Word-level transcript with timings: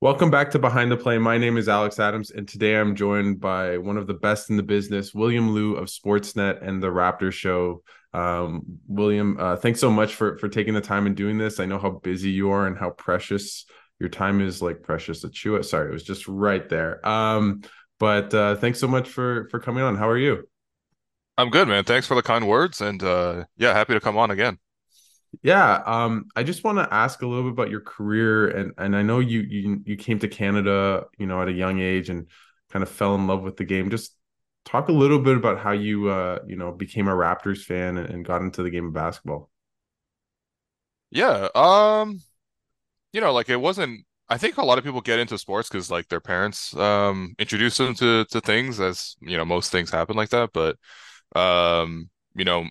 Welcome 0.00 0.30
back 0.30 0.52
to 0.52 0.60
Behind 0.60 0.92
the 0.92 0.96
Play. 0.96 1.18
My 1.18 1.38
name 1.38 1.56
is 1.56 1.68
Alex 1.68 1.98
Adams, 1.98 2.30
and 2.30 2.46
today 2.46 2.76
I'm 2.76 2.94
joined 2.94 3.40
by 3.40 3.78
one 3.78 3.96
of 3.96 4.06
the 4.06 4.14
best 4.14 4.48
in 4.48 4.56
the 4.56 4.62
business, 4.62 5.12
William 5.12 5.50
Lou 5.50 5.74
of 5.74 5.88
Sportsnet 5.88 6.64
and 6.64 6.80
the 6.80 6.86
Raptor 6.86 7.32
Show. 7.32 7.82
Um, 8.14 8.62
William, 8.86 9.36
uh, 9.40 9.56
thanks 9.56 9.80
so 9.80 9.90
much 9.90 10.14
for 10.14 10.38
for 10.38 10.48
taking 10.48 10.72
the 10.72 10.80
time 10.80 11.08
and 11.08 11.16
doing 11.16 11.36
this. 11.36 11.58
I 11.58 11.66
know 11.66 11.80
how 11.80 11.90
busy 11.90 12.30
you 12.30 12.52
are 12.52 12.68
and 12.68 12.78
how 12.78 12.90
precious 12.90 13.66
your 13.98 14.08
time 14.08 14.40
is. 14.40 14.62
Like 14.62 14.84
Precious 14.84 15.24
Achiuwa. 15.24 15.64
Sorry, 15.64 15.88
it 15.88 15.94
was 15.94 16.04
just 16.04 16.28
right 16.28 16.68
there. 16.68 17.04
Um, 17.04 17.62
but 17.98 18.32
uh, 18.32 18.54
thanks 18.54 18.78
so 18.78 18.86
much 18.86 19.08
for 19.08 19.48
for 19.50 19.58
coming 19.58 19.82
on. 19.82 19.96
How 19.96 20.08
are 20.08 20.16
you? 20.16 20.48
I'm 21.36 21.50
good, 21.50 21.66
man. 21.66 21.82
Thanks 21.82 22.06
for 22.06 22.14
the 22.14 22.22
kind 22.22 22.46
words, 22.46 22.80
and 22.80 23.02
uh, 23.02 23.46
yeah, 23.56 23.72
happy 23.72 23.94
to 23.94 24.00
come 24.00 24.16
on 24.16 24.30
again. 24.30 24.58
Yeah, 25.42 25.82
um, 25.86 26.26
I 26.36 26.42
just 26.42 26.64
want 26.64 26.78
to 26.78 26.92
ask 26.92 27.22
a 27.22 27.26
little 27.26 27.44
bit 27.44 27.52
about 27.52 27.70
your 27.70 27.80
career, 27.82 28.48
and 28.48 28.72
and 28.78 28.96
I 28.96 29.02
know 29.02 29.18
you 29.20 29.40
you 29.40 29.82
you 29.84 29.96
came 29.96 30.18
to 30.20 30.28
Canada, 30.28 31.06
you 31.18 31.26
know, 31.26 31.42
at 31.42 31.48
a 31.48 31.52
young 31.52 31.80
age, 31.80 32.08
and 32.08 32.28
kind 32.70 32.82
of 32.82 32.88
fell 32.88 33.14
in 33.14 33.26
love 33.26 33.42
with 33.42 33.56
the 33.56 33.64
game. 33.64 33.90
Just 33.90 34.16
talk 34.64 34.88
a 34.88 34.92
little 34.92 35.18
bit 35.20 35.36
about 35.36 35.58
how 35.58 35.72
you 35.72 36.08
uh 36.10 36.38
you 36.46 36.56
know 36.56 36.72
became 36.72 37.08
a 37.08 37.12
Raptors 37.12 37.62
fan 37.64 37.98
and, 37.98 38.08
and 38.10 38.24
got 38.24 38.42
into 38.42 38.62
the 38.62 38.70
game 38.70 38.86
of 38.86 38.92
basketball. 38.94 39.50
Yeah, 41.10 41.48
um, 41.54 42.20
you 43.12 43.20
know, 43.20 43.32
like 43.32 43.48
it 43.50 43.56
wasn't. 43.58 44.06
I 44.28 44.38
think 44.38 44.58
a 44.58 44.64
lot 44.64 44.78
of 44.78 44.84
people 44.84 45.00
get 45.02 45.18
into 45.20 45.38
sports 45.38 45.68
because 45.68 45.90
like 45.90 46.08
their 46.08 46.20
parents 46.20 46.76
um 46.76 47.34
introduce 47.38 47.76
them 47.78 47.94
to 47.96 48.26
to 48.26 48.40
things, 48.42 48.80
as 48.80 49.16
you 49.22 49.36
know, 49.36 49.44
most 49.44 49.72
things 49.72 49.90
happen 49.90 50.16
like 50.16 50.30
that. 50.30 50.50
But 50.54 50.76
um, 51.36 52.10
you 52.36 52.44
know, 52.44 52.66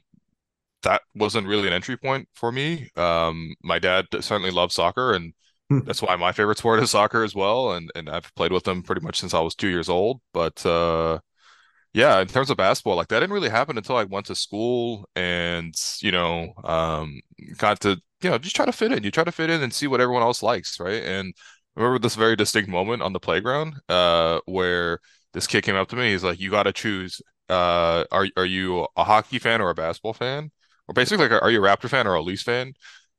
that 0.87 1.01
wasn't 1.15 1.47
really 1.47 1.67
an 1.67 1.73
entry 1.73 1.97
point 1.97 2.27
for 2.33 2.51
me. 2.51 2.89
Um, 2.95 3.55
my 3.63 3.79
dad 3.79 4.05
certainly 4.21 4.51
loved 4.51 4.73
soccer, 4.73 5.13
and 5.13 5.33
Hmm. 5.69 5.87
that's 5.87 6.01
why 6.01 6.15
my 6.17 6.31
favorite 6.33 6.57
sport 6.59 6.81
is 6.83 6.91
soccer 6.91 7.23
as 7.23 7.35
well. 7.35 7.73
And 7.73 7.91
and 7.95 8.09
I've 8.09 8.33
played 8.35 8.51
with 8.53 8.63
them 8.65 8.83
pretty 8.83 9.01
much 9.03 9.19
since 9.19 9.33
I 9.33 9.41
was 9.41 9.55
two 9.55 9.69
years 9.69 9.89
old. 9.89 10.21
But 10.33 10.65
uh, 10.65 11.19
yeah, 11.93 12.19
in 12.21 12.27
terms 12.27 12.49
of 12.49 12.57
basketball, 12.57 12.95
like 12.95 13.07
that 13.09 13.19
didn't 13.21 13.33
really 13.33 13.49
happen 13.49 13.77
until 13.77 13.97
I 13.97 14.03
went 14.05 14.27
to 14.27 14.35
school 14.35 15.09
and 15.15 15.73
you 16.01 16.11
know 16.11 16.53
um, 16.63 17.19
got 17.57 17.79
to 17.81 18.01
you 18.21 18.29
know 18.29 18.37
just 18.37 18.55
try 18.55 18.65
to 18.65 18.71
fit 18.71 18.91
in. 18.91 19.03
You 19.03 19.11
try 19.11 19.23
to 19.23 19.31
fit 19.31 19.49
in 19.49 19.63
and 19.63 19.73
see 19.73 19.87
what 19.87 20.01
everyone 20.01 20.23
else 20.23 20.43
likes, 20.43 20.79
right? 20.79 21.03
And 21.03 21.33
I 21.77 21.81
remember 21.81 21.99
this 21.99 22.15
very 22.15 22.35
distinct 22.35 22.69
moment 22.69 23.01
on 23.03 23.13
the 23.13 23.19
playground 23.19 23.75
uh, 23.89 24.39
where 24.45 24.99
this 25.33 25.47
kid 25.47 25.63
came 25.63 25.75
up 25.75 25.89
to 25.89 25.95
me. 25.95 26.11
He's 26.11 26.23
like, 26.23 26.39
"You 26.39 26.51
got 26.51 26.63
to 26.63 26.73
choose. 26.73 27.21
Uh, 27.49 28.03
are 28.11 28.27
are 28.37 28.45
you 28.45 28.87
a 28.97 29.03
hockey 29.03 29.39
fan 29.39 29.61
or 29.61 29.69
a 29.69 29.75
basketball 29.75 30.13
fan?" 30.13 30.51
Or 30.87 30.93
basically, 30.93 31.27
like, 31.27 31.41
are 31.41 31.51
you 31.51 31.63
a 31.63 31.67
Raptor 31.67 31.89
fan 31.89 32.07
or 32.07 32.15
a 32.15 32.21
Leafs 32.21 32.43
fan? 32.43 32.73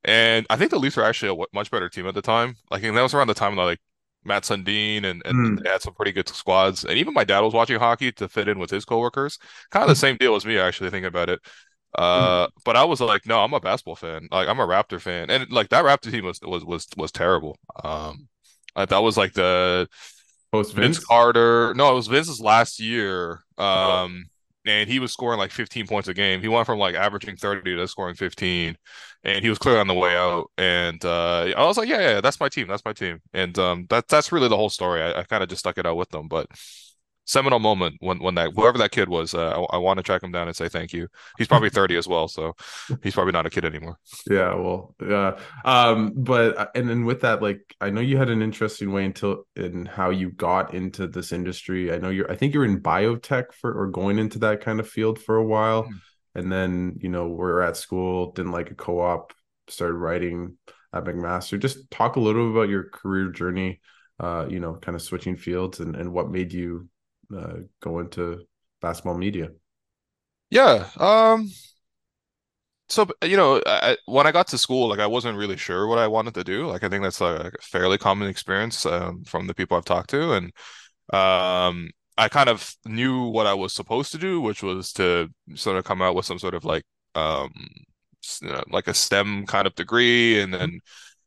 And 0.05 0.47
I 0.51 0.57
think 0.57 0.71
the 0.71 0.79
Leafs 0.79 0.97
were 0.97 1.05
actually 1.05 1.43
a 1.43 1.47
much 1.55 1.71
better 1.71 1.89
team 1.89 2.07
at 2.07 2.15
the 2.15 2.23
time. 2.23 2.57
Like, 2.71 2.83
and 2.85 2.97
that 2.97 3.03
was 3.03 3.15
around 3.15 3.27
the 3.29 3.35
time 3.35 3.57
that 3.57 3.63
like 3.65 3.81
Mats 4.25 4.49
Sundin 4.51 5.05
and 5.05 5.23
and 5.25 5.37
Hmm. 5.37 5.57
they 5.63 5.71
had 5.71 5.83
some 5.83 5.95
pretty 5.95 6.13
good 6.13 6.29
squads. 6.29 6.85
And 6.85 6.97
even 6.99 7.15
my 7.15 7.25
dad 7.25 7.41
was 7.41 7.55
watching 7.55 7.79
hockey 7.79 8.13
to 8.13 8.29
fit 8.29 8.49
in 8.49 8.59
with 8.59 8.71
his 8.71 8.85
coworkers. 8.85 9.39
Kind 9.71 9.83
of 9.83 9.89
the 9.89 9.97
same 9.97 10.17
deal 10.17 10.35
as 10.37 10.47
me, 10.47 10.59
actually, 10.59 10.91
thinking 10.91 11.07
about 11.07 11.31
it. 11.31 11.41
Uh, 11.97 12.49
but 12.65 12.77
I 12.77 12.85
was 12.85 13.01
like, 13.01 13.27
no, 13.27 13.41
I'm 13.43 13.55
a 13.55 13.61
basketball 13.61 13.97
fan. 13.97 14.29
Like, 14.31 14.49
I'm 14.49 14.61
a 14.61 14.67
Raptor 14.67 15.01
fan, 15.01 15.31
and 15.31 15.51
like 15.51 15.71
that 15.71 15.85
Raptor 15.85 16.11
team 16.11 16.25
was 16.25 16.41
was 16.43 16.65
was 16.65 16.87
was 16.97 17.13
terrible. 17.13 17.59
Um, 17.83 18.29
that 18.77 18.99
was 19.03 19.17
like 19.17 19.33
the 19.33 19.89
Post 20.53 20.75
Vince 20.75 20.99
Vince. 20.99 20.99
Carter. 20.99 21.75
No, 21.77 21.91
it 21.93 21.95
was 21.95 22.07
Vince's 22.09 22.41
last 22.41 22.81
year. 22.81 23.41
Oh. 23.73 24.05
Um, 24.05 24.27
and 24.69 24.89
he 24.89 24.99
was 25.01 25.13
scoring 25.13 25.39
like 25.39 25.51
15 25.53 25.87
points 25.87 26.09
a 26.09 26.15
game. 26.15 26.41
He 26.41 26.49
went 26.49 26.67
from 26.67 26.79
like 26.79 26.95
averaging 26.95 27.37
30 27.37 27.77
to 27.77 27.89
scoring 27.89 28.15
15, 28.15 28.77
and 29.25 29.43
he 29.45 29.49
was 29.49 29.59
clearly 29.59 29.81
on 29.81 29.87
the 29.89 29.95
way 29.95 30.17
out. 30.17 30.51
And 30.59 31.05
uh, 31.05 31.53
I 31.57 31.65
was 31.65 31.77
like, 31.77 31.89
yeah, 31.89 32.01
yeah, 32.01 32.21
that's 32.21 32.41
my 32.41 32.49
team. 32.49 32.69
That's 32.69 32.85
my 32.85 32.93
team. 32.93 33.21
And 33.33 33.59
um, 33.59 33.87
that 33.91 34.09
that's 34.09 34.33
really 34.33 34.49
the 34.49 34.57
whole 34.57 34.71
story. 34.71 35.03
I, 35.03 35.21
I 35.21 35.23
kind 35.25 35.43
of 35.43 35.49
just 35.49 35.61
stuck 35.61 35.79
it 35.79 35.87
out 35.87 35.97
with 35.97 36.11
them, 36.11 36.29
but 36.29 36.47
seminal 37.29 37.61
moment 37.61 37.97
when 38.01 38.19
when 38.19 38.35
that 38.35 38.51
whoever 38.55 38.79
that 38.79 38.91
kid 38.91 39.09
was, 39.09 39.35
uh, 39.35 39.51
I, 39.71 39.77
I 39.77 39.79
want 39.79 39.99
to 39.99 40.03
track 40.03 40.23
him 40.23 40.33
down 40.33 40.49
and 40.49 40.57
say 40.57 40.69
thank 40.69 40.93
you. 40.93 41.09
He's 41.37 41.47
probably 41.47 41.71
30 41.71 41.97
as 41.97 42.09
well, 42.09 42.27
so 42.27 42.55
he's 43.03 43.15
probably 43.15 43.33
not 43.33 43.47
a 43.47 43.51
kid 43.51 43.65
anymore. 43.65 43.99
Yeah, 44.29 44.55
well, 44.55 44.95
yeah. 45.07 45.39
Um, 45.65 46.13
but 46.17 46.57
uh, 46.59 46.67
and 46.75 46.89
then 46.89 47.05
with 47.05 47.21
that, 47.21 47.43
like 47.43 47.61
I 47.81 47.91
know 47.91 48.01
you 48.01 48.17
had 48.17 48.31
an 48.31 48.43
interesting 48.43 48.93
way 48.93 49.05
until 49.05 49.45
in 49.55 49.87
how 49.87 50.11
you 50.11 50.31
got 50.31 50.75
into 50.75 51.07
this 51.07 51.33
industry. 51.33 51.93
I 51.93 51.99
know 51.99 52.11
you're 52.11 52.31
I 52.31 52.37
think 52.37 52.55
you're 52.55 52.65
in 52.65 52.81
biotech 52.83 53.53
for 53.53 53.73
or 53.73 53.87
going 53.89 54.19
into 54.19 54.39
that 54.41 54.61
kind 54.61 54.81
of 54.81 54.89
field 54.89 55.19
for 55.21 55.37
a 55.37 55.45
while. 55.45 55.85
Mhm. 55.85 56.01
And 56.35 56.53
then, 56.53 56.99
you 57.01 57.09
know, 57.09 57.27
we're 57.29 57.63
at 57.63 57.77
school, 57.77 58.33
didn't 58.33 58.53
like 58.53 58.71
a 58.71 58.75
co-op, 58.75 59.33
started 59.69 59.95
writing 59.95 60.57
at 60.93 61.05
McMaster. 61.05 61.59
Just 61.59 61.91
talk 61.91 62.17
a 62.17 62.21
little 62.21 62.47
bit 62.47 62.53
about 62.57 62.69
your 62.69 62.85
career 62.91 63.31
journey, 63.31 63.81
uh, 64.21 64.47
you 64.49 64.61
know, 64.61 64.75
kind 64.75 64.95
of 64.95 65.03
switching 65.03 65.37
fields 65.37 65.81
and, 65.81 65.97
and 65.97 66.13
what 66.13 66.31
made 66.31 66.53
you 66.53 66.89
uh, 67.37 67.55
go 67.81 68.01
into 68.01 68.45
basketball 68.81 69.19
media. 69.19 69.51
Yeah. 70.51 70.89
Um. 70.97 71.51
So, 72.91 73.07
you 73.23 73.37
know, 73.37 73.61
I, 73.67 73.99
when 74.07 74.27
I 74.27 74.33
got 74.33 74.49
to 74.49 74.59
school, 74.59 74.89
like 74.89 74.99
I 74.99 75.07
wasn't 75.07 75.37
really 75.37 75.59
sure 75.59 75.87
what 75.87 75.99
I 75.99 76.07
wanted 76.07 76.33
to 76.35 76.45
do. 76.45 76.67
Like 76.67 76.83
I 76.85 76.89
think 76.89 77.03
that's 77.03 77.21
a 77.21 77.53
fairly 77.61 77.99
common 77.99 78.29
experience 78.29 78.87
um, 78.87 79.25
from 79.25 79.47
the 79.47 79.55
people 79.55 79.77
I've 79.77 79.85
talked 79.85 80.11
to, 80.11 80.33
and 80.33 80.47
um, 81.13 81.91
I 82.17 82.29
kind 82.31 82.49
of 82.49 82.75
knew 82.87 83.25
what 83.29 83.47
I 83.47 83.55
was 83.55 83.75
supposed 83.75 84.13
to 84.13 84.19
do, 84.19 84.41
which 84.41 84.63
was 84.63 84.93
to 84.95 85.29
sort 85.55 85.77
of 85.77 85.85
come 85.85 86.01
out 86.01 86.15
with 86.15 86.25
some 86.25 86.39
sort 86.39 86.55
of 86.55 86.65
like 86.65 86.85
um, 87.15 87.53
you 88.43 88.49
know, 88.49 88.63
like 88.71 88.89
a 88.89 88.95
STEM 88.95 89.47
kind 89.47 89.67
of 89.67 89.75
degree, 89.75 90.41
and 90.41 90.53
then 90.53 90.81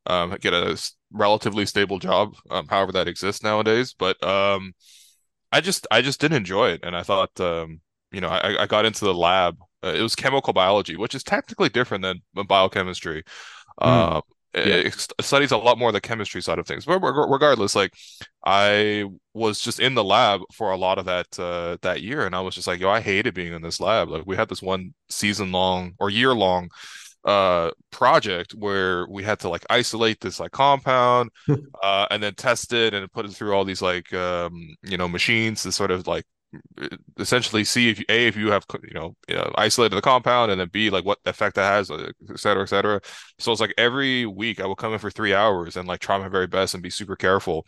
um, 0.07 0.35
get 0.41 0.53
a 0.53 0.81
relatively 1.11 1.65
stable 1.65 1.99
job, 1.99 2.35
um, 2.49 2.67
however 2.67 2.91
that 2.93 3.07
exists 3.07 3.43
nowadays. 3.43 3.93
But 3.97 4.21
um, 4.23 4.73
I 5.51 5.61
just 5.61 5.87
I 5.91 6.01
just 6.01 6.19
didn't 6.21 6.37
enjoy 6.37 6.69
it, 6.71 6.81
and 6.83 6.95
I 6.95 7.03
thought 7.03 7.39
um, 7.39 7.81
you 8.11 8.21
know 8.21 8.29
I, 8.29 8.63
I 8.63 8.65
got 8.67 8.85
into 8.85 9.05
the 9.05 9.13
lab. 9.13 9.57
Uh, 9.83 9.93
it 9.95 10.01
was 10.01 10.15
chemical 10.15 10.53
biology, 10.53 10.95
which 10.95 11.15
is 11.15 11.23
technically 11.23 11.69
different 11.69 12.03
than 12.03 12.21
biochemistry. 12.47 13.23
Mm, 13.83 14.11
Uh, 14.11 14.21
yeah. 14.63 14.83
it 14.85 14.95
it 15.19 15.23
studies 15.25 15.51
a 15.51 15.57
lot 15.57 15.77
more 15.79 15.91
the 15.91 16.01
chemistry 16.01 16.41
side 16.41 16.59
of 16.59 16.67
things. 16.67 16.85
But 16.85 17.01
regardless, 17.01 17.75
like 17.75 17.93
I 18.45 19.05
was 19.33 19.61
just 19.61 19.79
in 19.79 19.95
the 19.95 20.03
lab 20.03 20.41
for 20.53 20.71
a 20.71 20.77
lot 20.77 20.99
of 20.99 21.05
that 21.05 21.39
uh, 21.39 21.77
that 21.83 22.01
year, 22.03 22.25
and 22.25 22.35
I 22.35 22.41
was 22.41 22.55
just 22.55 22.67
like, 22.67 22.79
yo, 22.81 22.89
I 22.89 23.01
hated 23.01 23.33
being 23.33 23.53
in 23.53 23.61
this 23.61 23.79
lab. 23.79 24.09
Like 24.09 24.23
we 24.25 24.35
had 24.37 24.49
this 24.49 24.61
one 24.61 24.93
season 25.09 25.51
long 25.51 25.93
or 25.99 26.09
year 26.09 26.33
long 26.33 26.69
uh 27.25 27.69
project 27.91 28.53
where 28.53 29.07
we 29.07 29.23
had 29.23 29.39
to 29.39 29.49
like 29.49 29.63
isolate 29.69 30.19
this 30.21 30.39
like 30.39 30.51
compound 30.51 31.29
uh 31.83 32.07
and 32.09 32.23
then 32.23 32.33
test 32.33 32.73
it 32.73 32.93
and 32.93 33.11
put 33.11 33.25
it 33.25 33.31
through 33.31 33.53
all 33.53 33.63
these 33.63 33.81
like 33.81 34.11
um 34.13 34.75
you 34.83 34.97
know 34.97 35.07
machines 35.07 35.63
to 35.63 35.71
sort 35.71 35.91
of 35.91 36.07
like 36.07 36.25
essentially 37.19 37.63
see 37.63 37.89
if 37.89 37.99
you, 37.99 38.05
A 38.09 38.27
if 38.27 38.35
you 38.35 38.51
have 38.51 38.65
you 38.83 38.93
know, 38.93 39.15
you 39.27 39.35
know 39.35 39.51
isolated 39.55 39.95
the 39.95 40.01
compound 40.01 40.51
and 40.51 40.59
then 40.59 40.69
B 40.71 40.89
like 40.89 41.05
what 41.05 41.19
effect 41.25 41.55
that 41.55 41.63
has 41.63 41.89
uh, 41.91 42.11
et 42.29 42.39
cetera 42.39 42.63
et 42.63 42.67
cetera. 42.67 43.01
So 43.39 43.51
it's 43.51 43.61
like 43.61 43.73
every 43.77 44.25
week 44.25 44.59
I 44.59 44.65
would 44.65 44.77
come 44.77 44.93
in 44.93 44.99
for 44.99 45.11
three 45.11 45.33
hours 45.33 45.77
and 45.77 45.87
like 45.87 45.99
try 45.99 46.17
my 46.17 46.27
very 46.27 46.47
best 46.47 46.73
and 46.73 46.83
be 46.83 46.89
super 46.89 47.15
careful 47.15 47.65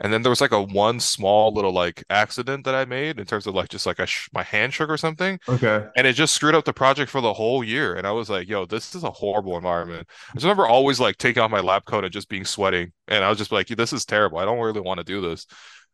and 0.00 0.12
then 0.12 0.22
there 0.22 0.30
was 0.30 0.40
like 0.40 0.52
a 0.52 0.62
one 0.62 1.00
small 1.00 1.52
little 1.52 1.72
like 1.72 2.04
accident 2.10 2.64
that 2.64 2.74
I 2.74 2.84
made 2.84 3.18
in 3.18 3.26
terms 3.26 3.46
of 3.46 3.54
like 3.54 3.68
just 3.68 3.86
like 3.86 3.98
a 3.98 4.06
sh 4.06 4.28
my 4.32 4.42
hand 4.42 4.72
shook 4.74 4.90
or 4.90 4.96
something 4.96 5.38
Okay. 5.48 5.86
and 5.96 6.06
it 6.06 6.12
just 6.14 6.34
screwed 6.34 6.54
up 6.54 6.64
the 6.64 6.72
project 6.72 7.10
for 7.10 7.20
the 7.20 7.32
whole 7.34 7.64
year. 7.64 7.94
And 7.96 8.06
I 8.06 8.12
was 8.12 8.30
like, 8.30 8.48
yo, 8.48 8.66
this 8.66 8.94
is 8.94 9.04
a 9.04 9.10
horrible 9.10 9.56
environment. 9.56 10.08
I 10.30 10.34
just 10.34 10.44
remember 10.44 10.66
always 10.66 11.00
like 11.00 11.16
taking 11.18 11.42
off 11.42 11.50
my 11.50 11.60
lab 11.60 11.84
coat 11.84 12.04
and 12.04 12.12
just 12.12 12.28
being 12.28 12.44
sweating. 12.44 12.92
And 13.08 13.24
I 13.24 13.28
was 13.28 13.38
just 13.38 13.52
like, 13.52 13.68
this 13.68 13.92
is 13.92 14.04
terrible. 14.04 14.38
I 14.38 14.44
don't 14.44 14.58
really 14.60 14.80
want 14.80 14.98
to 14.98 15.04
do 15.04 15.20
this. 15.20 15.46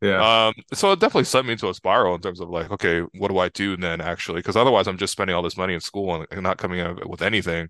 Yeah. 0.02 0.48
Um, 0.48 0.54
so 0.72 0.92
it 0.92 1.00
definitely 1.00 1.24
sent 1.24 1.46
me 1.46 1.52
into 1.52 1.68
a 1.68 1.74
spiral 1.74 2.14
in 2.14 2.20
terms 2.20 2.40
of 2.40 2.50
like, 2.50 2.70
okay, 2.70 3.00
what 3.16 3.28
do 3.28 3.38
I 3.38 3.48
do 3.48 3.76
then 3.76 4.00
actually? 4.00 4.40
Because 4.40 4.56
otherwise 4.56 4.86
I'm 4.88 4.98
just 4.98 5.12
spending 5.12 5.34
all 5.34 5.42
this 5.42 5.56
money 5.56 5.72
in 5.74 5.80
school 5.80 6.14
and, 6.14 6.26
and 6.30 6.42
not 6.42 6.58
coming 6.58 6.80
out 6.80 7.08
with 7.08 7.22
anything. 7.22 7.68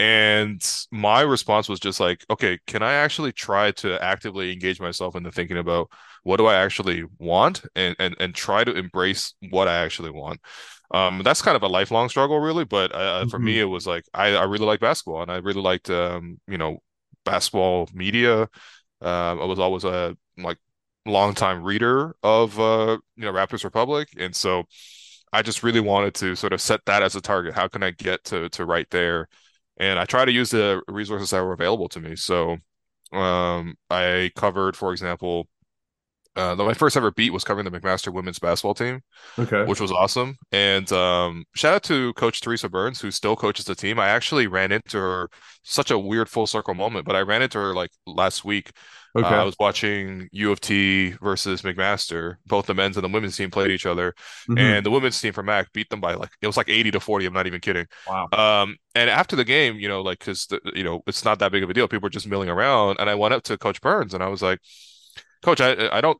And 0.00 0.62
my 0.92 1.20
response 1.22 1.68
was 1.68 1.80
just 1.80 2.00
like, 2.00 2.24
okay, 2.30 2.58
can 2.66 2.82
I 2.82 2.94
actually 2.94 3.32
try 3.32 3.72
to 3.72 4.02
actively 4.02 4.52
engage 4.52 4.80
myself 4.80 5.16
into 5.16 5.32
thinking 5.32 5.58
about 5.58 5.88
what 6.22 6.38
do 6.38 6.46
I 6.46 6.56
actually 6.56 7.04
want 7.18 7.62
and 7.76 7.96
and 7.98 8.16
and 8.20 8.34
try 8.34 8.64
to 8.64 8.72
embrace 8.74 9.34
what 9.50 9.68
I 9.68 9.76
actually 9.84 10.10
want. 10.10 10.40
Um, 10.92 11.22
that's 11.24 11.42
kind 11.42 11.56
of 11.56 11.62
a 11.62 11.68
lifelong 11.68 12.08
struggle, 12.08 12.40
really. 12.40 12.64
But 12.64 12.94
uh, 12.94 13.26
for 13.26 13.38
me, 13.40 13.58
Mhm. 13.58 13.60
it 13.60 13.64
was 13.64 13.86
like 13.86 14.04
I 14.14 14.28
I 14.36 14.44
really 14.44 14.66
like 14.66 14.80
basketball 14.80 15.22
and 15.22 15.30
I 15.32 15.36
really 15.38 15.62
liked 15.62 15.90
um 15.90 16.40
you 16.48 16.58
know 16.58 16.78
basketball 17.24 17.88
media. 17.94 18.42
Um, 19.02 19.40
I 19.40 19.44
was 19.46 19.58
always 19.60 19.84
a 19.84 20.16
like 20.38 20.58
longtime 21.06 21.64
reader 21.64 22.16
of 22.22 22.58
uh 22.60 22.98
you 23.16 23.24
know 23.26 23.32
Raptors 23.32 23.64
Republic, 23.64 24.08
and 24.18 24.34
so 24.36 24.64
I 25.32 25.42
just 25.42 25.62
really 25.62 25.80
wanted 25.80 26.14
to 26.16 26.34
sort 26.36 26.52
of 26.52 26.60
set 26.60 26.80
that 26.86 27.02
as 27.02 27.14
a 27.16 27.20
target. 27.20 27.54
How 27.54 27.68
can 27.68 27.82
I 27.82 27.90
get 27.92 28.24
to 28.24 28.48
to 28.50 28.64
right 28.64 28.88
there? 28.90 29.28
And 29.80 29.98
I 29.98 30.04
try 30.04 30.26
to 30.26 30.30
use 30.30 30.50
the 30.50 30.82
resources 30.88 31.30
that 31.30 31.42
were 31.42 31.54
available 31.54 31.88
to 31.88 32.00
me. 32.00 32.14
So 32.14 32.58
um, 33.12 33.76
I 33.88 34.30
covered, 34.36 34.76
for 34.76 34.92
example, 34.92 35.48
uh, 36.36 36.54
my 36.54 36.74
first 36.74 36.96
ever 36.96 37.10
beat 37.10 37.32
was 37.32 37.44
covering 37.44 37.68
the 37.68 37.80
McMaster 37.80 38.12
women's 38.12 38.38
basketball 38.38 38.74
team, 38.74 39.00
Okay. 39.38 39.64
which 39.64 39.80
was 39.80 39.90
awesome. 39.90 40.36
And 40.52 40.90
um, 40.92 41.44
shout 41.54 41.74
out 41.74 41.82
to 41.84 42.12
Coach 42.14 42.40
Teresa 42.40 42.68
Burns, 42.68 43.00
who 43.00 43.10
still 43.10 43.34
coaches 43.36 43.64
the 43.64 43.74
team. 43.74 43.98
I 43.98 44.08
actually 44.08 44.46
ran 44.46 44.70
into 44.72 44.96
her 44.98 45.28
such 45.64 45.90
a 45.90 45.98
weird 45.98 46.28
full 46.28 46.46
circle 46.46 46.74
moment, 46.74 47.04
but 47.04 47.16
I 47.16 47.20
ran 47.20 47.42
into 47.42 47.58
her 47.58 47.74
like 47.74 47.90
last 48.06 48.44
week. 48.44 48.70
Uh, 49.16 49.18
Okay. 49.18 49.26
I 49.34 49.42
was 49.42 49.56
watching 49.58 50.28
U 50.30 50.52
of 50.52 50.60
T 50.60 51.14
versus 51.20 51.62
McMaster. 51.62 52.36
Both 52.46 52.66
the 52.66 52.74
men's 52.74 52.96
and 52.96 53.02
the 53.02 53.08
women's 53.12 53.36
team 53.36 53.50
played 53.50 53.72
each 53.72 53.84
other, 53.84 54.14
Mhm. 54.48 54.56
and 54.60 54.86
the 54.86 54.90
women's 54.92 55.20
team 55.20 55.32
from 55.32 55.46
Mac 55.46 55.72
beat 55.72 55.90
them 55.90 56.00
by 56.00 56.14
like 56.14 56.30
it 56.40 56.46
was 56.46 56.56
like 56.56 56.68
80 56.68 56.92
to 56.92 57.00
40. 57.00 57.26
I'm 57.26 57.32
not 57.32 57.48
even 57.48 57.60
kidding. 57.60 57.86
Wow. 58.08 58.28
Um, 58.32 58.76
and 58.94 59.10
after 59.10 59.34
the 59.34 59.44
game, 59.44 59.80
you 59.80 59.88
know, 59.88 60.00
like 60.00 60.20
because 60.20 60.46
you 60.76 60.84
know 60.84 61.02
it's 61.08 61.24
not 61.24 61.40
that 61.40 61.50
big 61.50 61.64
of 61.64 61.70
a 61.70 61.74
deal. 61.74 61.88
People 61.88 62.06
were 62.06 62.10
just 62.10 62.28
milling 62.28 62.48
around, 62.48 62.98
and 63.00 63.10
I 63.10 63.16
went 63.16 63.34
up 63.34 63.42
to 63.44 63.58
Coach 63.58 63.80
Burns 63.80 64.14
and 64.14 64.22
I 64.22 64.28
was 64.28 64.42
like, 64.42 64.60
Coach, 65.42 65.60
I 65.60 65.88
I 65.96 66.00
don't 66.00 66.18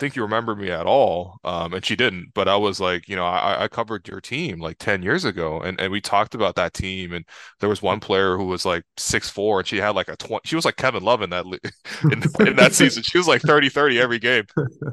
think 0.00 0.16
you 0.16 0.22
remember 0.22 0.56
me 0.56 0.70
at 0.70 0.86
all. 0.86 1.38
Um, 1.44 1.74
and 1.74 1.84
she 1.84 1.94
didn't, 1.94 2.30
but 2.34 2.48
I 2.48 2.56
was 2.56 2.80
like, 2.80 3.08
you 3.08 3.14
know, 3.14 3.24
I, 3.26 3.64
I 3.64 3.68
covered 3.68 4.08
your 4.08 4.20
team 4.20 4.58
like 4.58 4.78
10 4.78 5.02
years 5.02 5.24
ago 5.24 5.60
and, 5.60 5.78
and 5.80 5.92
we 5.92 6.00
talked 6.00 6.34
about 6.34 6.56
that 6.56 6.74
team. 6.74 7.12
And 7.12 7.24
there 7.60 7.68
was 7.68 7.82
one 7.82 8.00
player 8.00 8.36
who 8.36 8.46
was 8.46 8.64
like 8.64 8.82
six 8.96 9.28
four 9.28 9.60
and 9.60 9.68
she 9.68 9.76
had 9.76 9.90
like 9.90 10.08
a 10.08 10.16
20, 10.16 10.40
she 10.44 10.56
was 10.56 10.64
like 10.64 10.76
Kevin 10.76 11.02
Love 11.04 11.22
in 11.22 11.30
that, 11.30 11.44
in, 12.10 12.22
in 12.46 12.56
that 12.56 12.74
season. 12.74 13.02
She 13.04 13.18
was 13.18 13.28
like 13.28 13.42
30 13.42 13.68
30 13.68 14.00
every 14.00 14.18
game. 14.18 14.44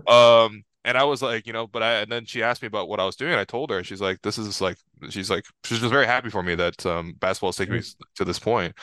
Um, 0.08 0.64
and 0.86 0.98
I 0.98 1.04
was 1.04 1.22
like, 1.22 1.48
you 1.48 1.54
know, 1.54 1.68
but 1.68 1.84
I, 1.84 1.96
and 2.02 2.12
then 2.12 2.26
she 2.26 2.44
asked 2.44 2.62
me 2.62 2.68
about 2.68 2.88
what 2.88 3.00
I 3.00 3.06
was 3.06 3.18
doing. 3.18 3.32
And 3.32 3.42
I 3.42 3.46
told 3.46 3.72
her, 3.72 3.78
and 3.78 3.86
she's 3.86 4.00
like, 4.02 4.22
this 4.22 4.38
is 4.38 4.62
like, 4.62 4.78
she's 5.10 5.30
like, 5.30 5.46
she's 5.66 5.80
just 5.80 5.92
very 5.92 6.06
happy 6.06 6.30
for 6.30 6.42
me 6.42 6.56
that 6.56 6.86
um, 6.86 7.14
basketball 7.20 7.50
is 7.50 7.58
taking 7.58 7.76
me 7.76 7.82
to 8.16 8.24
this 8.26 8.40
point. 8.40 8.74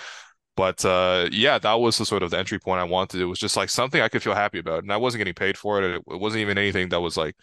But 0.57 0.85
uh, 0.85 1.29
yeah, 1.33 1.59
that 1.59 1.75
was 1.75 1.99
the 1.99 2.07
sort 2.07 2.23
of 2.23 2.31
the 2.31 2.39
entry 2.39 2.59
point 2.61 2.81
I 2.81 2.85
wanted. 2.85 3.21
It 3.21 3.25
was 3.27 3.39
just 3.41 3.57
like 3.57 3.71
something 3.71 4.01
I 4.01 4.09
could 4.09 4.23
feel 4.23 4.35
happy 4.35 4.59
about, 4.61 4.85
and 4.85 4.93
I 4.93 4.97
wasn't 4.97 5.21
getting 5.21 5.35
paid 5.35 5.59
for 5.59 5.83
it. 5.83 5.97
It, 5.97 6.03
wasn't 6.07 6.43
even 6.43 6.59
anything 6.59 6.91
that 6.91 7.01
was 7.01 7.17
like 7.17 7.35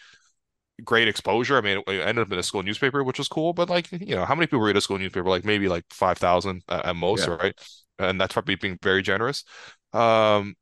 great 0.83 1.07
exposure. 1.07 1.57
I 1.57 1.61
mean, 1.61 1.83
it, 1.87 2.01
ended 2.01 2.25
up 2.25 2.31
in 2.31 2.39
a 2.39 2.43
school 2.43 2.63
newspaper, 2.63 3.03
which 3.03 3.19
was 3.19 3.27
cool. 3.27 3.53
But 3.53 3.69
like, 3.69 3.91
you 3.91 4.15
know, 4.15 4.25
how 4.25 4.35
many 4.35 4.47
people 4.47 4.61
read 4.61 4.77
a 4.77 4.81
school 4.81 4.97
newspaper? 4.99 5.29
Like 5.29 5.45
maybe 5.45 5.67
like 5.69 5.85
five 5.91 6.17
thousand 6.17 6.63
at, 6.69 6.95
most, 6.95 7.27
Yeah. 7.27 7.35
right? 7.35 7.55
And 7.99 8.19
that's 8.19 8.33
probably 8.33 8.55
being 8.55 8.77
very 8.81 9.01
generous. 9.03 9.43
Um, 9.93 10.55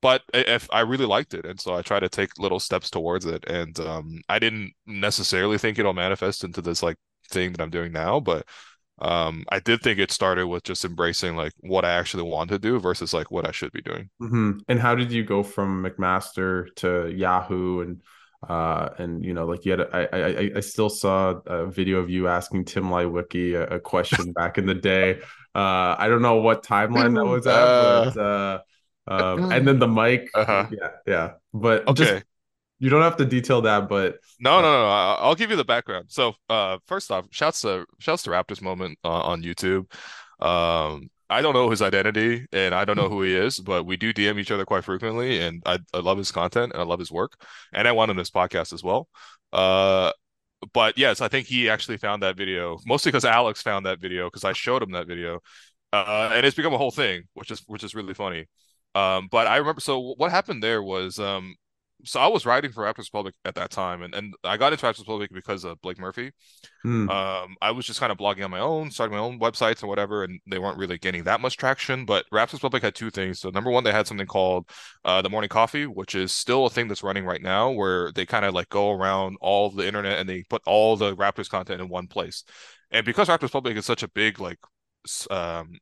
but 0.00 0.22
i- 0.34 0.38
if 0.38 0.68
I 0.72 0.80
really 0.80 1.06
liked 1.06 1.34
it, 1.34 1.44
and 1.46 1.60
so 1.60 1.74
I 1.74 1.82
try 1.82 2.00
to 2.00 2.08
take 2.08 2.38
little 2.38 2.60
steps 2.60 2.90
towards 2.90 3.26
it, 3.26 3.44
and 3.48 3.78
um, 3.80 4.20
I 4.28 4.38
didn't 4.38 4.72
necessarily 4.86 5.58
think 5.58 5.78
it'll 5.78 5.92
manifest 5.94 6.44
into 6.44 6.62
this 6.62 6.82
like 6.82 6.96
thing 7.30 7.52
that 7.52 7.60
I'm 7.60 7.70
doing 7.70 7.92
now, 7.92 8.20
but 8.20 8.46
um, 9.00 9.44
I 9.50 9.60
did 9.60 9.80
think 9.82 9.98
it 9.98 10.10
started 10.10 10.46
with 10.48 10.64
just 10.64 10.84
embracing 10.84 11.36
like 11.36 11.52
what 11.60 11.84
I 11.84 11.92
actually 11.92 12.24
want 12.24 12.50
to 12.50 12.58
do 12.58 12.78
versus 12.80 13.12
like 13.14 13.30
what 13.30 13.46
I 13.46 13.52
should 13.52 13.72
be 13.72 13.82
doing. 13.82 14.10
Mhm. 14.20 14.60
And 14.68 14.80
how 14.80 14.94
did 14.94 15.12
you 15.12 15.24
go 15.24 15.42
from 15.42 15.84
McMaster 15.84 16.74
to 16.76 17.08
Yahoo 17.14 17.80
and 17.80 18.02
uh 18.48 18.90
and 18.98 19.24
you 19.24 19.34
know 19.34 19.44
like 19.46 19.64
you 19.64 19.72
had 19.72 19.80
i 19.92 20.60
still 20.60 20.88
saw 20.88 21.30
a 21.46 21.66
video 21.66 21.98
of 21.98 22.08
you 22.08 22.28
asking 22.28 22.64
Tim 22.64 22.84
Leiweke 22.84 23.54
a, 23.56 23.74
a 23.74 23.80
question 23.80 24.32
back 24.32 24.58
in 24.58 24.66
the 24.66 24.74
day. 24.74 25.20
Uh 25.54 25.96
I 25.98 26.08
don't 26.08 26.22
know 26.22 26.36
what 26.36 26.62
timeline 26.62 27.14
that 27.16 27.24
was 27.26 27.46
at, 27.48 27.78
but 27.78 28.16
uh 28.16 28.60
um 29.08 29.48
and 29.50 29.66
then 29.66 29.78
the 29.80 29.88
mic. 29.88 30.28
Uh-huh. 30.34 30.66
Yeah, 30.70 30.90
yeah. 31.06 31.32
But 31.52 31.88
Okay. 31.88 31.96
just 31.96 32.24
you 32.78 32.90
don't 32.90 33.02
have 33.02 33.16
to 33.16 33.24
detail 33.24 33.62
that, 33.62 33.88
but 33.88 34.18
No, 34.40 34.60
no, 34.60 34.72
no, 34.72 34.82
no. 34.82 34.88
I'll 34.88 35.34
give 35.34 35.50
you 35.50 35.56
the 35.56 35.64
background. 35.64 36.06
So, 36.08 36.34
uh, 36.48 36.78
first 36.86 37.10
off, 37.10 37.26
shouts 37.30 37.60
to 37.62 37.86
shouts 37.98 38.22
to 38.24 38.30
Raptors 38.30 38.62
moment 38.62 38.98
uh, 39.04 39.08
on 39.08 39.42
YouTube. 39.42 39.90
Um, 40.40 41.10
I 41.30 41.42
don't 41.42 41.52
know 41.52 41.68
his 41.68 41.82
identity 41.82 42.46
and 42.52 42.74
I 42.74 42.84
don't 42.84 42.96
know 42.96 43.08
who 43.08 43.22
he 43.22 43.34
is, 43.34 43.58
but 43.58 43.84
we 43.84 43.96
do 43.96 44.12
DM 44.12 44.38
each 44.38 44.50
other 44.50 44.64
quite 44.64 44.84
frequently, 44.84 45.40
and 45.40 45.62
I, 45.66 45.78
I 45.92 45.98
love 45.98 46.18
his 46.18 46.32
content 46.32 46.72
and 46.72 46.80
I 46.80 46.84
love 46.84 47.00
his 47.00 47.12
work, 47.12 47.44
and 47.72 47.86
I 47.86 47.92
want 47.92 48.10
him 48.10 48.16
this 48.16 48.30
podcast 48.30 48.72
as 48.72 48.82
well. 48.82 49.08
Uh, 49.52 50.12
but 50.72 50.98
yes, 50.98 51.20
I 51.20 51.28
think 51.28 51.46
he 51.46 51.68
actually 51.68 51.98
found 51.98 52.22
that 52.22 52.36
video 52.36 52.78
mostly 52.86 53.10
because 53.12 53.24
Alex 53.24 53.62
found 53.62 53.86
that 53.86 54.00
video 54.00 54.26
because 54.26 54.44
I 54.44 54.52
showed 54.52 54.82
him 54.82 54.92
that 54.92 55.06
video, 55.06 55.40
uh, 55.92 56.30
and 56.32 56.46
it's 56.46 56.56
become 56.56 56.74
a 56.74 56.78
whole 56.78 56.90
thing, 56.90 57.24
which 57.34 57.50
is 57.50 57.62
which 57.66 57.84
is 57.84 57.94
really 57.94 58.14
funny. 58.14 58.46
Um, 58.94 59.28
but 59.30 59.46
I 59.46 59.56
remember. 59.58 59.80
So 59.80 60.14
what 60.16 60.30
happened 60.30 60.62
there 60.62 60.82
was, 60.82 61.18
um, 61.18 61.54
so 62.04 62.20
I 62.20 62.28
was 62.28 62.46
writing 62.46 62.72
for 62.72 62.84
Raptors 62.84 63.06
Republic 63.12 63.34
at 63.44 63.54
that 63.56 63.70
time, 63.70 64.02
and, 64.02 64.14
and 64.14 64.34
I 64.44 64.56
got 64.56 64.72
into 64.72 64.86
Raptors 64.86 65.00
Republic 65.00 65.30
because 65.32 65.64
of 65.64 65.80
Blake 65.80 65.98
Murphy. 65.98 66.32
hmm, 66.84 67.08
Um, 67.08 67.56
I 67.62 67.70
was 67.72 67.86
just 67.86 68.00
kind 68.00 68.12
of 68.12 68.18
blogging 68.18 68.44
on 68.44 68.50
my 68.50 68.60
own, 68.60 68.90
starting 68.90 69.16
my 69.16 69.22
own 69.22 69.40
websites 69.40 69.80
and 69.80 69.88
whatever, 69.88 70.24
and 70.24 70.40
they 70.50 70.58
weren't 70.58 70.78
really 70.78 70.98
getting 70.98 71.24
that 71.24 71.40
much 71.40 71.56
traction. 71.56 72.04
But 72.04 72.26
Raptors 72.32 72.54
Republic 72.54 72.82
had 72.82 72.94
two 72.94 73.10
things. 73.10 73.40
So 73.40 73.50
number 73.50 73.70
one, 73.70 73.84
they 73.84 73.92
had 73.92 74.06
something 74.06 74.26
called 74.26 74.70
uh, 75.04 75.22
the 75.22 75.30
Morning 75.30 75.48
Coffee, 75.48 75.86
which 75.86 76.14
is 76.14 76.34
still 76.34 76.66
a 76.66 76.70
thing 76.70 76.88
that's 76.88 77.02
running 77.02 77.24
right 77.26 77.42
now, 77.42 77.70
where 77.70 78.12
they 78.12 78.26
kind 78.26 78.44
of 78.44 78.54
like 78.54 78.68
go 78.68 78.92
around 78.92 79.38
all 79.40 79.70
the 79.70 79.86
internet 79.86 80.18
and 80.18 80.28
they 80.28 80.44
put 80.50 80.62
all 80.66 80.96
the 80.96 81.16
Raptors 81.16 81.50
content 81.50 81.80
in 81.80 81.88
one 81.88 82.08
place. 82.08 82.44
And 82.90 83.06
because 83.06 83.28
Raptors 83.28 83.42
Republic 83.44 83.76
is 83.76 83.86
such 83.86 84.02
a 84.02 84.08
big 84.08 84.40
like 84.40 84.58
um 85.30 85.78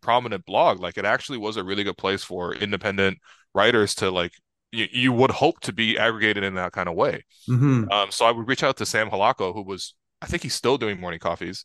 prominent 0.00 0.44
blog, 0.46 0.80
like 0.80 0.98
it 0.98 1.04
actually 1.04 1.38
was 1.38 1.56
a 1.56 1.64
really 1.64 1.84
good 1.84 1.96
place 1.96 2.22
for 2.24 2.54
independent 2.54 3.18
writers 3.54 3.94
to 3.96 4.10
like 4.10 4.32
you, 4.72 4.88
you 4.92 5.12
would 5.12 5.30
hope 5.30 5.60
to 5.60 5.72
be 5.72 5.98
aggregated 5.98 6.44
in 6.44 6.54
that 6.54 6.72
kind 6.72 6.88
of 6.88 6.94
way. 6.96 7.24
hmm 7.46 7.92
Um, 7.92 8.10
so 8.10 8.24
I 8.26 8.32
would 8.32 8.48
reach 8.48 8.62
out 8.62 8.76
to 8.78 8.86
Sam 8.86 9.10
Holako, 9.10 9.54
who 9.54 9.62
was, 9.62 9.94
I 10.22 10.26
think 10.26 10.42
he's 10.42 10.54
still 10.54 10.78
doing 10.78 11.00
morning 11.00 11.20
coffees. 11.20 11.64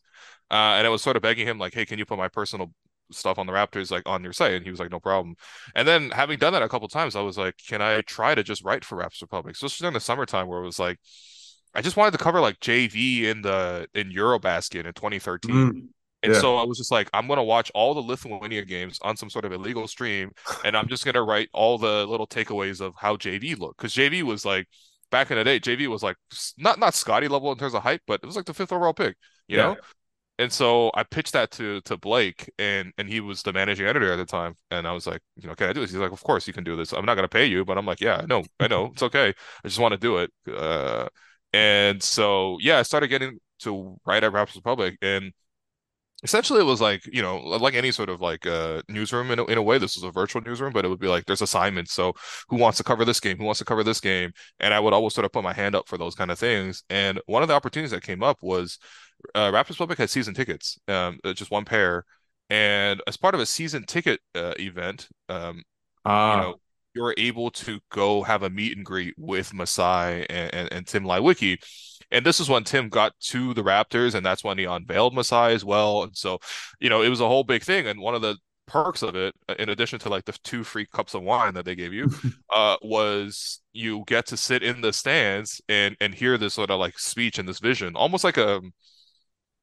Uh, 0.51 0.75
and 0.77 0.87
I 0.87 0.89
was 0.89 1.01
sort 1.01 1.15
of 1.15 1.21
begging 1.21 1.47
him, 1.47 1.59
like, 1.59 1.73
hey, 1.73 1.85
can 1.85 1.99
you 1.99 2.05
put 2.05 2.17
my 2.17 2.27
personal 2.29 2.73
stuff 3.11 3.39
on 3.39 3.45
the 3.47 3.53
Raptors, 3.53 3.91
like 3.91 4.03
on 4.07 4.23
your 4.23 4.33
site? 4.33 4.53
And 4.53 4.65
he 4.65 4.71
was 4.71 4.79
like, 4.79 4.91
no 4.91 4.99
problem. 4.99 5.35
And 5.75 5.87
then 5.87 6.11
having 6.11 6.39
done 6.39 6.53
that 6.53 6.63
a 6.63 6.69
couple 6.69 6.87
times, 6.87 7.15
I 7.15 7.21
was 7.21 7.37
like, 7.37 7.55
can 7.67 7.81
I 7.81 8.01
try 8.01 8.35
to 8.35 8.43
just 8.43 8.63
write 8.63 8.83
for 8.85 8.97
Raptors 8.97 9.21
Republic? 9.21 9.55
So 9.55 9.65
was 9.65 9.81
in 9.81 9.93
the 9.93 9.99
summertime 9.99 10.47
where 10.47 10.61
it 10.61 10.65
was 10.65 10.79
like, 10.79 10.99
I 11.73 11.81
just 11.81 11.97
wanted 11.97 12.11
to 12.11 12.17
cover 12.23 12.39
like 12.41 12.59
JV 12.59 13.27
in 13.27 13.41
the 13.41 13.87
in 13.93 14.11
Eurobasket 14.11 14.85
in 14.85 14.93
2013. 14.93 15.69
hmm, 15.69 15.89
And 16.27 16.35
Yeah. 16.35 16.43
so 16.43 16.57
I 16.57 16.63
was 16.65 16.77
just 16.77 16.91
like, 16.91 17.09
I'm 17.13 17.27
gonna 17.27 17.43
watch 17.43 17.71
all 17.73 17.93
the 17.93 18.01
Lithuania 18.01 18.65
games 18.65 18.99
on 19.01 19.17
some 19.17 19.29
sort 19.29 19.45
of 19.45 19.53
illegal 19.53 19.87
stream, 19.87 20.31
and 20.63 20.75
I'm 20.77 20.87
just 20.89 21.05
gonna 21.05 21.23
write 21.23 21.49
all 21.53 21.77
the 21.77 22.05
little 22.05 22.27
takeaways 22.27 22.81
of 22.81 22.93
how 22.97 23.17
JV 23.17 23.55
looked. 23.55 23.77
Because 23.77 23.93
JV 23.93 24.23
was 24.23 24.45
like 24.45 24.67
back 25.11 25.31
in 25.31 25.37
the 25.37 25.43
day, 25.43 25.59
JV 25.59 25.87
was 25.87 26.03
like 26.03 26.17
not 26.57 26.79
not 26.79 26.93
Scottie 26.95 27.27
level 27.29 27.51
in 27.51 27.57
terms 27.57 27.73
of 27.73 27.83
hype, 27.83 28.01
but 28.07 28.19
it 28.23 28.25
was 28.25 28.35
like 28.35 28.45
the 28.45 28.53
fifth 28.53 28.71
overall 28.73 28.93
pick, 28.93 29.15
you 29.47 29.55
Yeah. 29.55 29.57
know? 29.57 29.79
And 30.39 30.53
so 30.53 30.91
I 30.93 31.03
pitched 31.03 31.33
that 31.33 31.49
to 31.51 31.81
to 31.81 31.97
Blake, 31.97 32.51
and 32.59 32.93
and 32.99 33.09
he 33.09 33.19
was 33.21 33.41
the 33.41 33.51
managing 33.53 33.87
editor 33.87 34.11
at 34.13 34.17
the 34.17 34.25
time. 34.25 34.53
And 34.69 34.87
I 34.87 34.91
was 34.91 35.07
like, 35.07 35.21
you 35.35 35.47
know, 35.47 35.55
can 35.55 35.69
I 35.69 35.73
do 35.73 35.81
this? 35.81 35.89
He's 35.91 35.99
like, 35.99 36.11
of 36.11 36.21
course 36.23 36.45
you 36.47 36.53
can 36.53 36.63
do 36.63 36.75
this. 36.75 36.91
I'm 36.93 37.05
not 37.05 37.15
gonna 37.15 37.27
pay 37.27 37.45
you, 37.47 37.65
but 37.65 37.77
I'm 37.77 37.87
like, 37.87 38.01
yeah, 38.01 38.17
I 38.17 38.25
know, 38.27 38.43
I 38.59 38.67
know, 38.67 38.87
it's 38.93 39.01
okay. 39.03 39.29
I 39.29 39.67
just 39.67 39.79
want 39.79 39.93
to 39.93 39.97
do 39.97 40.17
it. 40.17 40.31
Uh, 40.47 41.07
and 41.53 42.01
so 42.03 42.57
yeah, 42.61 42.77
I 42.79 42.83
started 42.83 43.07
getting 43.07 43.39
to 43.61 43.99
write 44.05 44.23
at 44.23 44.31
Raptors 44.31 44.55
Republic, 44.57 44.97
and 45.01 45.31
essentially 46.23 46.59
it 46.59 46.63
was 46.63 46.81
like 46.81 47.05
you 47.11 47.21
know 47.21 47.37
like 47.37 47.75
any 47.75 47.91
sort 47.91 48.09
of 48.09 48.21
like 48.21 48.45
uh 48.47 48.81
newsroom 48.89 49.29
in 49.31 49.39
a, 49.39 49.45
in 49.45 49.57
a 49.57 49.61
way 49.61 49.77
this 49.77 49.95
was 49.95 50.03
a 50.03 50.11
virtual 50.11 50.41
newsroom 50.41 50.73
but 50.73 50.83
it 50.83 50.87
would 50.87 50.99
be 50.99 51.07
like 51.07 51.25
there's 51.25 51.41
assignments 51.43 51.93
so 51.93 52.13
who 52.49 52.57
wants 52.57 52.77
to 52.77 52.83
cover 52.83 53.05
this 53.05 53.19
game 53.19 53.37
who 53.37 53.43
wants 53.43 53.59
to 53.59 53.65
cover 53.65 53.83
this 53.83 53.99
game 54.01 54.31
and 54.59 54.73
I 54.73 54.79
would 54.79 54.93
always 54.93 55.13
sort 55.13 55.25
of 55.25 55.31
put 55.31 55.43
my 55.43 55.53
hand 55.53 55.75
up 55.75 55.87
for 55.87 55.97
those 55.97 56.15
kind 56.15 56.31
of 56.31 56.39
things 56.39 56.83
and 56.89 57.21
one 57.27 57.43
of 57.43 57.47
the 57.49 57.53
opportunities 57.55 57.91
that 57.91 58.03
came 58.03 58.23
up 58.23 58.37
was 58.41 58.79
uh, 59.35 59.51
Raptors 59.51 59.71
Republic 59.71 59.99
had 59.99 60.09
season 60.09 60.33
tickets 60.33 60.79
um 60.87 61.19
uh, 61.23 61.33
just 61.33 61.51
one 61.51 61.65
pair 61.65 62.05
and 62.49 63.01
as 63.07 63.17
part 63.17 63.35
of 63.35 63.41
a 63.41 63.45
season 63.45 63.83
ticket 63.85 64.19
uh, 64.35 64.53
event 64.59 65.07
um 65.29 65.61
you 66.31 66.35
Ah, 66.35 66.41
know 66.41 66.55
you're 66.95 67.13
able 67.17 67.51
to 67.51 67.79
go 67.91 68.23
have 68.23 68.43
a 68.43 68.49
meet 68.49 68.75
and 68.75 68.85
greet 68.85 69.13
with 69.17 69.53
Masai 69.53 70.25
and, 70.29 70.53
and, 70.53 70.73
and 70.73 70.87
Tim 70.87 71.03
Leiweke. 71.03 71.57
And 72.11 72.25
this 72.25 72.39
is 72.39 72.49
when 72.49 72.63
Tim 72.63 72.89
got 72.89 73.13
to 73.19 73.53
the 73.53 73.63
Raptors, 73.63 74.15
and 74.15 74.25
that's 74.25 74.43
when 74.43 74.57
he 74.57 74.63
unveiled 74.65 75.13
Masai 75.13 75.53
as 75.53 75.65
well. 75.65 76.03
And 76.03 76.15
so, 76.15 76.39
you 76.79 76.89
know, 76.89 77.01
it 77.01 77.09
was 77.09 77.21
a 77.21 77.27
whole 77.27 77.43
big 77.43 77.63
thing. 77.63 77.87
And 77.87 77.99
one 77.99 78.15
of 78.15 78.21
the 78.21 78.37
perks 78.65 79.01
of 79.01 79.15
it, 79.15 79.33
uh, 79.49 79.55
in 79.59 79.69
addition 79.69 79.99
to 79.99 80.09
like 80.09 80.25
the 80.25 80.37
two 80.43 80.63
free 80.63 80.85
cups 80.85 81.13
of 81.13 81.23
wine 81.23 81.53
that 81.55 81.65
they 81.65 81.75
gave 81.75 81.93
you, 81.93 82.09
uh, 82.53 82.77
was 82.81 83.61
you 83.73 84.03
get 84.07 84.25
to 84.27 84.37
sit 84.37 84.63
in 84.63 84.81
the 84.81 84.93
stands 84.93 85.61
and 85.67 85.95
and 85.99 86.13
hear 86.13 86.37
this 86.37 86.53
sort 86.53 86.69
of 86.69 86.79
like 86.79 86.99
speech 86.99 87.39
and 87.39 87.47
this 87.47 87.59
vision, 87.59 87.95
almost 87.95 88.23
like 88.23 88.37
a 88.37 88.61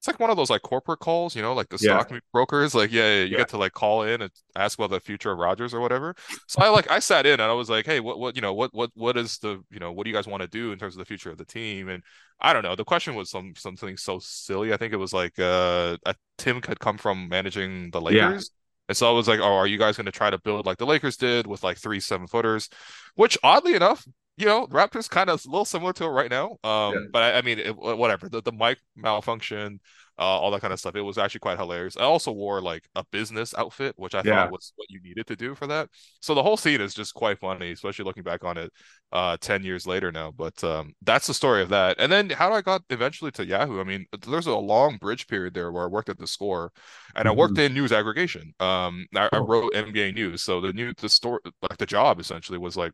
it's 0.04 0.08
like 0.08 0.20
one 0.20 0.28
of 0.28 0.36
those 0.36 0.50
like 0.50 0.60
corporate 0.60 0.98
calls, 1.00 1.34
you 1.34 1.40
know, 1.40 1.54
like 1.54 1.70
the 1.70 1.78
Yeah. 1.80 2.04
stock 2.04 2.12
brokers. 2.30 2.74
Like, 2.74 2.92
yeah, 2.92 3.20
yeah, 3.20 3.24
you 3.24 3.30
Yeah. 3.30 3.38
get 3.38 3.48
to 3.48 3.56
like 3.56 3.72
call 3.72 4.02
in 4.02 4.20
and 4.20 4.30
ask 4.54 4.78
about 4.78 4.90
the 4.90 5.00
future 5.00 5.32
of 5.32 5.38
Rogers 5.38 5.72
or 5.72 5.80
whatever. 5.80 6.14
So 6.46 6.60
I 6.60 6.68
like 6.76 6.90
I 6.90 6.98
sat 6.98 7.24
in 7.24 7.32
and 7.32 7.42
I 7.42 7.54
was 7.54 7.70
like, 7.70 7.86
hey, 7.86 8.00
what 8.00 8.18
what 8.18 8.36
you 8.36 8.42
know, 8.42 8.52
what 8.52 8.74
what 8.74 8.90
what 8.94 9.16
is 9.16 9.38
the 9.38 9.62
you 9.70 9.80
know, 9.80 9.92
what 9.92 10.04
do 10.04 10.10
you 10.10 10.14
guys 10.14 10.26
want 10.26 10.42
to 10.42 10.46
do 10.46 10.72
in 10.72 10.78
terms 10.78 10.94
of 10.94 10.98
the 10.98 11.06
future 11.06 11.30
of 11.30 11.38
the 11.38 11.46
team? 11.46 11.88
And 11.88 12.02
I 12.38 12.52
don't 12.52 12.62
know. 12.64 12.76
The 12.76 12.84
question 12.84 13.14
was 13.14 13.30
some 13.30 13.54
something 13.56 13.96
so 13.96 14.18
silly. 14.18 14.74
I 14.74 14.76
think 14.76 14.92
it 14.92 14.96
was 14.98 15.14
like 15.14 15.38
uh 15.38 15.96
a, 16.04 16.14
Tim 16.36 16.60
had 16.60 16.80
come 16.80 16.98
from 16.98 17.26
managing 17.30 17.90
the. 17.90 18.00
Lakers. 18.02 18.50
And 18.86 18.96
so 18.98 19.08
I 19.08 19.12
was 19.12 19.26
like, 19.26 19.40
oh, 19.40 19.54
are 19.54 19.66
you 19.66 19.78
guys 19.78 19.96
going 19.96 20.04
to 20.04 20.12
try 20.12 20.28
to 20.28 20.38
build 20.38 20.66
like 20.66 20.76
the 20.76 20.84
Lakers 20.84 21.16
did 21.16 21.46
with 21.46 21.62
like 21.62 21.78
three 21.78 22.00
seven 22.00 22.26
footers? 22.26 22.68
Which 23.14 23.38
oddly 23.42 23.74
enough, 23.74 24.06
you 24.36 24.46
know, 24.46 24.66
Raptors 24.66 25.08
kind 25.08 25.30
of 25.30 25.44
a 25.44 25.48
little 25.48 25.64
similar 25.64 25.92
to 25.94 26.04
it 26.04 26.08
right 26.08 26.30
now. 26.30 26.58
Um, 26.64 26.94
Yeah. 26.94 27.00
but 27.12 27.22
I, 27.22 27.38
I 27.38 27.42
mean, 27.42 27.58
it, 27.58 27.76
whatever. 27.76 28.28
The 28.28 28.42
the 28.42 28.52
mic 28.52 28.78
malfunction 28.96 29.80
uh, 30.18 30.22
all 30.22 30.50
that 30.52 30.60
kind 30.60 30.72
of 30.72 30.78
stuff. 30.78 30.94
It 30.94 31.00
was 31.00 31.18
actually 31.18 31.40
quite 31.40 31.58
hilarious. 31.58 31.96
I 31.96 32.02
also 32.02 32.30
wore 32.30 32.60
like 32.60 32.84
a 32.94 33.04
business 33.10 33.52
outfit, 33.56 33.94
which 33.96 34.14
I 34.14 34.22
yeah. 34.24 34.44
thought 34.44 34.52
was 34.52 34.72
what 34.76 34.88
you 34.88 35.00
needed 35.02 35.26
to 35.26 35.36
do 35.36 35.54
for 35.54 35.66
that. 35.66 35.88
So 36.20 36.34
the 36.34 36.42
whole 36.42 36.56
scene 36.56 36.80
is 36.80 36.94
just 36.94 37.14
quite 37.14 37.40
funny, 37.40 37.72
especially 37.72 38.04
looking 38.04 38.22
back 38.22 38.44
on 38.44 38.56
it 38.56 38.72
uh 39.12 39.36
10 39.40 39.64
years 39.64 39.86
later 39.86 40.12
now. 40.12 40.30
But 40.30 40.62
um 40.62 40.92
that's 41.02 41.26
the 41.26 41.34
story 41.34 41.62
of 41.62 41.68
that. 41.70 41.96
And 41.98 42.12
then 42.12 42.30
how 42.30 42.52
I 42.52 42.60
got 42.60 42.82
eventually 42.90 43.32
to 43.32 43.46
Yahoo. 43.46 43.80
I 43.80 43.84
mean, 43.84 44.06
there's 44.26 44.46
a 44.46 44.54
long 44.54 44.98
bridge 44.98 45.26
period 45.26 45.54
there 45.54 45.72
where 45.72 45.84
I 45.84 45.88
worked 45.88 46.08
at 46.08 46.18
the 46.18 46.26
score 46.26 46.70
and 47.16 47.26
mm-hmm. 47.26 47.36
I 47.36 47.40
worked 47.40 47.58
in 47.58 47.74
news 47.74 47.92
aggregation. 47.92 48.54
Um 48.60 49.06
I, 49.16 49.28
I 49.32 49.38
wrote 49.38 49.72
NBA 49.74 50.14
news. 50.14 50.42
So 50.42 50.60
the 50.60 50.72
new 50.72 50.92
the 50.96 51.08
store 51.08 51.40
like 51.68 51.78
the 51.78 51.86
job 51.86 52.20
essentially 52.20 52.58
was 52.58 52.76
like 52.76 52.92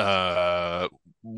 uh 0.00 0.88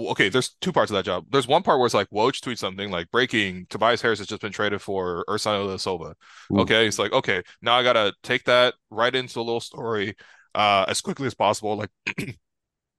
okay 0.01 0.29
there's 0.29 0.51
two 0.61 0.73
parts 0.73 0.91
of 0.91 0.95
that 0.95 1.05
job. 1.05 1.27
There's 1.31 1.49
one 1.49 1.63
part 1.63 1.79
where 1.79 1.87
it's 1.87 1.95
like 1.95 2.11
Woj 2.11 2.41
tweets 2.41 2.59
something 2.59 2.91
like 2.91 3.11
breaking 3.11 3.67
Tobias 3.69 4.03
Harris 4.03 4.19
has 4.19 4.29
just 4.29 4.43
been 4.43 4.53
traded 4.53 4.81
for 4.81 5.25
Ersan 5.29 5.65
Ilyasova. 5.65 6.15
Okay 6.53 6.87
it's 6.87 6.99
like 6.99 7.13
okay 7.13 7.43
now 7.61 7.75
I 7.75 7.83
gotta 7.83 8.15
take 8.23 8.45
that 8.45 8.75
right 8.91 9.15
into 9.15 9.41
a 9.41 9.43
little 9.43 9.61
story 9.61 10.17
uh 10.55 10.85
as 10.89 11.01
quickly 11.01 11.27
as 11.27 11.35
possible 11.35 11.77
like 11.77 11.91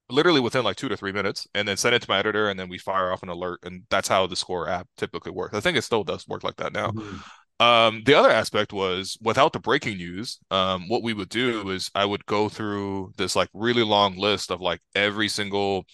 literally 0.09 0.39
within 0.39 0.63
like 0.63 0.75
two 0.75 0.89
to 0.89 0.97
three 0.97 1.11
minutes 1.11 1.47
and 1.55 1.67
then 1.67 1.77
send 1.77 1.95
it 1.95 2.01
to 2.01 2.09
my 2.09 2.19
editor 2.19 2.49
and 2.49 2.59
then 2.59 2.69
we 2.69 2.77
fire 2.77 3.11
off 3.11 3.23
an 3.23 3.29
alert 3.29 3.59
and 3.63 3.83
that's 3.89 4.07
how 4.07 4.27
the 4.27 4.35
score 4.35 4.69
app 4.69 4.87
typically 4.97 5.31
works. 5.31 5.55
I 5.55 5.59
think 5.59 5.77
it 5.77 5.83
still 5.83 6.03
does 6.03 6.27
work 6.27 6.43
like 6.43 6.57
that 6.57 6.73
now. 6.73 6.91
Mm-hmm. 6.91 7.17
Um, 7.59 8.01
the 8.05 8.15
other 8.15 8.29
aspect 8.29 8.73
was 8.73 9.17
without 9.21 9.53
the 9.53 9.59
breaking 9.59 9.97
news, 9.97 10.39
um, 10.51 10.89
what 10.89 11.03
we 11.03 11.13
would 11.13 11.29
do 11.29 11.69
is 11.69 11.89
I 11.95 12.05
would 12.05 12.25
go 12.25 12.49
through 12.49 13.13
this 13.17 13.35
like 13.35 13.49
really 13.53 13.83
long 13.83 14.17
list 14.17 14.51
of 14.51 14.59
like 14.59 14.81
every 14.95 15.29
single 15.29 15.85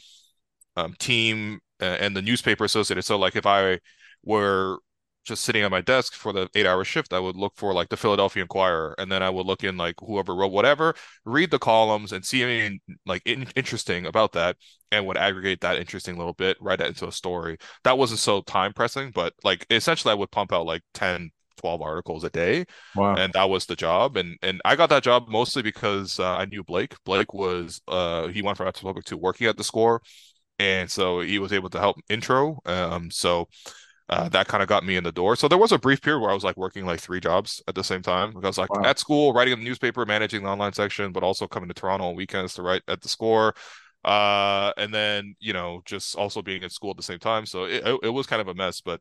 um, 0.75 0.93
team 0.99 1.59
uh, 1.81 1.85
and 1.99 2.15
the 2.15 2.21
newspaper 2.21 2.65
associated. 2.65 3.03
So 3.03 3.17
like 3.17 3.35
if 3.35 3.45
I 3.45 3.79
were 4.23 4.79
just 5.25 5.43
sitting 5.43 5.63
at 5.63 5.71
my 5.71 5.81
desk 5.81 6.13
for 6.13 6.33
the 6.33 6.49
eight 6.55 6.65
hour 6.65 6.83
shift, 6.83 7.13
I 7.13 7.19
would 7.19 7.35
look 7.35 7.53
for 7.57 7.73
like 7.73 7.89
the 7.89 7.97
Philadelphia 7.97 8.43
Inquirer, 8.43 8.95
and 8.97 9.11
then 9.11 9.21
I 9.21 9.29
would 9.29 9.45
look 9.45 9.63
in 9.63 9.77
like 9.77 9.95
whoever 9.99 10.35
wrote 10.35 10.51
whatever, 10.51 10.95
read 11.25 11.51
the 11.51 11.59
columns, 11.59 12.11
and 12.13 12.25
see 12.25 12.43
anything 12.43 12.79
like 13.05 13.21
in- 13.25 13.47
interesting 13.55 14.05
about 14.05 14.31
that, 14.33 14.57
and 14.91 15.05
would 15.05 15.17
aggregate 15.17 15.61
that 15.61 15.77
interesting 15.77 16.17
little 16.17 16.33
bit, 16.33 16.57
write 16.61 16.79
that 16.79 16.87
into 16.87 17.07
a 17.07 17.11
story. 17.11 17.57
That 17.83 17.97
wasn't 17.97 18.19
so 18.19 18.41
time 18.41 18.73
pressing, 18.73 19.11
but 19.11 19.33
like 19.43 19.65
essentially, 19.69 20.11
I 20.11 20.15
would 20.15 20.31
pump 20.31 20.51
out 20.53 20.65
like 20.65 20.81
10, 20.93 21.31
12 21.59 21.81
articles 21.81 22.23
a 22.23 22.29
day. 22.29 22.65
Wow. 22.95 23.15
And 23.15 23.33
that 23.33 23.49
was 23.49 23.65
the 23.65 23.75
job. 23.75 24.17
And 24.17 24.37
and 24.41 24.61
I 24.65 24.75
got 24.75 24.89
that 24.89 25.03
job 25.03 25.27
mostly 25.27 25.61
because 25.61 26.19
uh, 26.19 26.35
I 26.35 26.45
knew 26.45 26.63
Blake. 26.63 26.95
Blake 27.05 27.33
was 27.33 27.81
uh 27.87 28.27
he 28.27 28.41
went 28.41 28.57
from 28.57 28.67
Raptors 28.67 28.83
Republic 28.83 29.05
to 29.05 29.17
working 29.17 29.47
at 29.47 29.57
the 29.57 29.63
score. 29.63 30.01
And 30.57 30.89
so 30.89 31.21
he 31.21 31.39
was 31.39 31.53
able 31.53 31.69
to 31.69 31.79
help 31.79 31.97
intro. 32.09 32.59
Um 32.65 33.11
so 33.11 33.47
uh, 34.09 34.27
that 34.29 34.47
kind 34.47 34.63
of 34.63 34.67
got 34.67 34.83
me 34.83 34.95
in 34.95 35.03
the 35.03 35.11
door. 35.11 35.35
So 35.35 35.47
there 35.47 35.57
was 35.57 35.71
a 35.71 35.77
brief 35.77 36.01
period 36.01 36.19
where 36.19 36.31
I 36.31 36.33
was 36.33 36.43
like 36.43 36.57
working 36.57 36.83
like 36.83 36.99
three 36.99 37.19
jobs 37.19 37.61
at 37.67 37.75
the 37.75 37.83
same 37.83 38.01
time. 38.01 38.33
I 38.35 38.39
was 38.39 38.57
like 38.57 38.73
wow. 38.73 38.81
at 38.83 38.97
school, 38.97 39.33
writing 39.33 39.53
in 39.53 39.59
the 39.59 39.65
newspaper, 39.65 40.03
managing 40.03 40.43
the 40.43 40.49
online 40.49 40.73
section, 40.73 41.11
but 41.11 41.21
also 41.21 41.47
coming 41.47 41.67
to 41.69 41.75
Toronto 41.75 42.07
on 42.07 42.15
weekends 42.15 42.55
to 42.55 42.63
write 42.63 42.81
at 42.87 43.01
the 43.01 43.07
score. 43.07 43.53
Uh, 44.03 44.71
and 44.77 44.93
then 44.93 45.35
you 45.39 45.53
know 45.53 45.81
just 45.85 46.15
also 46.15 46.41
being 46.41 46.63
in 46.63 46.69
school 46.69 46.91
at 46.91 46.97
the 46.97 47.03
same 47.03 47.19
time. 47.19 47.45
So 47.45 47.65
it, 47.65 47.85
it, 47.85 47.99
it 48.03 48.09
was 48.09 48.25
kind 48.25 48.41
of 48.41 48.47
a 48.47 48.55
mess, 48.55 48.81
but 48.81 48.99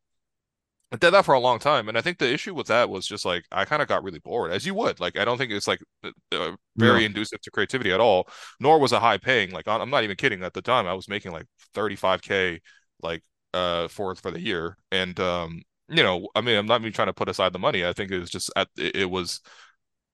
I 0.91 0.97
did 0.97 1.11
that 1.11 1.27
for 1.27 1.35
a 1.35 1.41
long 1.41 1.59
time, 1.59 1.89
and 1.89 1.99
I 1.99 2.01
think 2.01 2.19
the 2.19 2.33
issue 2.33 2.55
with 2.55 2.69
that 2.69 2.89
was 2.89 3.07
just 3.07 3.27
like 3.27 3.45
I 3.53 3.67
kind 3.67 3.83
of 3.83 3.89
got 3.89 4.03
really 4.03 4.21
bored, 4.21 4.51
as 4.51 4.65
you 4.65 4.73
would. 4.75 5.01
Like 5.01 5.19
I 5.19 5.25
don't 5.25 5.37
think 5.37 5.53
it's 5.53 5.69
like 5.69 5.81
uh, 6.03 6.53
very 6.77 7.01
no. 7.01 7.07
inducive 7.07 7.43
to 7.43 7.51
creativity 7.51 7.93
at 7.93 8.01
all. 8.01 8.29
Nor 8.59 8.79
was 8.79 8.93
it 8.93 9.01
high 9.01 9.19
paying. 9.19 9.51
Like 9.51 9.69
I'm 9.69 9.91
not 9.91 10.05
even 10.05 10.17
kidding. 10.17 10.43
At 10.43 10.55
the 10.55 10.63
time, 10.63 10.87
I 10.87 10.95
was 10.95 11.09
making 11.09 11.33
like 11.33 11.47
35k, 11.75 12.61
like 13.03 13.23
uh 13.53 13.89
for 13.89 14.15
for 14.15 14.31
the 14.31 14.41
year, 14.41 14.79
and 14.91 15.19
um 15.21 15.61
you 15.89 16.03
know 16.03 16.29
I 16.35 16.41
mean 16.41 16.57
I'm 16.57 16.67
not 16.67 16.81
even 16.81 16.93
trying 16.93 17.09
to 17.09 17.13
put 17.13 17.29
aside 17.29 17.53
the 17.53 17.59
money. 17.59 17.85
I 17.85 17.93
think 17.93 18.11
it 18.11 18.19
was 18.19 18.31
just 18.31 18.51
at 18.57 18.69
it, 18.79 18.97
it 18.97 19.11
was 19.11 19.41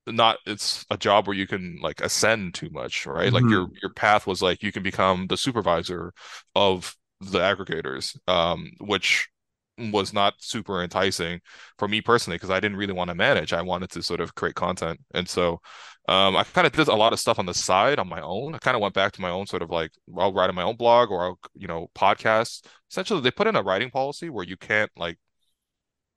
not 0.07 0.39
it's 0.45 0.85
a 0.91 0.97
job 0.97 1.27
where 1.27 1.37
you 1.37 1.47
can 1.47 1.79
like 1.81 2.01
ascend 2.01 2.53
too 2.53 2.69
much 2.71 3.07
right 3.07 3.33
mm-hmm. 3.33 3.37
like 3.37 3.51
your 3.51 3.69
your 3.81 3.93
path 3.95 4.27
was 4.27 4.43
like 4.43 4.63
you 4.63 4.71
can 4.71 4.83
become 4.83 5.27
the 5.29 5.37
supervisor 5.37 6.13
of 6.55 6.95
the 7.21 7.39
aggregators 7.39 8.17
um 8.29 8.71
which 8.81 9.29
was 9.79 10.13
not 10.13 10.35
super 10.39 10.83
enticing 10.83 11.41
for 11.79 11.89
me 11.89 12.01
personally 12.01 12.37
because 12.37 12.51
I 12.51 12.61
didn't 12.61 12.77
really 12.77 12.93
want 12.93 13.09
to 13.09 13.15
manage. 13.15 13.53
I 13.53 13.63
wanted 13.63 13.91
to 13.91 14.03
sort 14.03 14.21
of 14.21 14.35
create 14.35 14.55
content. 14.55 15.01
And 15.15 15.29
so 15.29 15.61
um, 16.09 16.37
I 16.37 16.45
kind 16.45 16.67
of 16.67 16.73
did 16.73 16.89
a 16.89 16.95
lot 16.95 17.13
of 17.13 17.21
stuff 17.21 17.39
on 17.39 17.47
the 17.47 17.55
side 17.55 17.99
on 17.99 18.09
my 18.09 18.21
own. 18.21 18.55
I 18.55 18.59
kind 18.59 18.77
of 18.77 18.81
went 18.83 18.95
back 18.95 19.13
to 19.13 19.21
my 19.21 19.31
own 19.31 19.47
sort 19.47 19.63
of 19.63 19.71
like 19.71 19.91
I'll 20.17 20.33
write 20.33 20.51
on 20.51 20.55
my 20.55 20.63
own 20.63 20.77
blog 20.77 21.11
or 21.11 21.25
I'll, 21.25 21.39
you 21.55 21.67
know, 21.67 21.91
podcasts. 21.95 22.65
Essentially, 22.91 23.21
they 23.21 23.31
put 23.31 23.47
in 23.47 23.57
a 23.57 23.63
writing 23.63 23.91
policy 23.91 24.31
where 24.31 24.45
you 24.45 24.57
can't 24.57 24.91
like 24.97 25.19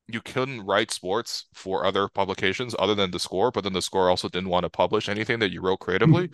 you 0.07 0.21
couldn't 0.21 0.61
write 0.65 0.91
sports 0.91 1.45
for 1.53 1.85
other 1.85 2.07
publications 2.07 2.75
other 2.79 2.95
than 2.95 3.11
the 3.11 3.19
score, 3.19 3.51
but 3.51 3.63
then 3.63 3.73
the 3.73 3.81
score 3.81 4.09
also 4.09 4.29
didn't 4.29 4.49
want 4.49 4.63
to 4.63 4.69
publish 4.69 5.09
anything 5.09 5.39
that 5.39 5.51
you 5.51 5.61
wrote 5.61 5.79
creatively. 5.79 6.29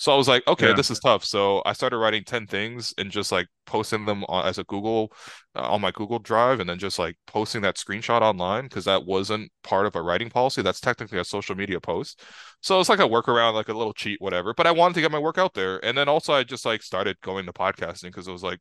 So 0.00 0.10
I 0.14 0.16
was 0.16 0.28
like, 0.28 0.46
okay, 0.48 0.68
yeah. 0.68 0.72
this 0.72 0.90
is 0.90 0.98
tough. 0.98 1.26
So 1.26 1.60
I 1.66 1.74
started 1.74 1.98
writing 1.98 2.24
10 2.24 2.46
things 2.46 2.94
and 2.96 3.10
just 3.10 3.30
like 3.30 3.48
posting 3.66 4.06
them 4.06 4.24
on, 4.30 4.46
as 4.46 4.56
a 4.56 4.64
Google 4.64 5.12
uh, 5.54 5.70
on 5.70 5.82
my 5.82 5.90
Google 5.90 6.18
Drive 6.18 6.58
and 6.58 6.70
then 6.70 6.78
just 6.78 6.98
like 6.98 7.18
posting 7.26 7.60
that 7.60 7.76
screenshot 7.76 8.22
online 8.22 8.64
because 8.64 8.86
that 8.86 9.04
wasn't 9.04 9.52
part 9.62 9.84
of 9.84 9.94
a 9.96 10.00
writing 10.00 10.30
policy. 10.30 10.62
That's 10.62 10.80
technically 10.80 11.18
a 11.18 11.24
social 11.24 11.54
media 11.54 11.80
post. 11.80 12.22
So 12.62 12.80
it's 12.80 12.88
like 12.88 12.98
a 12.98 13.02
workaround, 13.02 13.52
like 13.52 13.68
a 13.68 13.74
little 13.74 13.92
cheat, 13.92 14.22
whatever. 14.22 14.54
But 14.54 14.66
I 14.66 14.70
wanted 14.70 14.94
to 14.94 15.00
get 15.02 15.12
my 15.12 15.18
work 15.18 15.36
out 15.36 15.52
there. 15.52 15.84
And 15.84 15.98
then 15.98 16.08
also 16.08 16.32
I 16.32 16.44
just 16.44 16.64
like 16.64 16.82
started 16.82 17.20
going 17.20 17.44
to 17.44 17.52
podcasting 17.52 18.04
because 18.04 18.26
it 18.26 18.32
was 18.32 18.42
like, 18.42 18.60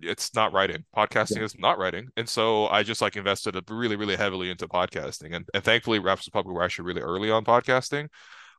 it's 0.00 0.34
not 0.34 0.52
writing. 0.52 0.84
Podcasting 0.96 1.36
yeah. 1.36 1.44
is 1.44 1.56
not 1.56 1.78
writing. 1.78 2.08
And 2.16 2.28
so 2.28 2.66
I 2.66 2.82
just 2.82 3.00
like 3.00 3.14
invested 3.14 3.54
really, 3.70 3.94
really 3.94 4.16
heavily 4.16 4.50
into 4.50 4.66
podcasting. 4.66 5.32
And, 5.36 5.46
and 5.54 5.62
thankfully, 5.62 6.00
Raptors 6.00 6.26
Republic 6.26 6.56
were 6.56 6.64
actually 6.64 6.86
really 6.86 7.02
early 7.02 7.30
on 7.30 7.44
podcasting 7.44 8.08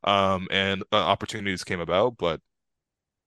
um, 0.06 0.48
and 0.52 0.84
uh, 0.92 0.98
opportunities 0.98 1.64
came 1.64 1.80
about. 1.80 2.18
But 2.18 2.40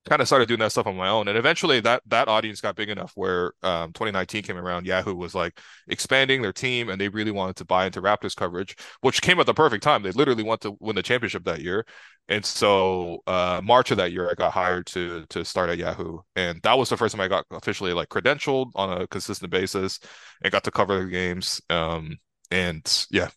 kind 0.09 0.23
of 0.23 0.27
started 0.27 0.49
doing 0.49 0.61
that 0.61 0.73
stuff 0.73 0.87
on 0.87 0.97
my 0.97 1.09
own. 1.09 1.29
And 1.29 1.37
eventually 1.37 1.81
that 1.81 2.03
that 2.07 2.29
audience 2.29 2.61
got 2.61 2.77
big 2.77 2.89
enough 2.89 3.13
where 3.15 3.53
um, 3.63 3.93
2019 3.93 4.43
came 4.43 4.57
around 4.57 4.87
yahoo 4.87 5.15
was 5.15 5.35
like 5.35 5.61
expanding 5.89 6.41
their 6.43 6.53
team 6.53 6.89
and 6.89 7.01
they 7.01 7.09
really 7.09 7.31
wanted 7.31 7.57
to 7.57 7.65
buy 7.65 7.87
into 7.87 8.01
raptors 8.01 8.35
coverage 8.35 8.77
which 9.03 9.21
came 9.23 9.39
at 9.39 9.47
the 9.47 9.55
perfect 9.55 9.83
time. 9.83 10.03
They 10.03 10.13
literally 10.13 10.43
want 10.43 10.63
to 10.63 10.77
win 10.81 10.97
the 10.97 11.03
championship 11.03 11.45
that 11.45 11.61
year. 11.61 11.85
And 12.29 12.45
so 12.45 13.19
uh, 13.27 13.61
march 13.63 13.91
of 13.91 13.99
that 13.99 14.13
year 14.13 14.31
i 14.31 14.35
got 14.35 14.53
hired 14.53 14.87
to 14.89 15.27
to 15.31 15.45
start 15.45 15.71
at 15.71 15.79
yahoo. 15.79 16.19
And 16.37 16.61
that 16.63 16.79
was 16.79 16.89
the 16.89 16.97
first 16.97 17.15
time 17.15 17.21
i 17.21 17.29
got 17.29 17.45
officially 17.51 17.93
like 17.93 18.09
credentialed 18.09 18.71
on 18.75 19.03
a 19.03 19.07
consistent 19.07 19.51
basis 19.51 20.01
and 20.43 20.53
got 20.53 20.65
to 20.65 20.71
cover 20.71 21.03
the 21.05 21.11
games 21.11 21.61
um, 21.71 22.17
and 22.51 23.07
yeah 23.11 23.29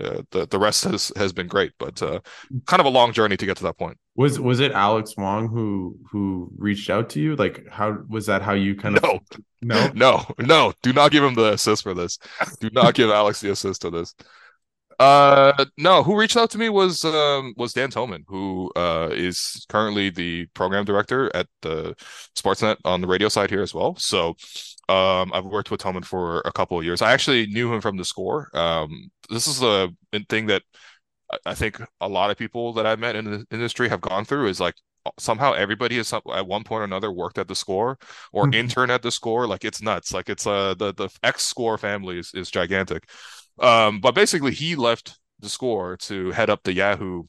uh, 0.00 0.22
the 0.30 0.46
the 0.46 0.58
rest 0.58 0.84
has 0.84 1.12
has 1.16 1.32
been 1.32 1.46
great, 1.46 1.72
but 1.78 2.00
uh, 2.02 2.20
kind 2.66 2.80
of 2.80 2.86
a 2.86 2.90
long 2.90 3.12
journey 3.12 3.36
to 3.36 3.46
get 3.46 3.56
to 3.58 3.62
that 3.64 3.78
point. 3.78 3.98
Was 4.16 4.40
was 4.40 4.60
it 4.60 4.72
Alex 4.72 5.14
Wong 5.16 5.48
who 5.48 5.98
who 6.10 6.50
reached 6.56 6.90
out 6.90 7.10
to 7.10 7.20
you? 7.20 7.36
Like, 7.36 7.66
how 7.68 7.98
was 8.08 8.26
that? 8.26 8.42
How 8.42 8.52
you 8.52 8.74
kind 8.74 8.96
of 8.96 9.02
no 9.02 9.20
no 9.62 9.90
no 9.94 10.24
no? 10.38 10.72
Do 10.82 10.92
not 10.92 11.10
give 11.10 11.24
him 11.24 11.34
the 11.34 11.52
assist 11.52 11.82
for 11.82 11.94
this. 11.94 12.18
Do 12.60 12.70
not 12.72 12.94
give 12.94 13.10
Alex 13.10 13.40
the 13.40 13.50
assist 13.50 13.82
to 13.82 13.90
this. 13.90 14.14
Uh, 14.98 15.64
no. 15.78 16.02
Who 16.02 16.14
reached 16.14 16.36
out 16.36 16.50
to 16.50 16.58
me 16.58 16.68
was 16.68 17.04
um 17.06 17.54
was 17.56 17.72
Dan 17.72 17.90
Toman, 17.90 18.24
who 18.28 18.70
uh 18.76 19.08
is 19.10 19.64
currently 19.70 20.10
the 20.10 20.46
program 20.54 20.84
director 20.84 21.34
at 21.34 21.46
the 21.62 21.94
Sportsnet 22.36 22.76
on 22.84 23.00
the 23.00 23.06
radio 23.06 23.30
side 23.30 23.48
here 23.48 23.62
as 23.62 23.72
well. 23.72 23.96
So 23.96 24.36
um, 24.90 25.30
I've 25.32 25.44
worked 25.44 25.70
with 25.70 25.80
Toman 25.80 26.04
for 26.04 26.40
a 26.44 26.52
couple 26.52 26.78
of 26.78 26.84
years. 26.84 27.00
I 27.00 27.12
actually 27.12 27.46
knew 27.46 27.72
him 27.72 27.80
from 27.80 27.96
the 27.96 28.04
score. 28.04 28.50
Um, 28.56 29.10
this 29.28 29.46
is 29.46 29.62
a 29.62 29.88
thing 30.28 30.46
that 30.46 30.62
I 31.46 31.54
think 31.54 31.80
a 32.00 32.08
lot 32.08 32.30
of 32.30 32.36
people 32.36 32.72
that 32.74 32.86
I've 32.86 32.98
met 32.98 33.14
in 33.14 33.24
the 33.24 33.46
industry 33.52 33.88
have 33.88 34.00
gone 34.00 34.24
through 34.24 34.48
is 34.48 34.58
like 34.58 34.74
somehow 35.18 35.52
everybody 35.52 35.96
has 35.96 36.12
at 36.12 36.46
one 36.46 36.64
point 36.64 36.80
or 36.80 36.84
another 36.84 37.12
worked 37.12 37.38
at 37.38 37.46
the 37.46 37.54
score 37.54 37.98
or 38.32 38.44
mm-hmm. 38.44 38.54
intern 38.54 38.90
at 38.90 39.02
the 39.02 39.12
score. 39.12 39.46
Like 39.46 39.64
it's 39.64 39.80
nuts. 39.80 40.12
Like 40.12 40.28
it's 40.28 40.46
uh 40.46 40.74
the 40.74 40.92
the 40.92 41.08
X 41.22 41.44
score 41.46 41.78
family 41.78 42.18
is, 42.18 42.32
is 42.34 42.50
gigantic. 42.50 43.08
Um, 43.60 44.00
but 44.00 44.14
basically 44.14 44.52
he 44.52 44.74
left 44.74 45.18
the 45.38 45.48
score 45.48 45.96
to 45.98 46.32
head 46.32 46.50
up 46.50 46.64
the 46.64 46.72
Yahoo 46.72 47.24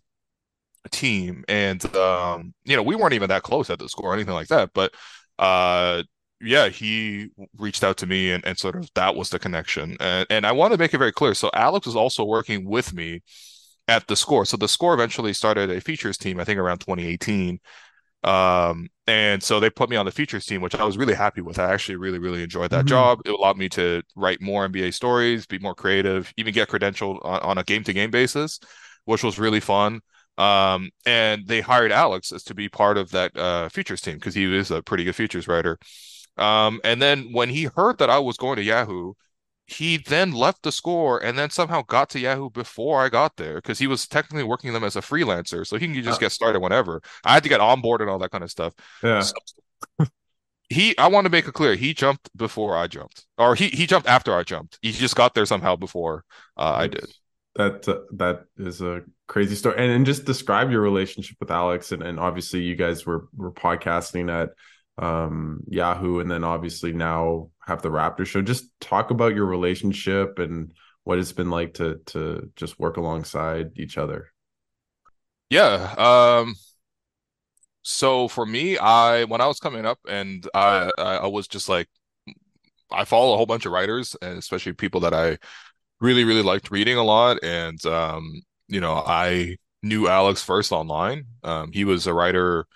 team, 0.89 1.43
and 1.47 1.83
um, 1.95 2.53
you 2.63 2.75
know 2.75 2.83
we 2.83 2.95
weren't 2.95 3.13
even 3.13 3.29
that 3.29 3.43
close 3.43 3.69
at 3.69 3.77
the 3.77 3.87
score 3.87 4.11
or 4.11 4.13
anything 4.15 4.33
like 4.33 4.47
that, 4.47 4.71
but 4.73 4.93
uh 5.37 6.03
yeah, 6.41 6.69
he 6.69 7.29
reached 7.57 7.83
out 7.83 7.97
to 7.97 8.07
me 8.07 8.31
and, 8.31 8.45
and 8.45 8.57
sort 8.57 8.75
of 8.75 8.89
that 8.95 9.15
was 9.15 9.29
the 9.29 9.39
connection. 9.39 9.97
And, 9.99 10.25
and 10.29 10.45
I 10.45 10.51
want 10.51 10.73
to 10.73 10.77
make 10.77 10.93
it 10.93 10.97
very 10.97 11.11
clear. 11.11 11.33
So 11.33 11.49
Alex 11.53 11.85
was 11.85 11.95
also 11.95 12.23
working 12.23 12.65
with 12.65 12.93
me 12.93 13.21
at 13.87 14.07
the 14.07 14.15
score. 14.15 14.45
So 14.45 14.57
the 14.57 14.67
score 14.67 14.93
eventually 14.93 15.33
started 15.33 15.69
a 15.69 15.81
features 15.81 16.17
team, 16.17 16.39
I 16.39 16.43
think 16.43 16.59
around 16.59 16.79
2018. 16.79 17.59
Um, 18.23 18.87
and 19.07 19.41
so 19.41 19.59
they 19.59 19.69
put 19.69 19.89
me 19.89 19.95
on 19.95 20.05
the 20.05 20.11
features 20.11 20.45
team, 20.45 20.61
which 20.61 20.75
I 20.75 20.83
was 20.83 20.97
really 20.97 21.15
happy 21.15 21.41
with. 21.41 21.59
I 21.59 21.73
actually 21.73 21.95
really, 21.95 22.19
really 22.19 22.43
enjoyed 22.43 22.69
that 22.71 22.79
mm-hmm. 22.79 22.87
job. 22.87 23.21
It 23.25 23.31
allowed 23.31 23.57
me 23.57 23.67
to 23.69 24.03
write 24.15 24.41
more 24.41 24.67
NBA 24.67 24.93
stories, 24.93 25.45
be 25.45 25.59
more 25.59 25.75
creative, 25.75 26.31
even 26.37 26.53
get 26.53 26.69
credentialed 26.69 27.19
on, 27.25 27.39
on 27.41 27.57
a 27.57 27.63
game 27.63 27.83
to 27.85 27.93
game 27.93 28.11
basis, 28.11 28.59
which 29.05 29.23
was 29.23 29.39
really 29.39 29.59
fun. 29.59 30.01
Um, 30.37 30.91
and 31.05 31.45
they 31.45 31.61
hired 31.61 31.91
Alex 31.91 32.31
as 32.31 32.43
to 32.45 32.55
be 32.55 32.69
part 32.69 32.97
of 32.97 33.11
that 33.11 33.35
uh, 33.35 33.69
features 33.69 34.01
team 34.01 34.15
because 34.15 34.33
he 34.35 34.45
was 34.45 34.71
a 34.71 34.81
pretty 34.81 35.03
good 35.03 35.15
features 35.15 35.47
writer. 35.47 35.77
Um, 36.37 36.81
and 36.83 37.01
then 37.01 37.31
when 37.31 37.49
he 37.49 37.65
heard 37.65 37.97
that 37.99 38.09
I 38.09 38.19
was 38.19 38.37
going 38.37 38.55
to 38.57 38.63
Yahoo, 38.63 39.13
he 39.67 39.97
then 39.97 40.31
left 40.31 40.63
the 40.63 40.71
score 40.71 41.23
and 41.23 41.37
then 41.37 41.49
somehow 41.49 41.81
got 41.83 42.09
to 42.09 42.19
Yahoo 42.19 42.49
before 42.49 43.01
I 43.01 43.09
got 43.09 43.37
there 43.37 43.55
because 43.55 43.79
he 43.79 43.87
was 43.87 44.07
technically 44.07 44.43
working 44.43 44.73
them 44.73 44.83
as 44.83 44.95
a 44.95 45.01
freelancer, 45.01 45.65
so 45.65 45.77
he 45.77 45.87
can 45.87 46.03
just 46.03 46.19
get 46.19 46.31
started 46.31 46.59
whenever. 46.59 47.01
I 47.23 47.33
had 47.33 47.43
to 47.43 47.49
get 47.49 47.61
on 47.61 47.81
board 47.81 48.01
and 48.01 48.09
all 48.09 48.19
that 48.19 48.31
kind 48.31 48.43
of 48.43 48.51
stuff. 48.51 48.73
Yeah. 49.01 49.21
So, 49.21 49.33
he, 50.69 50.97
I 50.97 51.07
want 51.07 51.25
to 51.25 51.29
make 51.29 51.47
it 51.47 51.53
clear, 51.53 51.75
he 51.75 51.93
jumped 51.93 52.29
before 52.35 52.77
I 52.77 52.87
jumped, 52.87 53.25
or 53.37 53.55
he 53.55 53.67
he 53.67 53.85
jumped 53.85 54.07
after 54.07 54.33
I 54.33 54.43
jumped. 54.43 54.79
He 54.81 54.91
just 54.91 55.15
got 55.15 55.35
there 55.35 55.45
somehow 55.45 55.75
before 55.75 56.23
uh, 56.57 56.73
I 56.77 56.87
did. 56.87 57.05
That 57.55 57.87
uh, 57.87 57.99
that 58.13 58.45
is 58.57 58.81
a 58.81 59.01
crazy 59.27 59.55
story, 59.55 59.75
and, 59.77 59.91
and 59.91 60.05
just 60.05 60.23
describe 60.23 60.71
your 60.71 60.81
relationship 60.81 61.35
with 61.41 61.51
Alex, 61.51 61.91
and, 61.91 62.01
and 62.01 62.19
obviously 62.19 62.61
you 62.61 62.75
guys 62.75 63.05
were 63.05 63.27
were 63.35 63.51
podcasting 63.51 64.31
at 64.31 64.51
um, 65.01 65.63
Yahoo, 65.67 66.19
and 66.19 66.29
then 66.29 66.43
obviously 66.43 66.93
now 66.93 67.49
have 67.65 67.81
the 67.81 67.89
Raptor 67.89 68.25
show. 68.25 68.41
Just 68.41 68.65
talk 68.79 69.11
about 69.11 69.35
your 69.35 69.45
relationship 69.45 70.39
and 70.39 70.73
what 71.03 71.19
it's 71.19 71.31
been 71.31 71.49
like 71.49 71.73
to 71.75 71.99
to 72.07 72.51
just 72.55 72.79
work 72.79 72.97
alongside 72.97 73.71
each 73.77 73.97
other. 73.97 74.31
Yeah. 75.49 75.93
Um 75.97 76.55
so 77.83 78.27
for 78.27 78.45
me, 78.45 78.77
I 78.77 79.23
when 79.25 79.41
I 79.41 79.47
was 79.47 79.59
coming 79.59 79.85
up 79.85 79.99
and 80.07 80.47
I 80.53 80.91
I 80.97 81.27
was 81.27 81.47
just 81.47 81.67
like 81.69 81.87
I 82.91 83.05
follow 83.05 83.33
a 83.33 83.37
whole 83.37 83.45
bunch 83.45 83.65
of 83.65 83.71
writers 83.71 84.15
and 84.21 84.37
especially 84.37 84.73
people 84.73 85.01
that 85.01 85.13
I 85.13 85.37
really 85.99 86.23
really 86.23 86.43
liked 86.43 86.71
reading 86.71 86.97
a 86.97 87.03
lot 87.03 87.43
and 87.43 87.83
um 87.85 88.41
you 88.67 88.79
know, 88.79 88.93
I 88.93 89.57
knew 89.83 90.07
Alex 90.07 90.43
first 90.43 90.71
online. 90.71 91.25
Um 91.43 91.71
he 91.71 91.85
was 91.85 92.07
a 92.07 92.13
writer 92.13 92.67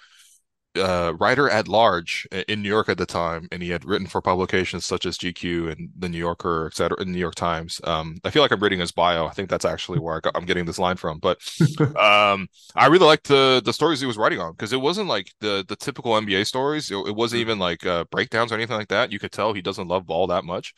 uh, 0.77 1.13
writer 1.20 1.50
at 1.50 1.67
large 1.67 2.27
in 2.48 2.62
New 2.62 2.70
York 2.70 2.89
at 2.89 2.98
the 2.98 3.05
time, 3.05 3.48
and 3.51 3.62
he 3.62 3.70
had 3.70 3.86
written 3.86 4.08
for 4.08 4.22
publications 4.22 4.86
such 4.86 5.05
as 5.05 5.17
GQ 5.17 5.72
and 5.72 5.89
the 5.98 6.10
New 6.10 6.17
Yorker, 6.17 6.67
et 6.67 6.75
cetera, 6.75 7.01
in 7.01 7.12
New 7.12 7.20
York 7.20 7.36
Times. 7.36 7.82
Um, 7.84 8.17
I 8.24 8.29
feel 8.29 8.41
like 8.41 8.51
I'm 8.51 8.62
reading 8.62 8.79
his 8.79 8.91
bio. 8.91 9.25
I 9.25 9.32
think 9.32 9.50
that's 9.50 9.65
actually 9.65 10.00
where 10.00 10.22
I 10.24 10.38
am 10.38 10.46
getting 10.46 10.65
this 10.65 10.79
line 10.79 10.98
from. 10.98 11.20
But 11.20 11.38
um, 11.98 12.48
I 12.75 12.88
really 12.88 13.05
liked 13.05 13.27
the 13.27 13.62
the 13.63 13.74
stories 13.74 14.00
he 14.00 14.08
was 14.08 14.17
writing 14.17 14.39
on 14.39 14.51
because 14.51 14.74
it 14.74 14.82
wasn't 14.82 15.08
like 15.08 15.32
the 15.39 15.65
the 15.67 15.75
typical 15.75 16.13
NBA 16.13 16.46
stories. 16.46 16.91
It, 16.91 16.98
it 17.08 17.15
wasn't 17.15 17.39
mm. 17.39 17.41
even 17.41 17.60
like 17.60 17.86
uh, 17.86 18.05
breakdowns 18.12 18.51
or 18.51 18.55
anything 18.55 18.77
like 18.77 18.89
that. 18.89 19.12
You 19.12 19.20
could 19.20 19.32
tell 19.32 19.53
he 19.53 19.62
doesn't 19.62 19.88
love 19.88 20.05
ball 20.05 20.27
that 20.27 20.46
much. 20.46 20.74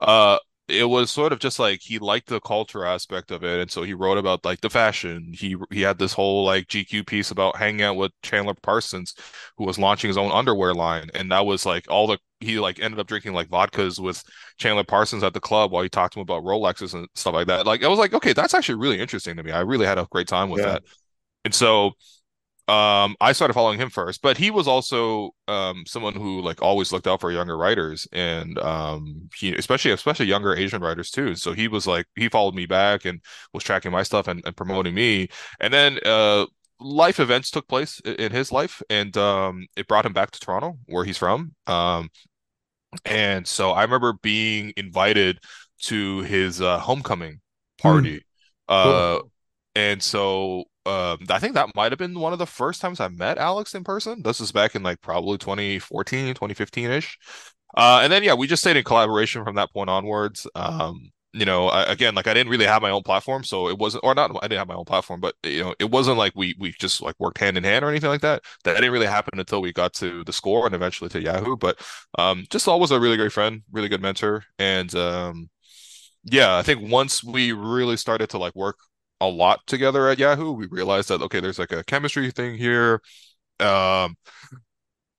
Uh, 0.00 0.38
it 0.66 0.84
was 0.84 1.10
sort 1.10 1.32
of 1.32 1.38
just 1.38 1.58
like 1.58 1.80
he 1.82 1.98
liked 1.98 2.28
the 2.28 2.40
culture 2.40 2.86
aspect 2.86 3.30
of 3.30 3.44
it 3.44 3.60
and 3.60 3.70
so 3.70 3.82
he 3.82 3.92
wrote 3.92 4.16
about 4.16 4.44
like 4.44 4.60
the 4.62 4.70
fashion. 4.70 5.32
He 5.34 5.56
he 5.70 5.82
had 5.82 5.98
this 5.98 6.14
whole 6.14 6.44
like 6.44 6.68
gq 6.68 7.06
piece 7.06 7.30
about 7.30 7.56
hanging 7.56 7.82
out 7.82 7.96
with 7.96 8.12
chandler 8.22 8.54
parsons 8.54 9.14
who 9.58 9.64
was 9.64 9.78
launching 9.78 10.08
his 10.08 10.16
own 10.16 10.30
underwear 10.32 10.72
line 10.72 11.10
and 11.14 11.30
that 11.30 11.44
was 11.44 11.66
like 11.66 11.84
all 11.90 12.06
the 12.06 12.18
he 12.40 12.58
like 12.58 12.80
ended 12.80 12.98
up 12.98 13.06
drinking 13.06 13.34
like 13.34 13.48
vodkas 13.48 13.98
with 13.98 14.22
chandler 14.56 14.84
parsons 14.84 15.22
at 15.22 15.34
the 15.34 15.40
club 15.40 15.70
while 15.70 15.82
he 15.82 15.88
talked 15.88 16.14
to 16.14 16.20
him 16.20 16.22
about 16.22 16.44
rolexes 16.44 16.94
and 16.94 17.08
stuff 17.14 17.34
like 17.34 17.46
that. 17.48 17.66
Like 17.66 17.82
i 17.84 17.88
was 17.88 17.98
like 17.98 18.14
okay 18.14 18.32
that's 18.32 18.54
actually 18.54 18.76
really 18.76 19.00
interesting 19.00 19.36
to 19.36 19.42
me. 19.42 19.52
I 19.52 19.60
really 19.60 19.86
had 19.86 19.98
a 19.98 20.06
great 20.10 20.28
time 20.28 20.48
with 20.48 20.62
yeah. 20.62 20.72
that. 20.72 20.82
And 21.44 21.54
so 21.54 21.92
um 22.66 23.14
i 23.20 23.32
started 23.32 23.52
following 23.52 23.78
him 23.78 23.90
first 23.90 24.22
but 24.22 24.38
he 24.38 24.50
was 24.50 24.66
also 24.66 25.30
um 25.48 25.84
someone 25.86 26.14
who 26.14 26.40
like 26.40 26.62
always 26.62 26.92
looked 26.92 27.06
out 27.06 27.20
for 27.20 27.30
younger 27.30 27.58
writers 27.58 28.08
and 28.12 28.58
um 28.60 29.28
he 29.36 29.54
especially 29.54 29.90
especially 29.90 30.24
younger 30.24 30.56
asian 30.56 30.80
writers 30.80 31.10
too 31.10 31.34
so 31.34 31.52
he 31.52 31.68
was 31.68 31.86
like 31.86 32.06
he 32.16 32.26
followed 32.26 32.54
me 32.54 32.64
back 32.64 33.04
and 33.04 33.20
was 33.52 33.62
tracking 33.62 33.92
my 33.92 34.02
stuff 34.02 34.28
and, 34.28 34.42
and 34.46 34.56
promoting 34.56 34.94
me 34.94 35.28
and 35.60 35.74
then 35.74 35.98
uh 36.06 36.46
life 36.80 37.20
events 37.20 37.50
took 37.50 37.68
place 37.68 38.00
in 38.00 38.32
his 38.32 38.50
life 38.50 38.82
and 38.88 39.14
um 39.18 39.66
it 39.76 39.86
brought 39.86 40.06
him 40.06 40.14
back 40.14 40.30
to 40.30 40.40
toronto 40.40 40.78
where 40.86 41.04
he's 41.04 41.18
from 41.18 41.54
um 41.66 42.08
and 43.04 43.46
so 43.46 43.72
i 43.72 43.82
remember 43.82 44.14
being 44.22 44.72
invited 44.78 45.38
to 45.82 46.20
his 46.22 46.62
uh 46.62 46.78
homecoming 46.78 47.40
party 47.78 48.16
mm. 48.16 48.22
uh 48.68 49.18
cool. 49.18 49.30
and 49.74 50.02
so 50.02 50.64
um, 50.86 51.18
I 51.30 51.38
think 51.38 51.54
that 51.54 51.74
might 51.74 51.92
have 51.92 51.98
been 51.98 52.18
one 52.18 52.32
of 52.32 52.38
the 52.38 52.46
first 52.46 52.80
times 52.80 53.00
I 53.00 53.08
met 53.08 53.38
Alex 53.38 53.74
in 53.74 53.84
person. 53.84 54.22
This 54.22 54.40
is 54.40 54.52
back 54.52 54.74
in 54.74 54.82
like 54.82 55.00
probably 55.00 55.38
2014, 55.38 56.34
2015 56.34 56.90
ish. 56.90 57.18
Uh, 57.76 58.00
and 58.02 58.12
then 58.12 58.22
yeah, 58.22 58.34
we 58.34 58.46
just 58.46 58.62
stayed 58.62 58.76
in 58.76 58.84
collaboration 58.84 59.44
from 59.44 59.56
that 59.56 59.72
point 59.72 59.90
onwards. 59.90 60.46
Um, 60.54 61.10
you 61.32 61.44
know, 61.44 61.66
I, 61.68 61.82
again, 61.90 62.14
like 62.14 62.28
I 62.28 62.34
didn't 62.34 62.50
really 62.50 62.66
have 62.66 62.80
my 62.80 62.90
own 62.90 63.02
platform, 63.02 63.42
so 63.42 63.68
it 63.68 63.76
wasn't, 63.76 64.04
or 64.04 64.14
not, 64.14 64.30
I 64.36 64.46
didn't 64.46 64.58
have 64.60 64.68
my 64.68 64.76
own 64.76 64.84
platform, 64.84 65.20
but 65.20 65.34
you 65.42 65.64
know, 65.64 65.74
it 65.80 65.90
wasn't 65.90 66.16
like 66.16 66.32
we 66.36 66.54
we 66.60 66.72
just 66.78 67.02
like 67.02 67.16
worked 67.18 67.38
hand 67.38 67.56
in 67.56 67.64
hand 67.64 67.84
or 67.84 67.88
anything 67.90 68.10
like 68.10 68.20
that. 68.20 68.42
That 68.62 68.74
didn't 68.74 68.92
really 68.92 69.06
happen 69.06 69.40
until 69.40 69.60
we 69.60 69.72
got 69.72 69.94
to 69.94 70.22
the 70.24 70.32
score 70.32 70.64
and 70.66 70.74
eventually 70.74 71.10
to 71.10 71.20
Yahoo. 71.20 71.56
But 71.56 71.80
um, 72.18 72.44
just 72.50 72.68
always 72.68 72.92
a 72.92 73.00
really 73.00 73.16
great 73.16 73.32
friend, 73.32 73.62
really 73.72 73.88
good 73.88 74.02
mentor, 74.02 74.44
and 74.60 74.94
um, 74.94 75.50
yeah, 76.24 76.56
I 76.56 76.62
think 76.62 76.90
once 76.90 77.24
we 77.24 77.52
really 77.52 77.96
started 77.96 78.30
to 78.30 78.38
like 78.38 78.54
work 78.54 78.76
a 79.20 79.26
lot 79.28 79.60
together 79.66 80.08
at 80.08 80.18
Yahoo. 80.18 80.52
We 80.52 80.66
realized 80.66 81.08
that 81.08 81.22
okay, 81.22 81.40
there's 81.40 81.58
like 81.58 81.72
a 81.72 81.84
chemistry 81.84 82.30
thing 82.30 82.56
here. 82.56 83.00
Um 83.60 84.16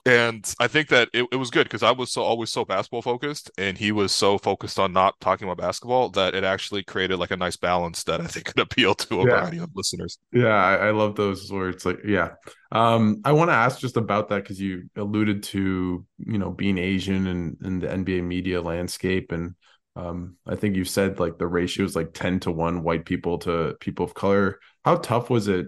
and 0.08 0.54
I 0.60 0.68
think 0.68 0.90
that 0.90 1.10
it, 1.14 1.26
it 1.32 1.38
was 1.38 1.50
good 1.50 1.64
because 1.64 1.82
I 1.82 1.92
was 1.92 2.12
so 2.12 2.22
always 2.22 2.52
so 2.52 2.64
basketball 2.64 3.02
focused 3.02 3.50
and 3.58 3.76
he 3.76 3.92
was 3.92 4.12
so 4.12 4.38
focused 4.38 4.78
on 4.78 4.94
not 4.94 5.20
talking 5.20 5.48
about 5.48 5.58
basketball 5.58 6.10
that 6.10 6.36
it 6.36 6.44
actually 6.44 6.84
created 6.84 7.18
like 7.18 7.32
a 7.32 7.38
nice 7.38 7.58
balance 7.58 8.04
that 8.04 8.22
I 8.22 8.28
think 8.28 8.46
could 8.46 8.60
appeal 8.60 8.94
to 8.94 9.22
a 9.22 9.26
yeah. 9.26 9.32
variety 9.32 9.58
of 9.58 9.72
listeners. 9.74 10.20
Yeah, 10.32 10.54
I, 10.54 10.76
I 10.76 10.92
love 10.92 11.16
those 11.16 11.52
words. 11.52 11.88
Like, 11.88 11.98
yeah. 12.06 12.34
Um, 12.72 13.22
I 13.26 13.32
want 13.32 13.50
to 13.50 13.56
ask 13.56 13.80
just 13.80 13.98
about 13.98 14.30
that 14.30 14.44
because 14.44 14.62
you 14.62 14.84
alluded 14.96 15.42
to, 15.44 16.06
you 16.20 16.38
know, 16.38 16.52
being 16.52 16.78
Asian 16.78 17.26
and 17.26 17.58
in 17.64 17.80
the 17.80 17.88
NBA 17.88 18.24
media 18.24 18.62
landscape 18.62 19.32
and 19.32 19.56
um, 19.96 20.36
I 20.46 20.56
think 20.56 20.76
you 20.76 20.84
said 20.84 21.20
like 21.20 21.38
the 21.38 21.48
ratio 21.48 21.86
is 21.86 21.96
like 21.96 22.14
10 22.14 22.42
to 22.42 22.52
1 22.52 22.84
white 22.84 23.06
people 23.06 23.38
to 23.40 23.76
people 23.80 24.06
of 24.06 24.14
color. 24.14 24.60
How 24.84 24.98
tough 24.98 25.30
was 25.30 25.48
it 25.48 25.68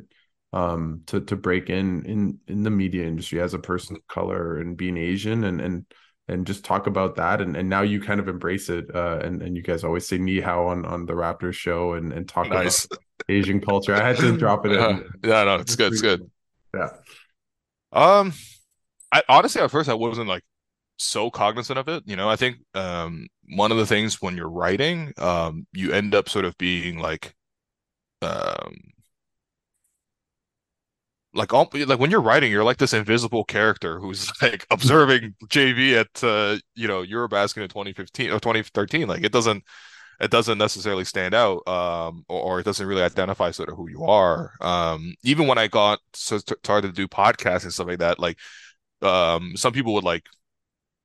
um 0.54 1.02
to 1.08 1.20
to 1.20 1.36
break 1.36 1.70
in 1.70 2.06
in 2.06 2.40
in 2.48 2.64
the 2.64 2.70
media 2.70 3.06
industry 3.06 3.42
as 3.42 3.54
a 3.54 3.60
person 3.60 3.98
of 3.98 4.08
color 4.08 4.60
and 4.60 4.78
being 4.78 4.98
Asian 4.98 5.44
and 5.44 5.60
and 5.60 5.86
and 6.30 6.48
just 6.48 6.64
talk 6.64 6.88
about 6.88 7.16
that 7.16 7.42
and, 7.42 7.56
and 7.58 7.70
now 7.70 7.82
you 7.82 8.02
kind 8.02 8.20
of 8.20 8.28
embrace 8.30 8.70
it 8.70 8.94
uh 8.96 9.20
and, 9.22 9.42
and 9.42 9.58
you 9.58 9.62
guys 9.62 9.84
always 9.84 10.08
say 10.08 10.18
ni 10.18 10.40
hao 10.40 10.68
on 10.68 10.86
on 10.86 11.06
the 11.06 11.14
Raptors 11.14 11.54
show 11.54 11.94
and, 11.94 12.14
and 12.14 12.30
talk 12.30 12.50
nice. 12.50 12.86
about 12.86 13.00
Asian 13.30 13.60
culture. 13.60 13.94
I 13.94 14.08
had 14.08 14.18
to 14.18 14.38
drop 14.38 14.66
it 14.66 14.72
in. 14.72 14.80
Uh, 14.80 15.00
yeah, 15.24 15.44
no, 15.44 15.56
it's 15.56 15.76
good. 15.76 15.92
It's 15.92 16.02
good. 16.02 16.30
Yeah. 16.74 16.90
Um 17.92 18.34
I 19.12 19.24
honestly 19.28 19.62
at 19.62 19.72
first 19.72 19.90
I 19.90 19.96
wasn't 19.96 20.30
like 20.30 20.44
so 20.98 21.30
cognizant 21.30 21.80
of 21.80 21.88
it. 21.88 22.04
You 22.06 22.16
know, 22.16 22.30
I 22.30 22.36
think 22.36 22.58
um, 22.74 23.28
one 23.56 23.72
of 23.72 23.78
the 23.78 23.86
things 23.86 24.22
when 24.22 24.36
you're 24.38 24.50
writing, 24.50 25.14
um, 25.18 25.68
you 25.74 25.92
end 25.92 26.16
up 26.16 26.30
sort 26.30 26.46
of 26.46 26.58
being 26.58 27.00
like, 27.00 27.36
um, 28.22 28.76
like 31.34 31.54
like 31.54 32.00
when 32.00 32.10
you're 32.12 32.22
writing, 32.22 32.52
you're 32.52 32.64
like 32.64 32.78
this 32.78 32.94
invisible 32.94 33.44
character 33.44 34.00
who's 34.00 34.32
like 34.42 34.66
observing 34.72 35.36
JV 35.46 35.94
at 36.00 36.24
uh, 36.24 36.58
you 36.76 36.88
know 36.88 37.04
Eurobasket 37.04 37.62
in 37.62 37.70
2015 37.70 38.32
or 38.32 38.40
2013. 38.40 39.08
Like 39.08 39.24
it 39.24 39.32
doesn't 39.32 39.64
it 40.20 40.32
doesn't 40.32 40.58
necessarily 40.58 41.04
stand 41.04 41.34
out 41.34 41.68
um, 41.68 42.26
or, 42.28 42.42
or, 42.42 42.60
it 42.60 42.64
doesn't 42.64 42.88
really 42.88 43.04
identify 43.04 43.52
sort 43.52 43.70
of 43.70 43.76
who 43.76 43.90
you 43.90 44.04
are 44.04 44.54
um, 44.62 45.14
even 45.24 45.48
when 45.48 45.58
i 45.58 45.68
got 45.68 46.00
so 46.14 46.38
started 46.38 46.88
to 46.88 46.94
do 46.94 47.08
podcasts 47.08 47.64
and 47.64 47.74
stuff 47.74 47.88
like 47.88 48.00
that 48.00 48.20
like 48.20 48.38
um, 49.02 49.56
some 49.56 49.74
people 49.74 49.94
would 49.94 50.04
like 50.04 50.24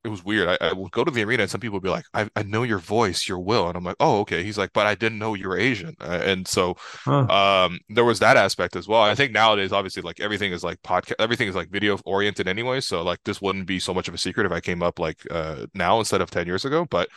it 0.03 0.09
was 0.09 0.23
weird. 0.23 0.49
I, 0.49 0.57
I 0.59 0.73
would 0.73 0.91
go 0.91 1.03
to 1.03 1.11
the 1.11 1.23
arena 1.23 1.43
and 1.43 1.51
some 1.51 1.61
people 1.61 1.75
would 1.75 1.83
be 1.83 1.89
like, 1.89 2.05
I, 2.13 2.29
I 2.35 2.43
know 2.43 2.63
your 2.63 2.79
voice, 2.79 3.27
your 3.27 3.39
will. 3.39 3.67
And 3.67 3.77
I'm 3.77 3.83
like, 3.83 3.95
oh, 3.99 4.19
okay. 4.21 4.43
He's 4.43 4.57
like, 4.57 4.73
but 4.73 4.85
I 4.85 4.95
didn't 4.95 5.17
know 5.17 5.33
you 5.33 5.47
were 5.47 5.57
Asian. 5.57 5.95
And 6.01 6.45
so 6.47 6.75
huh. 7.05 7.25
um, 7.27 7.79
there 7.89 8.03
was 8.03 8.19
that 8.19 8.35
aspect 8.35 8.75
as 8.75 8.87
well. 8.87 9.01
I 9.01 9.15
think 9.15 9.31
nowadays, 9.31 9.71
obviously, 9.71 10.01
like 10.01 10.19
everything 10.19 10.51
is 10.51 10.63
like 10.63 10.81
podcast, 10.81 11.13
everything 11.19 11.47
is 11.47 11.55
like 11.55 11.69
video 11.69 11.97
oriented 12.05 12.47
anyway. 12.47 12.81
So 12.81 13.01
like 13.01 13.19
this 13.23 13.41
wouldn't 13.41 13.65
be 13.65 13.79
so 13.79 13.93
much 13.93 14.07
of 14.09 14.13
a 14.13 14.17
secret 14.17 14.45
if 14.45 14.51
I 14.51 14.59
came 14.59 14.83
up 14.83 14.99
like 14.99 15.25
uh, 15.31 15.67
now 15.73 15.99
instead 15.99 16.21
of 16.21 16.29
10 16.29 16.47
years 16.47 16.65
ago. 16.65 16.85
But 16.89 17.07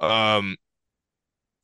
um, 0.00 0.56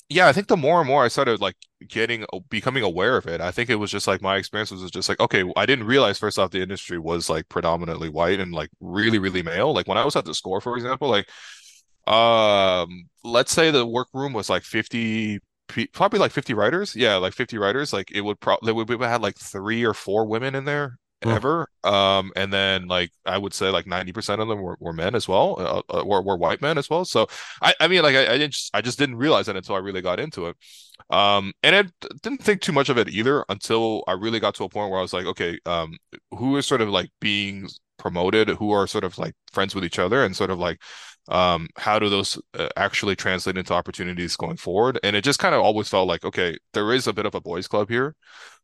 yeah, 0.09 0.29
I 0.29 0.33
think 0.33 0.47
the 0.47 0.57
more 0.57 0.81
and 0.81 0.87
more 0.89 1.05
I 1.05 1.09
started 1.09 1.41
like 1.41 1.57
getting 1.89 2.25
becoming 2.49 2.85
aware 2.85 3.17
of 3.17 3.27
it, 3.27 3.41
I 3.41 3.51
think 3.51 3.71
it 3.71 3.77
was 3.77 3.91
just 3.91 4.07
like 4.07 4.23
my 4.23 4.37
experience 4.37 4.71
was 4.71 4.89
just 4.91 5.09
like, 5.09 5.19
okay, 5.21 5.45
I 5.57 5.67
didn't 5.67 5.87
realize 5.87 6.19
first 6.19 6.39
off 6.39 6.53
the 6.53 6.63
industry 6.63 6.99
was 6.99 7.29
like 7.29 7.49
predominantly 7.49 8.09
white 8.09 8.39
and 8.39 8.53
like 8.53 8.71
really, 8.81 9.19
really 9.19 9.43
male. 9.43 9.75
Like 9.75 9.89
when 9.89 9.99
I 9.99 10.05
was 10.05 10.15
at 10.17 10.25
the 10.25 10.35
score, 10.35 10.61
for 10.61 10.77
example, 10.77 11.09
like 11.09 11.29
um 12.07 13.09
let's 13.25 13.53
say 13.53 13.71
the 13.71 13.85
workroom 13.87 14.33
was 14.33 14.49
like 14.49 14.63
50 14.63 15.41
probably 15.93 16.21
like 16.21 16.31
50 16.33 16.55
writers 16.55 16.95
yeah 16.95 17.17
like 17.17 17.35
50 17.35 17.59
writers 17.59 17.93
like 17.93 18.13
it 18.13 18.21
would 18.21 18.39
probably 18.41 18.73
we 18.73 18.85
would 18.85 19.01
have 19.01 19.11
had 19.11 19.23
like 19.23 19.37
three 19.39 19.85
or 19.85 19.93
four 19.95 20.27
women 20.27 20.55
in 20.55 20.65
there 20.65 20.99
ever. 21.23 21.69
Um, 21.85 22.33
and 22.37 22.53
then 22.53 22.89
like 22.89 23.11
I 23.25 23.39
would 23.39 23.55
say 23.55 23.71
like 23.71 23.87
90% 23.87 24.41
of 24.41 24.49
them 24.49 24.61
were, 24.61 24.77
were 24.81 24.93
men 24.93 25.15
as 25.15 25.29
well, 25.29 25.57
uh, 25.91 25.99
uh, 25.99 26.05
were, 26.05 26.23
were 26.23 26.37
white 26.37 26.61
men 26.61 26.79
as 26.79 26.91
well. 26.91 27.05
So 27.05 27.27
I, 27.63 27.75
I 27.81 27.89
mean, 27.89 28.03
like 28.03 28.17
I, 28.17 28.35
I 28.35 28.39
didn't 28.39 28.53
just, 28.53 28.71
I 28.75 28.81
just 28.81 28.99
didn't 28.99 29.17
realize 29.17 29.47
that 29.47 29.57
until 29.57 29.75
I 29.75 29.79
really 29.79 30.03
got 30.03 30.21
into 30.21 30.47
it. 30.47 30.57
Um, 31.11 31.53
and 31.63 31.77
I 31.77 31.85
didn't 32.23 32.43
think 32.43 32.61
too 32.61 32.73
much 32.73 32.89
of 32.89 32.99
it 32.99 33.09
either 33.09 33.45
until 33.49 34.03
I 34.09 34.13
really 34.13 34.41
got 34.41 34.55
to 34.57 34.65
a 34.65 34.69
point 34.69 34.91
where 34.91 34.99
I 34.99 35.03
was 35.03 35.13
like, 35.13 35.27
okay, 35.27 35.59
um, 35.67 35.97
who 36.33 36.57
is 36.57 36.67
sort 36.67 36.81
of 36.81 36.89
like 36.89 37.11
being 37.21 37.69
promoted, 37.99 38.49
who 38.49 38.73
are 38.73 38.87
sort 38.87 39.05
of 39.05 39.17
like 39.19 39.35
friends 39.53 39.75
with 39.75 39.85
each 39.85 39.99
other, 39.99 40.25
and 40.25 40.35
sort 40.35 40.51
of 40.51 40.59
like 40.59 40.81
um, 41.29 41.69
how 41.77 41.99
do 41.99 42.09
those 42.09 42.41
uh, 42.55 42.69
actually 42.77 43.17
translate 43.17 43.59
into 43.59 43.75
opportunities 43.75 44.37
going 44.37 44.57
forward? 44.57 44.99
And 45.03 45.17
it 45.17 45.25
just 45.25 45.39
kind 45.39 45.55
of 45.55 45.63
always 45.63 45.89
felt 45.89 46.09
like, 46.09 46.25
okay, 46.25 46.57
there 46.73 46.93
is 46.93 47.07
a 47.07 47.13
bit 47.13 47.27
of 47.27 47.35
a 47.35 47.41
boys' 47.41 47.69
club 47.69 47.89
here. 47.89 48.15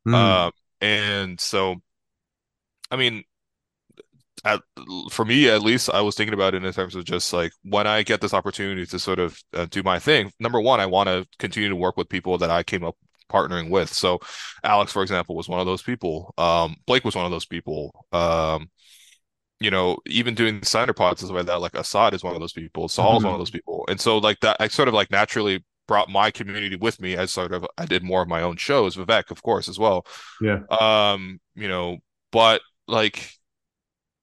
Mm. 0.07 0.15
Uh, 0.15 0.51
and 0.81 1.41
so 1.41 1.77
I 2.92 2.96
mean, 2.96 3.24
at, 4.44 4.61
for 5.11 5.24
me 5.24 5.48
at 5.48 5.62
least, 5.62 5.90
I 5.90 6.00
was 6.02 6.14
thinking 6.14 6.35
about 6.35 6.55
it 6.55 6.64
in 6.64 6.72
terms 6.72 6.94
of 6.94 7.05
just 7.05 7.33
like 7.33 7.52
when 7.64 7.87
I 7.87 8.02
get 8.02 8.20
this 8.20 8.35
opportunity 8.35 8.87
to 8.87 8.98
sort 8.98 9.18
of 9.18 9.38
uh, 9.55 9.66
do 9.70 9.83
my 9.83 9.98
thing. 9.98 10.31
Number 10.38 10.61
one, 10.61 10.78
I 10.78 10.87
want 10.87 11.09
to 11.09 11.26
continue 11.38 11.68
to 11.68 11.76
work 11.76 11.96
with 11.96 12.09
people 12.09 12.38
that 12.38 12.50
I 12.50 12.62
came 12.62 12.85
up 12.85 12.96
partnering 13.31 13.70
with. 13.70 13.92
So, 13.92 14.20
Alex, 14.62 14.92
for 14.92 15.02
example, 15.02 15.35
was 15.35 15.48
one 15.48 15.61
of 15.61 15.66
those 15.66 15.83
people. 15.83 16.35
Um, 16.38 16.76
Blake 16.87 17.05
was 17.05 17.16
one 17.16 17.24
of 17.24 17.31
those 17.31 17.46
people. 17.46 18.05
Um, 18.12 18.68
you 19.59 19.70
know, 19.70 19.96
even 20.07 20.35
doing 20.35 20.61
the 20.61 20.66
signer 20.66 20.92
pods 20.92 21.22
is 21.22 21.31
like 21.31 21.46
that. 21.46 21.61
Like 21.61 21.74
Assad 21.74 22.14
is 22.14 22.24
one 22.24 22.35
of 22.35 22.40
those 22.40 22.52
people. 22.52 22.88
Saul 22.88 23.12
is 23.12 23.18
mm-hmm. 23.18 23.26
one 23.26 23.35
of 23.35 23.40
those 23.40 23.50
people. 23.50 23.85
And 23.88 24.00
so, 24.00 24.18
like 24.18 24.40
that, 24.40 24.57
I 24.61 24.68
sort 24.68 24.88
of 24.88 24.94
like 24.94 25.11
naturally 25.11 25.64
brought 25.88 26.09
my 26.09 26.31
community 26.31 26.76
with 26.76 27.00
me 27.00 27.16
as 27.16 27.31
sort 27.31 27.52
of 27.52 27.66
I 27.78 27.87
did 27.87 28.02
more 28.02 28.22
of 28.22 28.28
my 28.28 28.42
own 28.42 28.57
shows. 28.57 28.96
Vivek, 28.96 29.31
of 29.31 29.42
course, 29.42 29.68
as 29.68 29.78
well. 29.78 30.05
Yeah. 30.40 30.61
Um, 30.70 31.40
you 31.55 31.68
know, 31.68 31.98
but 32.33 32.61
like 32.88 33.31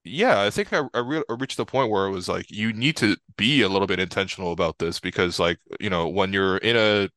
yeah 0.04 0.40
i 0.42 0.50
think 0.50 0.72
I, 0.72 0.82
I, 0.94 1.00
re- 1.00 1.24
I 1.28 1.34
reached 1.34 1.56
the 1.56 1.66
point 1.66 1.90
where 1.90 2.06
it 2.06 2.10
was 2.10 2.28
like 2.28 2.50
you 2.50 2.72
need 2.72 2.96
to 2.98 3.16
be 3.36 3.62
a 3.62 3.68
little 3.68 3.86
bit 3.86 4.00
intentional 4.00 4.52
about 4.52 4.78
this 4.78 5.00
because 5.00 5.38
like 5.38 5.58
you 5.78 5.90
know 5.90 6.08
when 6.08 6.32
you're 6.32 6.58
in 6.58 6.76
a 6.76 7.08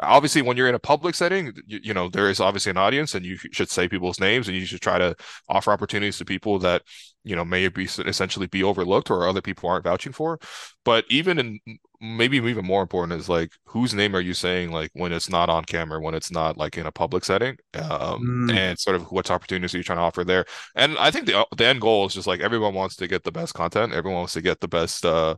obviously 0.00 0.42
when 0.42 0.56
you're 0.56 0.68
in 0.68 0.74
a 0.74 0.80
public 0.80 1.14
setting 1.14 1.52
you, 1.66 1.80
you, 1.82 1.94
know 1.94 2.08
there 2.08 2.28
is 2.28 2.40
obviously 2.40 2.70
an 2.70 2.76
audience 2.76 3.14
and 3.14 3.24
you 3.24 3.36
should 3.36 3.70
say 3.70 3.88
people's 3.88 4.20
names 4.20 4.48
and 4.48 4.56
you 4.56 4.66
should 4.66 4.80
try 4.80 4.98
to 4.98 5.14
offer 5.48 5.72
opportunities 5.72 6.18
to 6.18 6.24
people 6.24 6.58
that 6.58 6.82
you 7.24 7.36
know 7.36 7.44
may 7.44 7.68
be 7.68 7.84
essentially 7.84 8.46
be 8.46 8.62
overlooked 8.62 9.10
or 9.10 9.26
other 9.26 9.42
people 9.42 9.68
aren't 9.68 9.84
vouching 9.84 10.12
for. 10.12 10.38
But 10.84 11.04
even 11.08 11.38
in 11.38 11.60
maybe 12.04 12.36
even 12.36 12.64
more 12.64 12.82
important 12.82 13.18
is 13.18 13.28
like 13.28 13.52
whose 13.64 13.94
name 13.94 14.14
are 14.14 14.20
you 14.20 14.34
saying 14.34 14.70
like 14.70 14.90
when 14.92 15.12
it's 15.12 15.30
not 15.30 15.48
on 15.48 15.64
camera 15.64 16.00
when 16.00 16.14
it's 16.14 16.30
not 16.30 16.56
like 16.58 16.76
in 16.76 16.86
a 16.86 16.92
public 16.92 17.24
setting? 17.24 17.56
Um 17.74 18.48
mm. 18.48 18.54
and 18.54 18.78
sort 18.78 18.96
of 18.96 19.10
what 19.10 19.30
opportunities 19.30 19.74
are 19.74 19.78
you 19.78 19.84
trying 19.84 19.98
to 19.98 20.02
offer 20.02 20.24
there? 20.24 20.44
And 20.74 20.98
i 20.98 21.10
think 21.10 21.26
the 21.26 21.46
the 21.56 21.66
end 21.66 21.80
goal 21.80 22.06
is 22.06 22.14
just 22.14 22.26
like 22.26 22.40
everyone 22.40 22.74
wants 22.74 22.96
to 22.96 23.08
get 23.08 23.24
the 23.24 23.32
best 23.32 23.54
content. 23.54 23.92
Everyone 23.92 24.20
wants 24.20 24.34
to 24.34 24.42
get 24.42 24.60
the 24.60 24.68
best 24.68 25.04
uh 25.04 25.36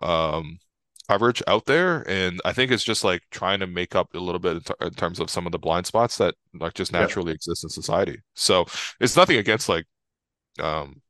um 0.00 0.58
coverage 1.08 1.42
out 1.46 1.66
there. 1.66 2.08
And 2.08 2.40
i 2.44 2.52
think 2.52 2.70
it's 2.70 2.84
just 2.84 3.04
like 3.04 3.22
trying 3.30 3.60
to 3.60 3.66
make 3.66 3.94
up 3.94 4.14
a 4.14 4.18
little 4.18 4.40
bit 4.40 4.56
in, 4.56 4.60
t- 4.62 4.74
in 4.82 4.90
terms 4.94 5.20
of 5.20 5.30
some 5.30 5.46
of 5.46 5.52
the 5.52 5.58
blind 5.58 5.86
spots 5.86 6.18
that 6.18 6.34
like 6.54 6.74
just 6.74 6.92
naturally 6.92 7.30
yeah. 7.32 7.36
exist 7.36 7.64
in 7.64 7.70
society. 7.70 8.18
So 8.34 8.66
it's 9.00 9.16
nothing 9.16 9.38
against 9.38 9.68
like 9.68 9.86
um 10.60 11.01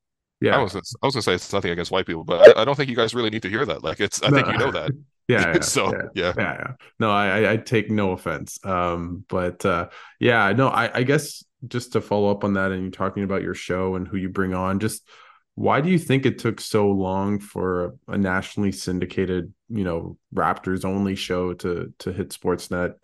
yeah 0.42 0.58
i 0.58 0.62
was, 0.62 0.72
gonna, 0.72 0.82
I 1.02 1.06
was 1.06 1.14
gonna 1.14 1.22
say 1.22 1.34
it's 1.34 1.52
nothing 1.52 1.70
against 1.70 1.90
white 1.90 2.06
people 2.06 2.24
but 2.24 2.56
I, 2.56 2.62
I, 2.62 2.64
don't 2.64 2.74
think 2.74 2.90
you 2.90 2.96
guys 2.96 3.14
really 3.14 3.30
need 3.30 3.42
to 3.42 3.48
hear 3.48 3.64
that 3.64 3.82
like 3.82 4.00
it's 4.00 4.22
i 4.22 4.28
no. 4.28 4.36
think 4.36 4.48
you 4.48 4.58
know 4.58 4.70
that 4.72 4.90
yeah, 5.28 5.52
yeah 5.54 5.60
so 5.60 5.92
yeah. 6.14 6.32
yeah 6.36 6.54
yeah, 6.54 6.72
no 6.98 7.10
I, 7.10 7.52
I 7.52 7.56
take 7.56 7.90
no 7.90 8.12
offense 8.12 8.58
um 8.64 9.24
but 9.28 9.64
uh 9.64 9.88
yeah 10.20 10.52
no 10.52 10.68
I, 10.68 10.98
I 10.98 11.02
guess 11.04 11.44
just 11.66 11.92
to 11.92 12.00
follow 12.00 12.30
up 12.30 12.44
on 12.44 12.54
that 12.54 12.72
and 12.72 12.82
you're 12.82 12.90
talking 12.90 13.24
about 13.24 13.42
your 13.42 13.54
show 13.54 13.94
and 13.94 14.06
who 14.06 14.16
you 14.16 14.28
bring 14.28 14.52
on 14.52 14.80
just 14.80 15.08
why 15.54 15.80
do 15.80 15.90
you 15.90 15.98
think 15.98 16.24
it 16.24 16.38
took 16.38 16.60
so 16.60 16.90
long 16.90 17.38
for 17.38 17.94
a 18.08 18.16
nationally 18.16 18.72
syndicated, 18.72 19.52
you 19.68 19.84
know, 19.84 20.16
Raptors 20.34 20.84
only 20.84 21.14
show 21.14 21.52
to 21.54 21.92
to 21.98 22.12
hit 22.12 22.30
Sportsnet 22.30 22.94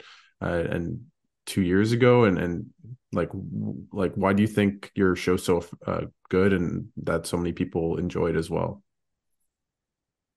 uh, 0.41 0.65
and 0.71 1.07
two 1.45 1.63
years 1.63 1.93
ago? 1.93 2.25
And 2.25 2.39
and 2.39 2.67
like 3.13 3.31
like 3.93 4.15
why 4.15 4.33
do 4.33 4.43
you 4.43 4.49
think 4.49 4.91
your 4.95 5.17
show's 5.17 5.45
so 5.45 5.65
uh, 5.87 6.03
good 6.29 6.53
and 6.53 6.89
that 6.99 7.27
so 7.27 7.37
many 7.37 7.53
people 7.53 7.97
enjoyed 7.99 8.37
as 8.37 8.51
well? 8.51 8.83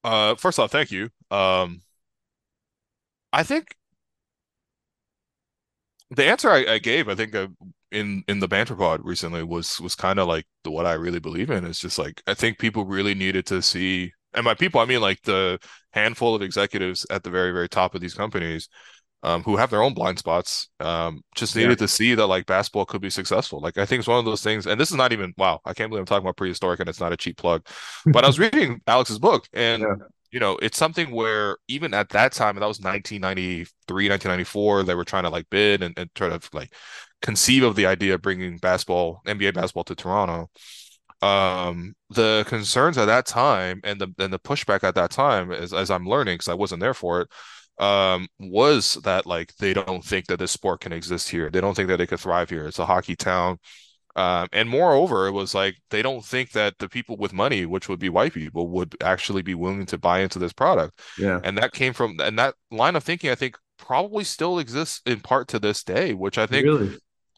Uh, 0.04 0.36
first 0.36 0.60
off, 0.60 0.72
thank 0.72 0.92
you. 0.92 1.10
Um, 1.30 1.82
I 3.34 3.44
think 3.44 3.76
the 6.10 6.26
answer 6.26 6.50
I, 6.50 6.66
I 6.74 6.80
gave, 6.80 7.08
I 7.08 7.16
think, 7.16 7.36
uh, 7.36 7.48
in 7.92 8.24
in 8.28 8.40
the 8.40 8.48
banter 8.48 8.76
pod 8.76 9.02
recently 9.04 9.44
was 9.44 9.80
was 9.82 9.96
kind 9.96 10.20
of 10.20 10.28
like 10.28 10.46
the 10.64 10.72
what 10.72 10.86
I 10.86 10.94
really 10.94 11.20
believe 11.20 11.50
in. 11.50 11.66
It's 11.66 11.80
just 11.80 11.98
like 12.00 12.22
I 12.28 12.34
think 12.34 12.58
people 12.60 12.86
really 12.86 13.14
needed 13.16 13.46
to 13.48 13.62
see, 13.62 14.14
and 14.34 14.46
by 14.46 14.54
people 14.54 14.80
I 14.82 14.86
mean 14.86 15.02
like 15.02 15.22
the 15.24 15.60
handful 15.92 16.36
of 16.36 16.42
executives 16.42 17.06
at 17.10 17.24
the 17.24 17.30
very 17.30 17.52
very 17.52 17.70
top 17.70 17.96
of 17.96 18.02
these 18.02 18.14
companies. 18.14 18.70
Um, 19.24 19.44
who 19.44 19.56
have 19.56 19.70
their 19.70 19.84
own 19.84 19.94
blind 19.94 20.18
spots, 20.18 20.68
um, 20.80 21.22
just 21.36 21.56
needed 21.56 21.70
yeah. 21.70 21.76
to 21.76 21.88
see 21.88 22.16
that 22.16 22.26
like 22.26 22.48
basketball 22.48 22.86
could 22.86 23.02
be 23.02 23.12
successful. 23.12 23.60
Like 23.60 23.78
I 23.78 23.86
think 23.86 24.00
it's 24.00 24.08
one 24.08 24.18
of 24.18 24.26
those 24.26 24.42
things, 24.42 24.66
and 24.66 24.82
this 24.82 24.90
is 24.90 24.98
not 24.98 25.14
even 25.14 25.32
wow, 25.38 25.60
I 25.64 25.76
can't 25.76 25.92
believe 25.92 26.02
I'm 26.02 26.08
talking 26.08 26.26
about 26.26 26.38
prehistoric 26.38 26.80
and 26.80 26.90
it's 26.90 27.00
not 27.00 27.14
a 27.14 27.18
cheap 27.18 27.38
plug. 27.38 27.68
But 28.08 28.24
I 28.24 28.28
was 28.28 28.40
reading 28.40 28.82
Alex's 28.88 29.20
book, 29.20 29.48
and 29.54 29.84
yeah 29.84 29.94
you 30.32 30.40
know, 30.40 30.58
it's 30.62 30.78
something 30.78 31.12
where 31.12 31.58
even 31.68 31.94
at 31.94 32.10
that 32.10 32.32
time, 32.32 32.56
that 32.56 32.66
was 32.66 32.80
1993, 32.80 34.10
1994, 34.10 34.84
they 34.84 34.96
were 34.96 35.04
trying 35.04 35.24
to 35.24 35.30
like 35.30 35.50
bid 35.50 35.84
and, 35.84 35.94
and 35.98 36.10
try 36.16 36.30
to 36.30 36.40
like 36.54 36.74
conceive 37.22 37.64
of 37.64 37.76
the 37.76 37.86
idea 37.86 38.16
of 38.16 38.22
bringing 38.22 38.58
basketball, 38.58 39.22
NBA 39.28 39.54
basketball 39.54 39.84
to 39.86 39.96
Toronto. 39.96 40.50
Um, 41.22 41.94
the 42.10 42.46
concerns 42.48 42.98
at 42.98 43.06
that 43.06 43.28
time 43.28 43.82
and 43.84 44.02
the 44.02 44.08
and 44.18 44.34
the 44.34 44.40
pushback 44.40 44.84
at 44.84 44.96
that 44.96 45.12
time, 45.12 45.52
as 45.52 45.74
as 45.74 45.92
I'm 45.92 46.08
learning, 46.08 46.36
because 46.36 46.48
I 46.48 46.56
wasn't 46.56 46.82
there 46.82 46.96
for 46.96 47.22
it, 47.22 47.30
um, 47.78 48.28
was 48.40 48.96
that 49.04 49.26
like 49.26 49.56
they 49.56 49.74
don't 49.74 50.04
think 50.04 50.28
that 50.28 50.40
this 50.40 50.52
sport 50.52 50.82
can 50.82 50.94
exist 50.94 51.30
here. 51.30 51.50
They 51.50 51.62
don't 51.62 51.76
think 51.76 51.90
that 51.90 51.98
they 51.98 52.08
could 52.08 52.20
thrive 52.20 52.50
here. 52.50 52.68
It's 52.68 52.80
a 52.80 52.86
hockey 52.86 53.16
town. 53.16 53.58
Um, 54.16 54.48
and 54.52 54.68
moreover, 54.68 55.28
it 55.28 55.32
was 55.32 55.56
like 55.56 55.78
they 55.90 56.02
don't 56.02 56.24
think 56.24 56.52
that 56.52 56.78
the 56.80 56.90
people 56.90 57.16
with 57.18 57.34
money, 57.34 57.66
which 57.66 57.88
would 57.88 58.00
be 58.00 58.10
white 58.10 58.34
people, 58.34 58.68
would 58.70 58.96
actually 59.02 59.42
be 59.42 59.56
willing 59.56 59.86
to 59.86 59.98
buy 59.98 60.20
into 60.20 60.38
this 60.38 60.54
product. 60.54 61.00
Yeah. 61.18 61.40
And 61.44 61.58
that 61.58 61.72
came 61.72 61.94
from 61.94 62.18
and 62.20 62.38
that 62.38 62.56
line 62.72 62.96
of 62.96 63.04
thinking, 63.04 63.30
I 63.30 63.36
think, 63.36 63.58
probably 63.78 64.24
still 64.24 64.60
exists 64.60 65.02
in 65.06 65.22
part 65.22 65.48
to 65.50 65.60
this 65.60 65.84
day, 65.84 66.14
which 66.14 66.38
I 66.38 66.46
think 66.46 66.66
really 66.66 66.98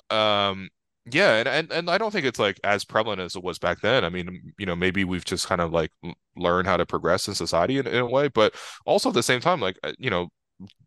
um 0.10 0.70
yeah 1.12 1.36
and, 1.36 1.48
and 1.48 1.72
and 1.72 1.90
i 1.90 1.98
don't 1.98 2.12
think 2.12 2.26
it's 2.26 2.40
like 2.40 2.60
as 2.64 2.86
prevalent 2.86 3.20
as 3.20 3.36
it 3.36 3.44
was 3.44 3.60
back 3.60 3.82
then 3.82 4.06
i 4.06 4.10
mean 4.10 4.54
you 4.58 4.66
know 4.66 4.76
maybe 4.76 5.04
we've 5.04 5.26
just 5.26 5.48
kind 5.48 5.60
of 5.60 5.72
like 5.72 5.92
learned 6.38 6.68
how 6.68 6.78
to 6.78 6.86
progress 6.86 7.28
in 7.28 7.36
society 7.36 7.78
in, 7.78 7.86
in 7.88 7.98
a 7.98 8.06
way 8.06 8.28
but 8.30 8.56
also 8.86 9.10
at 9.10 9.16
the 9.16 9.24
same 9.24 9.42
time 9.42 9.60
like 9.60 9.78
uh, 9.84 9.92
you 10.00 10.10
know 10.10 10.30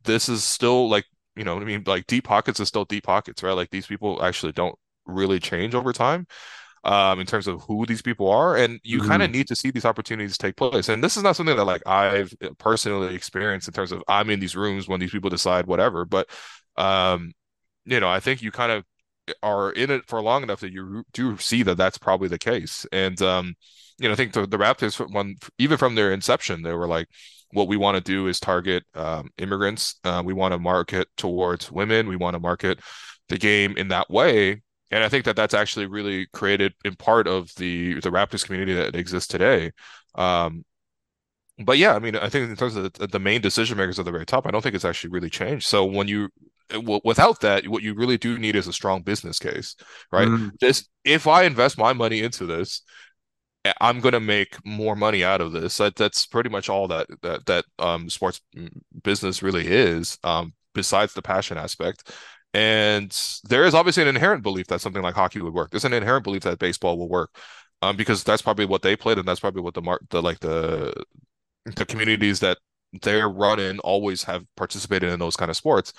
this 0.05 0.29
is 0.29 0.43
still 0.43 0.89
like 0.89 1.05
you 1.35 1.45
know 1.45 1.57
i 1.57 1.65
mean 1.65 1.83
like 1.87 2.07
deep 2.07 2.25
pockets 2.25 2.61
is 2.61 2.69
still 2.69 2.85
deep 2.87 3.05
pockets 3.05 3.43
right 3.43 3.53
like 3.53 3.71
these 3.71 3.87
people 3.87 4.23
actually 4.25 4.53
don't 4.53 4.77
really 5.05 5.39
change 5.39 5.75
over 5.75 5.93
time 5.93 6.27
um, 6.87 7.19
in 7.19 7.27
terms 7.27 7.49
of 7.49 7.63
who 7.63 7.85
these 7.85 8.01
people 8.01 8.31
are, 8.31 8.57
and 8.57 8.79
you 8.85 9.01
mm-hmm. 9.01 9.09
kind 9.09 9.23
of 9.25 9.33
need 9.33 9.49
to 9.49 9.57
see 9.57 9.73
these 9.73 9.85
opportunities 9.85 10.39
take 10.39 10.55
place. 10.57 10.89
And 10.89 11.03
this 11.03 11.17
is 11.17 11.25
not 11.25 11.35
something 11.35 11.57
that 11.57 11.65
like 11.65 11.83
I've 11.85 12.33
personally 12.59 13.13
experienced 13.13 13.67
in 13.67 13.75
terms 13.75 13.91
of 13.91 14.05
I'm 14.07 14.31
in 14.31 14.39
these 14.39 14.55
rooms 14.55 14.87
when 14.87 15.01
these 15.01 15.11
people 15.11 15.29
decide 15.29 15.67
whatever, 15.67 16.05
but 16.05 16.31
um, 16.77 17.33
you 17.87 17.99
know, 17.99 18.09
I 18.09 18.21
think 18.21 18.41
you 18.41 18.53
kind 18.53 18.71
of 18.71 18.85
are 19.43 19.71
in 19.73 19.91
it 19.91 20.07
for 20.07 20.21
long 20.23 20.43
enough 20.43 20.61
that 20.61 20.73
you 20.73 21.05
do 21.13 21.37
see 21.39 21.63
that 21.63 21.77
that's 21.77 21.99
probably 21.99 22.29
the 22.29 22.39
case. 22.39 22.87
And 22.93 23.21
um, 23.23 23.55
you 23.99 24.09
know, 24.09 24.13
I 24.13 24.17
think 24.17 24.33
the, 24.33 24.47
the 24.47 24.59
Raptors, 24.59 24.99
one 25.13 25.37
even 25.59 25.79
from 25.79 25.95
their 25.95 26.13
inception, 26.13 26.63
they 26.63 26.73
were 26.73 26.87
like, 26.87 27.09
what 27.53 27.69
we 27.69 27.77
want 27.77 27.97
to 27.97 28.03
do 28.03 28.27
is 28.27 28.41
target 28.41 28.85
um, 28.95 29.31
immigrants. 29.39 29.99
Uh, 30.05 30.23
we 30.25 30.35
want 30.35 30.53
to 30.53 30.59
market 30.59 31.09
towards 31.17 31.71
women. 31.71 32.09
We 32.09 32.17
want 32.17 32.35
to 32.35 32.41
market 32.41 32.81
the 33.29 33.39
game 33.39 33.77
in 33.77 33.89
that 33.89 34.11
way. 34.11 34.63
And 34.91 35.03
I 35.03 35.09
think 35.09 35.25
that 35.25 35.37
that's 35.37 35.55
actually 35.55 35.87
really 35.87 36.27
created 36.33 36.75
in 36.85 36.95
part 36.95 37.27
of 37.27 37.51
the 37.57 37.95
the 37.95 38.11
Raptors 38.11 38.45
community 38.45 38.75
that 38.75 38.95
exists 38.95 39.29
today. 39.29 39.73
Um, 40.15 40.65
but 41.59 41.79
yeah, 41.79 41.95
I 41.95 41.99
mean, 41.99 42.17
I 42.17 42.29
think 42.29 42.51
in 42.51 42.57
terms 42.57 42.77
of 42.77 42.93
the, 42.93 43.07
the 43.07 43.19
main 43.19 43.41
decision 43.41 43.79
makers 43.79 43.99
at 43.99 44.05
the 44.05 44.13
very 44.13 44.27
top, 44.27 44.47
I 44.47 44.51
don't 44.51 44.61
think 44.61 44.75
it's 44.75 44.85
actually 44.85 45.11
really 45.11 45.31
changed. 45.31 45.67
So 45.67 45.85
when 45.85 46.07
you 46.07 46.29
without 47.05 47.41
that, 47.41 47.69
what 47.69 47.83
you 47.83 47.95
really 47.95 48.19
do 48.19 48.39
need 48.39 48.57
is 48.57 48.67
a 48.67 48.73
strong 48.73 49.03
business 49.03 49.39
case, 49.39 49.77
right? 50.13 50.29
Mm. 50.29 50.53
This, 50.61 50.89
if 51.05 51.27
I 51.27 51.45
invest 51.45 51.79
my 51.79 51.93
money 51.93 52.21
into 52.21 52.47
this, 52.47 52.83
I'm 53.81 54.01
going 54.01 54.13
to 54.13 54.21
make 54.21 54.57
more 54.65 54.97
money 54.97 55.25
out 55.25 55.41
of 55.41 55.53
this. 55.53 55.79
That, 55.79 55.97
that's 55.97 56.27
pretty 56.27 56.51
much 56.51 56.69
all 56.69 56.89
that 56.89 57.07
that 57.23 57.47
that 57.47 57.65
um, 57.79 58.09
sports 58.11 58.41
business 59.03 59.43
really 59.43 59.67
is. 59.67 60.19
Um, 60.25 60.55
besides 60.75 61.15
the 61.15 61.23
passion 61.23 61.57
aspect, 61.57 62.13
and 62.53 63.17
there 63.45 63.65
is 63.65 63.75
obviously 63.75 64.03
an 64.03 64.09
inherent 64.09 64.43
belief 64.43 64.67
that 64.69 64.81
something 64.81 65.03
like 65.03 65.15
hockey 65.15 65.41
would 65.41 65.55
work. 65.55 65.71
There's 65.71 65.85
an 65.85 65.93
inherent 65.93 66.25
belief 66.25 66.43
that 66.43 66.59
baseball 66.59 66.99
will 66.99 67.09
work, 67.09 67.31
um, 67.83 67.97
because 67.97 68.23
that's 68.23 68.43
probably 68.43 68.67
what 68.67 68.83
they 68.83 68.97
played, 68.97 69.19
and 69.19 69.27
that's 69.27 69.41
probably 69.41 69.63
what 69.63 69.75
the 69.75 69.83
mark, 69.83 70.03
the 70.11 70.23
like 70.23 70.41
the 70.41 70.93
the 71.65 71.87
communities 71.87 72.41
that 72.41 72.59
their 73.03 73.29
run 73.29 73.59
in 73.59 73.79
always 73.81 74.23
have 74.25 74.45
participated 74.57 75.11
in 75.11 75.19
those 75.19 75.37
kind 75.37 75.51
of 75.51 75.57
sports 75.57 75.93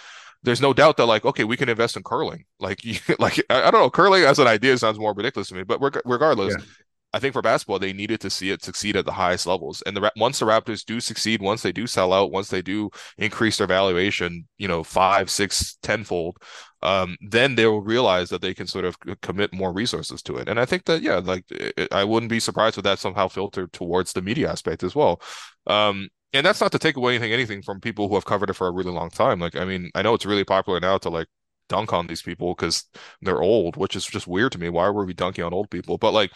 there's 0.48 0.62
no 0.62 0.74
doubt 0.74 0.96
that 0.96 1.06
like 1.06 1.26
okay 1.26 1.44
we 1.44 1.58
can 1.58 1.70
invest 1.70 1.98
in 1.98 2.04
curling. 2.04 2.46
Like 2.60 2.80
like 3.20 3.44
I, 3.50 3.70
don't 3.70 3.82
know 3.82 3.90
curling 3.90 4.24
as 4.24 4.40
an 4.40 4.48
idea 4.48 4.78
sounds 4.78 4.98
more 4.98 5.14
ridiculous 5.14 5.50
to 5.50 5.56
me 5.56 5.64
but 5.64 5.80
regardless 6.06 6.56
yeah. 6.58 6.66
I 7.14 7.20
think 7.20 7.34
for 7.34 7.42
basketball 7.42 7.80
they 7.80 7.94
needed 7.94 8.22
to 8.22 8.30
see 8.30 8.50
it 8.52 8.64
succeed 8.64 8.96
at 8.96 9.06
the 9.06 9.12
highest 9.12 9.46
levels. 9.46 9.84
And 9.86 9.98
the 9.98 10.12
once 10.16 10.40
the 10.40 10.46
Raptors 10.46 10.86
do 10.86 11.00
succeed 11.02 11.42
once 11.42 11.62
they 11.64 11.74
do 11.74 11.86
sell 11.86 12.14
out 12.14 12.32
once 12.32 12.48
they 12.48 12.62
do 12.62 12.90
increase 13.18 13.58
their 13.58 13.68
valuation 13.68 14.48
you 14.58 14.70
know 14.70 14.84
five 14.84 15.30
six 15.30 15.78
tenfold 15.84 16.38
um, 16.82 17.18
then 17.22 17.56
they 17.56 17.66
will 17.66 17.82
realize 17.82 18.30
that 18.30 18.42
they 18.42 18.54
can 18.54 18.68
sort 18.68 18.86
of 18.86 18.98
commit 19.22 19.54
more 19.54 19.74
resources 19.74 20.22
to 20.24 20.38
it. 20.38 20.48
And 20.48 20.60
I 20.60 20.66
think 20.66 20.86
that 20.86 21.02
yeah 21.02 21.18
like 21.18 21.44
it, 21.50 21.92
I 21.92 22.06
wouldn't 22.06 22.30
be 22.30 22.40
surprised 22.40 22.78
if 22.78 22.86
that 22.86 23.00
somehow 23.00 23.28
filtered 23.28 23.74
towards 23.74 24.14
the 24.14 24.22
media 24.22 24.50
aspect 24.50 24.84
as 24.84 24.96
well. 24.96 25.22
Um, 25.66 26.08
and 26.34 26.46
that's 26.46 26.62
not 26.62 26.72
to 26.74 26.80
take 26.80 26.98
away 26.98 27.16
anything 27.16 27.34
anything 27.34 27.62
from 27.62 27.80
people 27.80 28.08
who 28.08 28.16
have 28.16 28.26
covered 28.26 28.50
it 28.50 28.54
for 28.56 28.68
a 28.68 28.72
really 28.72 28.92
long 28.92 29.10
time. 29.10 29.40
Like, 29.40 29.56
I 29.56 29.66
mean, 29.66 29.90
I 29.96 30.02
know 30.02 30.14
it's 30.14 30.26
really 30.26 30.44
popular 30.44 30.80
now 30.80 30.98
to 31.00 31.10
like 31.10 31.28
dunk 31.70 31.94
on 31.94 32.08
these 32.08 32.22
people 32.22 32.54
because 32.54 32.86
they're 33.22 33.42
old, 33.42 33.78
which 33.78 33.96
is 33.96 34.06
just 34.06 34.28
weird 34.28 34.52
to 34.54 34.60
me. 34.60 34.70
Why 34.70 34.90
were 34.90 35.06
we 35.06 35.14
dunking 35.14 35.44
on 35.44 35.54
old 35.54 35.70
people? 35.70 35.98
But 35.98 36.14
like, 36.14 36.32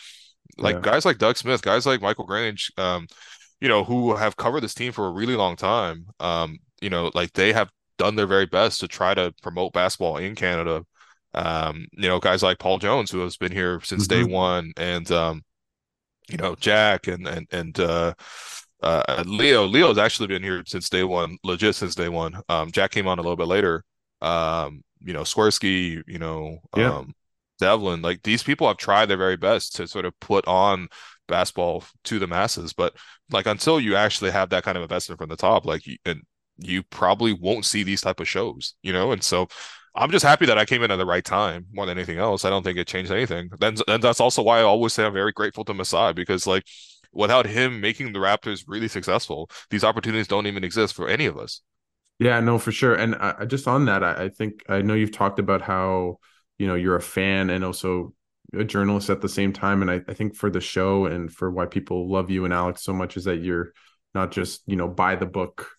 like 0.58 0.75
yeah. 0.75 0.82
guys 0.82 1.06
like 1.06 1.17
Doug 1.17 1.38
Smith, 1.38 1.62
guys 1.62 1.86
like 1.86 2.01
Michael 2.01 2.25
Grange, 2.25 2.71
um, 2.77 3.08
you 3.60 3.67
know, 3.67 3.84
who 3.84 4.15
have 4.15 4.38
covered 4.38 4.62
this 4.62 4.73
team 4.73 4.91
for 4.91 5.08
a 5.08 5.12
really 5.12 5.36
long 5.36 5.56
time. 5.56 6.08
Um, 6.19 6.60
you 6.82 6.89
know, 6.89 7.12
like 7.13 7.34
they 7.34 7.54
have 7.54 7.69
done 7.97 8.15
their 8.15 8.27
very 8.27 8.47
best 8.47 8.80
to 8.80 8.88
try 8.88 9.13
to 9.13 9.34
promote 9.41 9.73
basketball 9.73 10.17
in 10.17 10.36
Canada. 10.36 10.84
Um, 11.34 11.86
you 11.93 12.10
know, 12.10 12.19
guys 12.19 12.43
like 12.43 12.60
Paul 12.60 12.80
Jones, 12.80 13.12
who 13.12 13.19
has 13.19 13.38
been 13.38 13.51
here 13.51 13.80
since 13.84 14.08
mm-hmm. 14.08 14.27
day 14.27 14.34
one, 14.34 14.73
and 14.77 15.10
um, 15.12 15.43
you 16.30 16.38
know, 16.38 16.56
Jack 16.56 17.08
and 17.08 17.27
and 17.27 17.47
and 17.51 17.80
uh 17.80 18.13
uh, 18.82 19.24
Leo 19.26 19.65
Leo's 19.65 19.98
actually 19.98 20.28
been 20.28 20.44
here 20.44 20.63
since 20.65 20.89
day 20.89 21.04
one, 21.04 21.38
legit 21.44 21.76
since 21.76 21.96
day 21.96 22.10
one. 22.10 22.41
Um, 22.50 22.72
Jack 22.72 22.91
came 22.91 23.08
on 23.08 23.20
a 23.20 23.22
little 23.22 23.38
bit 23.38 23.48
later. 23.48 23.84
Um, 24.22 24.84
you 25.00 25.13
know, 25.13 25.22
Swirsky, 25.22 26.02
you 26.08 26.20
know, 26.20 26.60
yeah. 26.76 26.98
um, 26.98 27.13
Devlin, 27.60 28.02
like 28.02 28.24
these 28.24 28.44
people 28.44 28.67
have 28.67 28.78
tried 28.78 29.08
their 29.08 29.17
very 29.17 29.38
best 29.38 29.76
to 29.76 29.88
sort 29.88 30.06
of 30.06 30.20
put 30.20 30.48
on 30.48 30.88
basketball 31.28 31.84
to 32.06 32.20
the 32.20 32.28
masses, 32.28 32.74
but 32.74 32.94
like 33.32 33.46
until 33.46 33.80
you 33.80 33.96
actually 33.96 34.32
have 34.32 34.50
that 34.50 34.63
kind 34.63 34.78
of 34.78 34.84
investment 34.84 35.20
from 35.20 35.30
the 35.30 35.36
top, 35.36 35.65
like 35.65 35.86
you, 35.88 35.98
and 36.06 36.22
you 36.58 36.84
probably 36.84 37.34
won't 37.34 37.65
see 37.65 37.84
these 37.84 38.02
type 38.02 38.20
of 38.20 38.28
shows, 38.28 38.76
you 38.82 38.94
know, 38.94 39.12
and 39.12 39.24
so. 39.24 39.48
I'm 39.94 40.10
just 40.10 40.24
happy 40.24 40.46
that 40.46 40.58
I 40.58 40.63
came 40.63 40.84
in 40.84 40.91
at 40.91 40.96
the 40.96 41.06
right 41.06 41.26
time 41.26 41.65
more 41.74 41.86
than 41.86 41.98
anything 41.98 42.17
else. 42.17 42.46
I 42.46 42.50
don't 42.50 42.63
think 42.63 42.78
it 42.78 42.88
changed 42.88 43.12
anything. 43.12 43.50
Then, 43.60 43.76
and 43.89 44.02
that's 44.02 44.22
also 44.22 44.41
why 44.41 44.60
I 44.60 44.63
always 44.63 44.94
say 44.94 45.06
I'm 45.06 45.12
very 45.12 45.34
grateful 45.34 45.65
to 45.65 45.74
Masai 45.74 46.13
because, 46.13 46.48
like, 46.48 46.63
without 47.13 47.45
him 47.45 47.82
making 47.82 48.13
the 48.13 48.19
Raptors 48.19 48.63
really 48.67 48.88
successful, 48.88 49.50
these 49.69 49.84
opportunities 49.84 50.28
don't 50.28 50.47
even 50.47 50.63
exist 50.63 50.93
for 50.93 51.08
any 51.08 51.26
of 51.26 51.38
us. 51.38 51.62
Yeah, 52.19 52.39
no, 52.39 52.60
for 52.60 52.71
sure. 52.71 52.93
And 52.93 53.15
I, 53.15 53.45
just 53.45 53.67
on 53.67 53.86
that, 53.86 54.04
I, 54.04 54.26
I 54.26 54.30
think 54.30 54.63
I 54.69 54.82
know 54.82 54.93
you've 54.93 55.12
talked 55.12 55.39
about 55.39 55.62
how 55.62 56.19
you 56.60 56.67
know 56.67 56.76
you're 56.76 56.95
a 56.95 57.02
fan 57.02 57.50
and 57.50 57.65
also 57.65 58.13
a 58.54 58.63
journalist 58.63 59.10
at 59.10 59.21
the 59.21 59.30
same 59.30 59.54
time. 59.54 59.82
And 59.82 59.89
I, 59.89 60.02
I 60.08 60.13
think 60.13 60.36
for 60.36 60.50
the 60.50 60.62
show 60.62 61.06
and 61.06 61.32
for 61.32 61.50
why 61.50 61.65
people 61.65 62.12
love 62.12 62.30
you 62.30 62.45
and 62.45 62.54
Alex 62.54 62.84
so 62.84 62.93
much 62.93 63.17
is 63.17 63.24
that 63.24 63.38
you're 63.38 63.71
not 64.13 64.32
just 64.32 64.62
you 64.67 64.76
know 64.76 64.88
by 64.88 65.15
the 65.15 65.26
book 65.26 65.71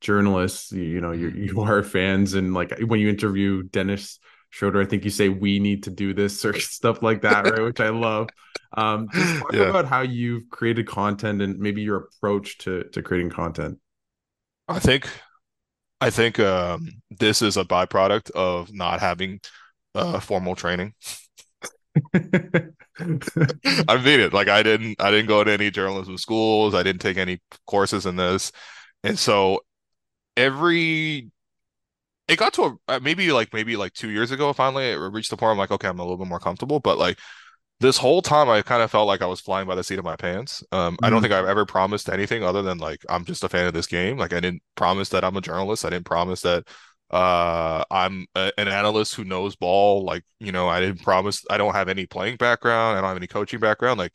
journalists. 0.00 0.72
You, 0.72 0.82
you 0.82 1.00
know, 1.00 1.12
you 1.12 1.30
mm-hmm. 1.30 1.44
you 1.44 1.60
are 1.60 1.82
fans, 1.82 2.34
and 2.34 2.54
like 2.54 2.78
when 2.80 3.00
you 3.00 3.08
interview 3.08 3.62
Dennis 3.62 4.18
Schroeder, 4.50 4.80
I 4.80 4.86
think 4.86 5.04
you 5.04 5.10
say 5.10 5.28
we 5.28 5.58
need 5.58 5.84
to 5.84 5.90
do 5.90 6.14
this 6.14 6.44
or 6.44 6.58
stuff 6.58 7.02
like 7.02 7.22
that, 7.22 7.44
right? 7.44 7.62
Which 7.62 7.80
I 7.80 7.90
love. 7.90 8.28
Um, 8.76 9.08
just 9.12 9.38
talk 9.40 9.52
yeah. 9.52 9.62
about 9.62 9.86
how 9.86 10.02
you've 10.02 10.48
created 10.50 10.86
content 10.86 11.42
and 11.42 11.58
maybe 11.58 11.82
your 11.82 11.96
approach 11.96 12.58
to 12.58 12.84
to 12.92 13.02
creating 13.02 13.30
content. 13.30 13.78
I 14.68 14.78
think, 14.78 15.08
I 16.00 16.10
think 16.10 16.40
um, 16.40 16.88
this 17.10 17.40
is 17.40 17.56
a 17.56 17.64
byproduct 17.64 18.30
of 18.32 18.72
not 18.72 19.00
having 19.00 19.40
uh, 19.94 20.20
formal 20.20 20.56
training. 20.56 20.94
I 22.14 24.02
mean 24.02 24.20
it. 24.20 24.32
Like 24.32 24.48
I 24.48 24.62
didn't, 24.62 25.00
I 25.00 25.10
didn't 25.10 25.26
go 25.26 25.44
to 25.44 25.52
any 25.52 25.70
journalism 25.70 26.18
schools. 26.18 26.74
I 26.74 26.82
didn't 26.82 27.00
take 27.00 27.16
any 27.16 27.40
courses 27.66 28.06
in 28.06 28.16
this, 28.16 28.52
and 29.04 29.18
so 29.18 29.60
every 30.36 31.30
it 32.28 32.38
got 32.38 32.52
to 32.54 32.62
a 32.62 32.76
uh, 32.88 33.00
maybe 33.00 33.30
like 33.32 33.52
maybe 33.52 33.76
like 33.76 33.92
two 33.92 34.10
years 34.10 34.30
ago. 34.30 34.52
Finally, 34.52 34.90
it 34.90 34.96
reached 34.96 35.30
the 35.30 35.36
point 35.36 35.52
I'm 35.52 35.58
like, 35.58 35.70
okay, 35.70 35.88
I'm 35.88 35.98
a 35.98 36.02
little 36.02 36.16
bit 36.16 36.26
more 36.26 36.40
comfortable. 36.40 36.80
But 36.80 36.98
like 36.98 37.18
this 37.80 37.98
whole 37.98 38.22
time, 38.22 38.48
I 38.48 38.62
kind 38.62 38.82
of 38.82 38.90
felt 38.90 39.06
like 39.06 39.22
I 39.22 39.26
was 39.26 39.40
flying 39.40 39.66
by 39.66 39.74
the 39.74 39.84
seat 39.84 39.98
of 39.98 40.04
my 40.04 40.16
pants. 40.16 40.62
Um, 40.72 40.94
mm-hmm. 40.94 41.04
I 41.04 41.10
don't 41.10 41.18
mm-hmm. 41.18 41.24
think 41.24 41.34
I've 41.34 41.48
ever 41.48 41.66
promised 41.66 42.08
anything 42.08 42.42
other 42.42 42.62
than 42.62 42.78
like 42.78 43.04
I'm 43.08 43.24
just 43.24 43.44
a 43.44 43.48
fan 43.48 43.66
of 43.66 43.74
this 43.74 43.86
game. 43.86 44.16
Like 44.18 44.32
I 44.32 44.40
didn't 44.40 44.62
promise 44.74 45.10
that 45.10 45.24
I'm 45.24 45.36
a 45.36 45.40
journalist. 45.40 45.84
I 45.84 45.90
didn't 45.90 46.06
promise 46.06 46.42
that 46.42 46.66
uh 47.12 47.84
i'm 47.88 48.26
a, 48.34 48.50
an 48.58 48.66
analyst 48.66 49.14
who 49.14 49.22
knows 49.22 49.54
ball 49.54 50.04
like 50.04 50.24
you 50.40 50.50
know 50.50 50.68
i 50.68 50.80
didn't 50.80 51.00
promise 51.04 51.44
i 51.48 51.56
don't 51.56 51.72
have 51.72 51.88
any 51.88 52.04
playing 52.04 52.34
background 52.34 52.98
i 52.98 53.00
don't 53.00 53.06
have 53.06 53.16
any 53.16 53.28
coaching 53.28 53.60
background 53.60 53.96
like 53.96 54.10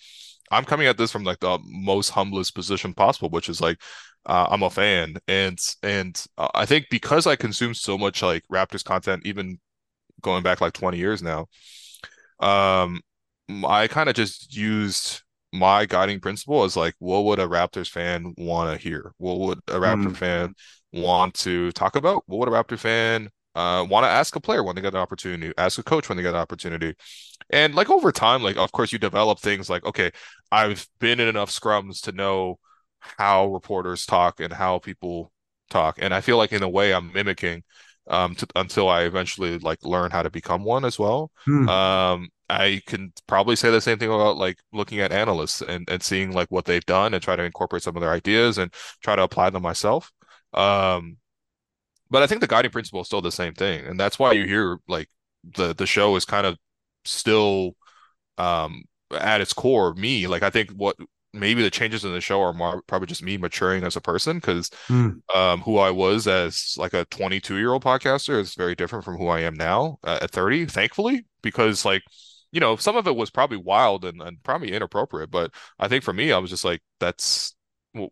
i'm 0.52 0.66
coming 0.66 0.88
at 0.88 0.98
this 0.98 1.10
from 1.10 1.24
like 1.24 1.40
the 1.40 1.58
most 1.64 2.10
humblest 2.10 2.54
position 2.54 2.94
possible 2.94 3.30
which 3.30 3.48
is 3.48 3.62
like 3.62 3.78
uh, 4.26 4.48
I'm 4.50 4.64
a 4.64 4.70
fan, 4.70 5.16
and 5.28 5.60
and 5.84 6.24
uh, 6.38 6.50
I 6.54 6.66
think 6.66 6.88
because 6.90 7.26
I 7.28 7.36
consume 7.36 7.74
so 7.74 7.98
much 7.98 8.22
like 8.22 8.44
Raptors 8.52 8.84
content, 8.84 9.26
even 9.26 9.60
going 10.22 10.44
back 10.44 10.62
like 10.62 10.74
20 10.74 10.98
years 10.98 11.24
now, 11.24 11.48
um, 12.40 13.02
I 13.66 13.88
kind 13.88 14.10
of 14.10 14.16
just 14.16 14.56
used 14.56 15.22
my 15.54 15.86
guiding 15.86 16.20
principle 16.20 16.64
as 16.64 16.78
like, 16.78 16.96
what 17.00 17.26
would 17.26 17.40
a 17.40 17.48
Raptors 17.48 17.90
fan 17.90 18.34
want 18.38 18.72
to 18.72 18.82
hear? 18.82 19.14
What 19.18 19.40
would 19.40 19.60
a 19.68 19.80
Raptor 19.80 20.12
mm. 20.12 20.16
fan 20.16 20.54
want 20.94 21.34
to 21.36 21.72
talk 21.74 21.96
about? 21.96 22.24
What 22.26 22.40
would 22.40 22.50
a 22.50 22.52
Raptor 22.52 22.80
fan 22.80 23.30
uh, 23.56 23.86
want 23.90 24.06
to 24.06 24.10
ask 24.10 24.36
a 24.36 24.40
player 24.40 24.64
when 24.64 24.76
they 24.76 24.82
get 24.82 24.94
an 24.94 25.00
opportunity, 25.00 25.54
ask 25.58 25.78
a 25.78 25.84
coach 25.84 26.08
when 26.08 26.18
they 26.18 26.24
get 26.24 26.34
an 26.34 26.40
opportunity. 26.40 26.96
And 27.50 27.76
like 27.76 27.90
over 27.90 28.12
time, 28.12 28.44
like 28.44 28.58
of 28.58 28.72
course 28.72 28.94
you 28.94 29.00
develop 29.00 29.40
things 29.40 29.70
like, 29.70 29.86
okay, 29.86 30.12
I've 30.52 30.88
been 31.00 31.20
in 31.20 31.28
enough 31.28 31.52
scrums 31.52 32.02
to 32.04 32.12
know 32.12 32.60
how 33.00 33.48
reporters 33.48 34.06
talk 34.06 34.40
and 34.40 34.54
how 34.54 34.80
people 34.80 35.32
talk. 35.70 35.98
And 36.00 36.14
I 36.14 36.22
feel 36.22 36.38
like 36.38 36.54
in 36.54 36.64
a 36.64 36.70
way 36.70 36.94
I'm 36.94 37.12
mimicking 37.12 37.64
um 38.08 38.36
to, 38.36 38.48
until 38.56 38.90
I 38.90 39.04
eventually 39.04 39.60
like 39.60 39.84
learn 39.84 40.12
how 40.12 40.24
to 40.24 40.30
become 40.30 40.64
one 40.64 40.86
as 40.86 40.98
well. 40.98 41.32
Hmm. 41.46 41.70
Um 41.70 42.30
I 42.52 42.82
can 42.86 43.14
probably 43.28 43.56
say 43.56 43.72
the 43.72 43.82
same 43.82 43.98
thing 43.98 44.10
about 44.10 44.38
like 44.38 44.58
looking 44.74 45.00
at 45.00 45.12
analysts 45.12 45.62
and, 45.62 45.90
and 45.90 46.04
seeing 46.04 46.32
like 46.32 46.50
what 46.50 46.66
they've 46.66 46.86
done 46.86 47.14
and 47.14 47.24
try 47.24 47.36
to 47.36 47.44
incorporate 47.44 47.84
some 47.84 47.96
of 47.96 48.02
their 48.02 48.12
ideas 48.12 48.58
and 48.58 48.74
try 49.02 49.16
to 49.16 49.24
apply 49.24 49.50
them 49.50 49.64
myself. 49.64 50.12
Um 50.54 51.18
but 52.10 52.22
I 52.22 52.28
think 52.28 52.42
the 52.42 52.48
guiding 52.48 52.72
principle 52.72 53.02
is 53.02 53.08
still 53.08 53.22
the 53.22 53.32
same 53.32 53.54
thing. 53.54 53.86
And 53.86 53.98
that's 53.98 54.20
why 54.20 54.34
you 54.34 54.46
hear 54.46 54.80
like 54.88 55.08
the 55.56 55.74
the 55.74 55.88
show 55.88 56.16
is 56.18 56.26
kind 56.26 56.46
of 56.46 56.58
still 57.06 57.76
um 58.38 58.84
at 59.12 59.42
its 59.42 59.54
core 59.54 59.94
me 59.96 60.28
like 60.28 60.44
i 60.44 60.50
think 60.50 60.70
what 60.72 60.96
maybe 61.34 61.62
the 61.62 61.70
changes 61.70 62.04
in 62.04 62.12
the 62.12 62.22
show 62.22 62.42
are 62.42 62.54
more 62.54 62.82
probably 62.88 63.08
just 63.08 63.24
me 63.24 63.38
maturing 63.38 63.84
as 63.84 63.96
a 63.96 64.02
person 64.02 64.38
because 64.38 64.70
mm. 64.88 65.20
um, 65.36 65.62
who 65.62 65.78
I 65.78 65.92
was 65.92 66.28
as 66.28 66.76
like 66.78 66.94
a 66.94 67.06
22 67.06 67.58
year 67.58 67.72
old 67.72 67.84
podcaster 67.84 68.38
is 68.40 68.56
very 68.56 68.76
different 68.76 69.06
from 69.06 69.18
who 69.18 69.28
I 69.28 69.42
am 69.42 69.54
now 69.54 69.98
uh, 70.04 70.20
at 70.22 70.32
30, 70.32 70.66
thankfully, 70.66 71.26
because 71.42 71.86
like, 71.86 72.04
you 72.52 72.60
know, 72.60 72.76
some 72.76 72.96
of 72.96 73.08
it 73.08 73.16
was 73.16 73.30
probably 73.30 73.58
wild 73.58 74.06
and, 74.06 74.22
and 74.22 74.42
probably 74.44 74.74
inappropriate, 74.74 75.32
but 75.32 75.52
I 75.80 75.88
think 75.88 76.04
for 76.04 76.14
me, 76.14 76.32
I 76.32 76.38
was 76.38 76.50
just 76.50 76.66
like, 76.66 76.82
that's 77.00 77.56
well, 77.94 78.10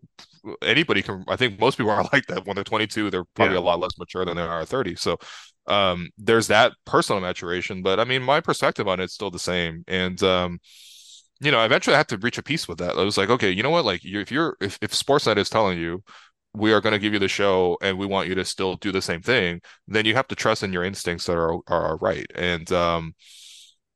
anybody 0.61 1.01
can, 1.01 1.23
I 1.27 1.35
think 1.35 1.59
most 1.59 1.77
people 1.77 1.91
are 1.91 2.07
like 2.13 2.25
that 2.27 2.45
when 2.45 2.55
they're 2.55 2.63
22, 2.63 3.09
they're 3.09 3.25
probably 3.35 3.55
yeah. 3.55 3.61
a 3.61 3.63
lot 3.63 3.79
less 3.79 3.97
mature 3.97 4.25
than 4.25 4.37
they 4.37 4.43
are 4.43 4.61
at 4.61 4.67
30. 4.67 4.95
So 4.95 5.17
um, 5.67 6.09
there's 6.17 6.47
that 6.47 6.73
personal 6.85 7.21
maturation, 7.21 7.81
but 7.81 7.99
I 7.99 8.03
mean, 8.03 8.23
my 8.23 8.39
perspective 8.39 8.87
on 8.87 8.99
it's 8.99 9.13
still 9.13 9.31
the 9.31 9.39
same. 9.39 9.83
And, 9.87 10.21
um, 10.23 10.59
you 11.41 11.51
know, 11.51 11.63
eventually 11.63 11.93
I 11.93 11.99
had 11.99 12.09
to 12.09 12.17
reach 12.17 12.37
a 12.37 12.43
peace 12.43 12.67
with 12.67 12.79
that. 12.79 12.97
I 12.97 13.03
was 13.03 13.17
like, 13.17 13.29
okay, 13.29 13.51
you 13.51 13.63
know 13.63 13.69
what? 13.69 13.85
Like, 13.85 14.03
you, 14.03 14.19
if 14.19 14.31
you're 14.31 14.57
if 14.59 14.77
if 14.81 14.91
Sportsnet 14.91 15.37
is 15.37 15.49
telling 15.49 15.79
you 15.79 16.03
we 16.53 16.73
are 16.73 16.81
going 16.81 16.93
to 16.93 16.99
give 16.99 17.13
you 17.13 17.19
the 17.19 17.27
show 17.27 17.77
and 17.81 17.97
we 17.97 18.05
want 18.05 18.27
you 18.27 18.35
to 18.35 18.43
still 18.43 18.75
do 18.75 18.91
the 18.91 19.01
same 19.01 19.21
thing, 19.21 19.61
then 19.87 20.05
you 20.05 20.15
have 20.15 20.27
to 20.27 20.35
trust 20.35 20.63
in 20.63 20.73
your 20.73 20.83
instincts 20.83 21.25
that 21.25 21.37
are 21.37 21.59
are 21.67 21.97
right. 21.97 22.25
And 22.35 22.69
um, 22.71 23.13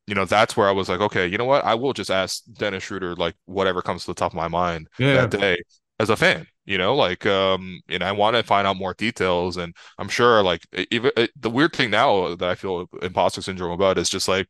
you 0.07 0.15
know, 0.15 0.25
that's 0.25 0.57
where 0.57 0.67
I 0.67 0.71
was 0.71 0.89
like, 0.89 0.99
okay, 0.99 1.27
you 1.27 1.37
know 1.37 1.45
what? 1.45 1.63
I 1.63 1.75
will 1.75 1.93
just 1.93 2.11
ask 2.11 2.43
Dennis 2.53 2.83
Schroeder 2.83 3.15
like 3.15 3.35
whatever 3.45 3.81
comes 3.81 4.03
to 4.03 4.11
the 4.11 4.15
top 4.15 4.31
of 4.31 4.37
my 4.37 4.47
mind 4.47 4.87
yeah. 4.99 5.25
that 5.25 5.31
day 5.31 5.57
as 5.99 6.09
a 6.09 6.15
fan. 6.15 6.47
You 6.65 6.77
know, 6.77 6.95
like 6.95 7.25
um, 7.25 7.81
and 7.89 8.03
I 8.03 8.13
want 8.13 8.37
to 8.37 8.43
find 8.43 8.65
out 8.65 8.77
more 8.77 8.93
details. 8.93 9.57
And 9.57 9.75
I'm 9.97 10.07
sure, 10.07 10.41
like, 10.43 10.65
even 10.91 11.11
the 11.37 11.49
weird 11.49 11.73
thing 11.73 11.91
now 11.91 12.35
that 12.35 12.49
I 12.49 12.55
feel 12.55 12.87
imposter 13.01 13.41
syndrome 13.41 13.71
about 13.71 13.97
is 13.97 14.09
just 14.09 14.29
like 14.29 14.47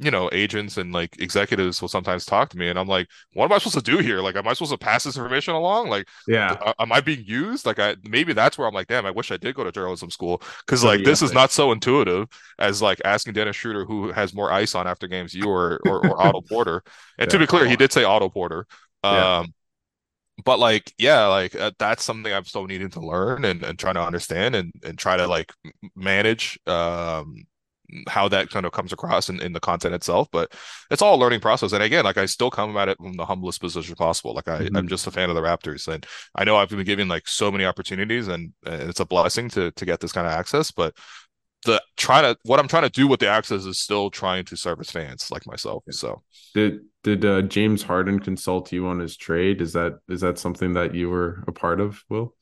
you 0.00 0.10
know, 0.10 0.30
agents 0.32 0.78
and 0.78 0.92
like 0.92 1.20
executives 1.20 1.80
will 1.80 1.88
sometimes 1.88 2.24
talk 2.24 2.48
to 2.50 2.58
me, 2.58 2.68
and 2.68 2.78
I'm 2.78 2.88
like, 2.88 3.08
what 3.34 3.44
am 3.44 3.52
I 3.52 3.58
supposed 3.58 3.84
to 3.84 3.90
do 3.90 3.98
here? 3.98 4.20
Like, 4.20 4.34
am 4.36 4.48
I 4.48 4.54
supposed 4.54 4.72
to 4.72 4.78
pass 4.78 5.04
this 5.04 5.16
information 5.16 5.54
along? 5.54 5.88
Like, 5.90 6.08
yeah, 6.26 6.56
am 6.78 6.90
I 6.90 7.00
being 7.00 7.24
used? 7.26 7.66
Like, 7.66 7.78
I 7.78 7.96
maybe 8.02 8.32
that's 8.32 8.56
where 8.56 8.66
I'm 8.66 8.74
like, 8.74 8.86
damn, 8.86 9.04
I 9.06 9.10
wish 9.10 9.30
I 9.30 9.36
did 9.36 9.54
go 9.54 9.64
to 9.64 9.72
journalism 9.72 10.10
school 10.10 10.42
because 10.66 10.82
like 10.82 11.00
yeah, 11.00 11.04
this 11.04 11.22
is 11.22 11.32
not 11.32 11.52
so 11.52 11.70
intuitive 11.70 12.28
as 12.58 12.80
like 12.80 13.00
asking 13.04 13.34
Dennis 13.34 13.56
Schroeder 13.56 13.84
who 13.84 14.10
has 14.12 14.34
more 14.34 14.50
ice 14.50 14.74
on 14.74 14.86
after 14.86 15.06
games, 15.06 15.34
you 15.34 15.48
or 15.48 15.80
or, 15.84 16.04
or 16.06 16.20
Otto 16.20 16.40
Porter. 16.40 16.82
And 17.18 17.30
to 17.30 17.38
be 17.38 17.46
clear, 17.46 17.66
he 17.66 17.76
did 17.76 17.92
say 17.92 18.04
Otto 18.04 18.28
Porter. 18.30 18.66
Um, 19.02 19.12
yeah. 19.14 19.44
but 20.44 20.58
like 20.58 20.92
yeah 20.98 21.26
like 21.26 21.54
uh, 21.54 21.70
that's 21.78 22.04
something 22.04 22.32
i'm 22.32 22.44
still 22.44 22.66
needing 22.66 22.90
to 22.90 23.00
learn 23.00 23.44
and, 23.44 23.62
and 23.62 23.78
trying 23.78 23.94
to 23.94 24.02
understand 24.02 24.54
and, 24.54 24.72
and 24.84 24.98
try 24.98 25.16
to 25.16 25.26
like 25.26 25.52
manage 25.94 26.58
um 26.66 27.44
how 28.08 28.28
that 28.28 28.50
kind 28.50 28.66
of 28.66 28.72
comes 28.72 28.92
across 28.92 29.28
in, 29.28 29.40
in 29.40 29.52
the 29.52 29.60
content 29.60 29.94
itself 29.94 30.28
but 30.32 30.52
it's 30.90 31.02
all 31.02 31.16
a 31.16 31.20
learning 31.20 31.40
process 31.40 31.72
and 31.72 31.82
again 31.82 32.04
like 32.04 32.18
i 32.18 32.26
still 32.26 32.50
come 32.50 32.76
at 32.76 32.88
it 32.88 32.96
from 32.98 33.14
the 33.14 33.26
humblest 33.26 33.60
position 33.60 33.94
possible 33.94 34.34
like 34.34 34.48
I, 34.48 34.60
mm-hmm. 34.60 34.76
i'm 34.76 34.88
just 34.88 35.06
a 35.06 35.10
fan 35.10 35.28
of 35.28 35.34
the 35.34 35.42
raptors 35.42 35.88
and 35.88 36.06
i 36.34 36.44
know 36.44 36.56
i've 36.56 36.70
been 36.70 36.84
given 36.84 37.08
like 37.08 37.28
so 37.28 37.50
many 37.50 37.64
opportunities 37.64 38.28
and, 38.28 38.52
and 38.64 38.82
it's 38.90 39.00
a 39.00 39.06
blessing 39.06 39.48
to 39.50 39.70
to 39.72 39.84
get 39.84 40.00
this 40.00 40.12
kind 40.12 40.26
of 40.26 40.32
access 40.32 40.70
but 40.70 40.94
the 41.64 41.82
trying 41.96 42.22
to 42.22 42.38
what 42.44 42.58
I'm 42.58 42.68
trying 42.68 42.84
to 42.84 42.90
do 42.90 43.06
with 43.06 43.20
the 43.20 43.28
access 43.28 43.64
is 43.64 43.78
still 43.78 44.10
trying 44.10 44.44
to 44.46 44.56
service 44.56 44.90
fans 44.90 45.30
like 45.30 45.46
myself. 45.46 45.84
So 45.90 46.22
did 46.54 46.80
did 47.02 47.24
uh, 47.24 47.42
James 47.42 47.82
Harden 47.82 48.18
consult 48.18 48.72
you 48.72 48.86
on 48.86 48.98
his 48.98 49.16
trade? 49.16 49.60
Is 49.60 49.72
that 49.74 49.98
is 50.08 50.20
that 50.22 50.38
something 50.38 50.74
that 50.74 50.94
you 50.94 51.10
were 51.10 51.44
a 51.46 51.52
part 51.52 51.80
of, 51.80 52.02
Will? 52.08 52.34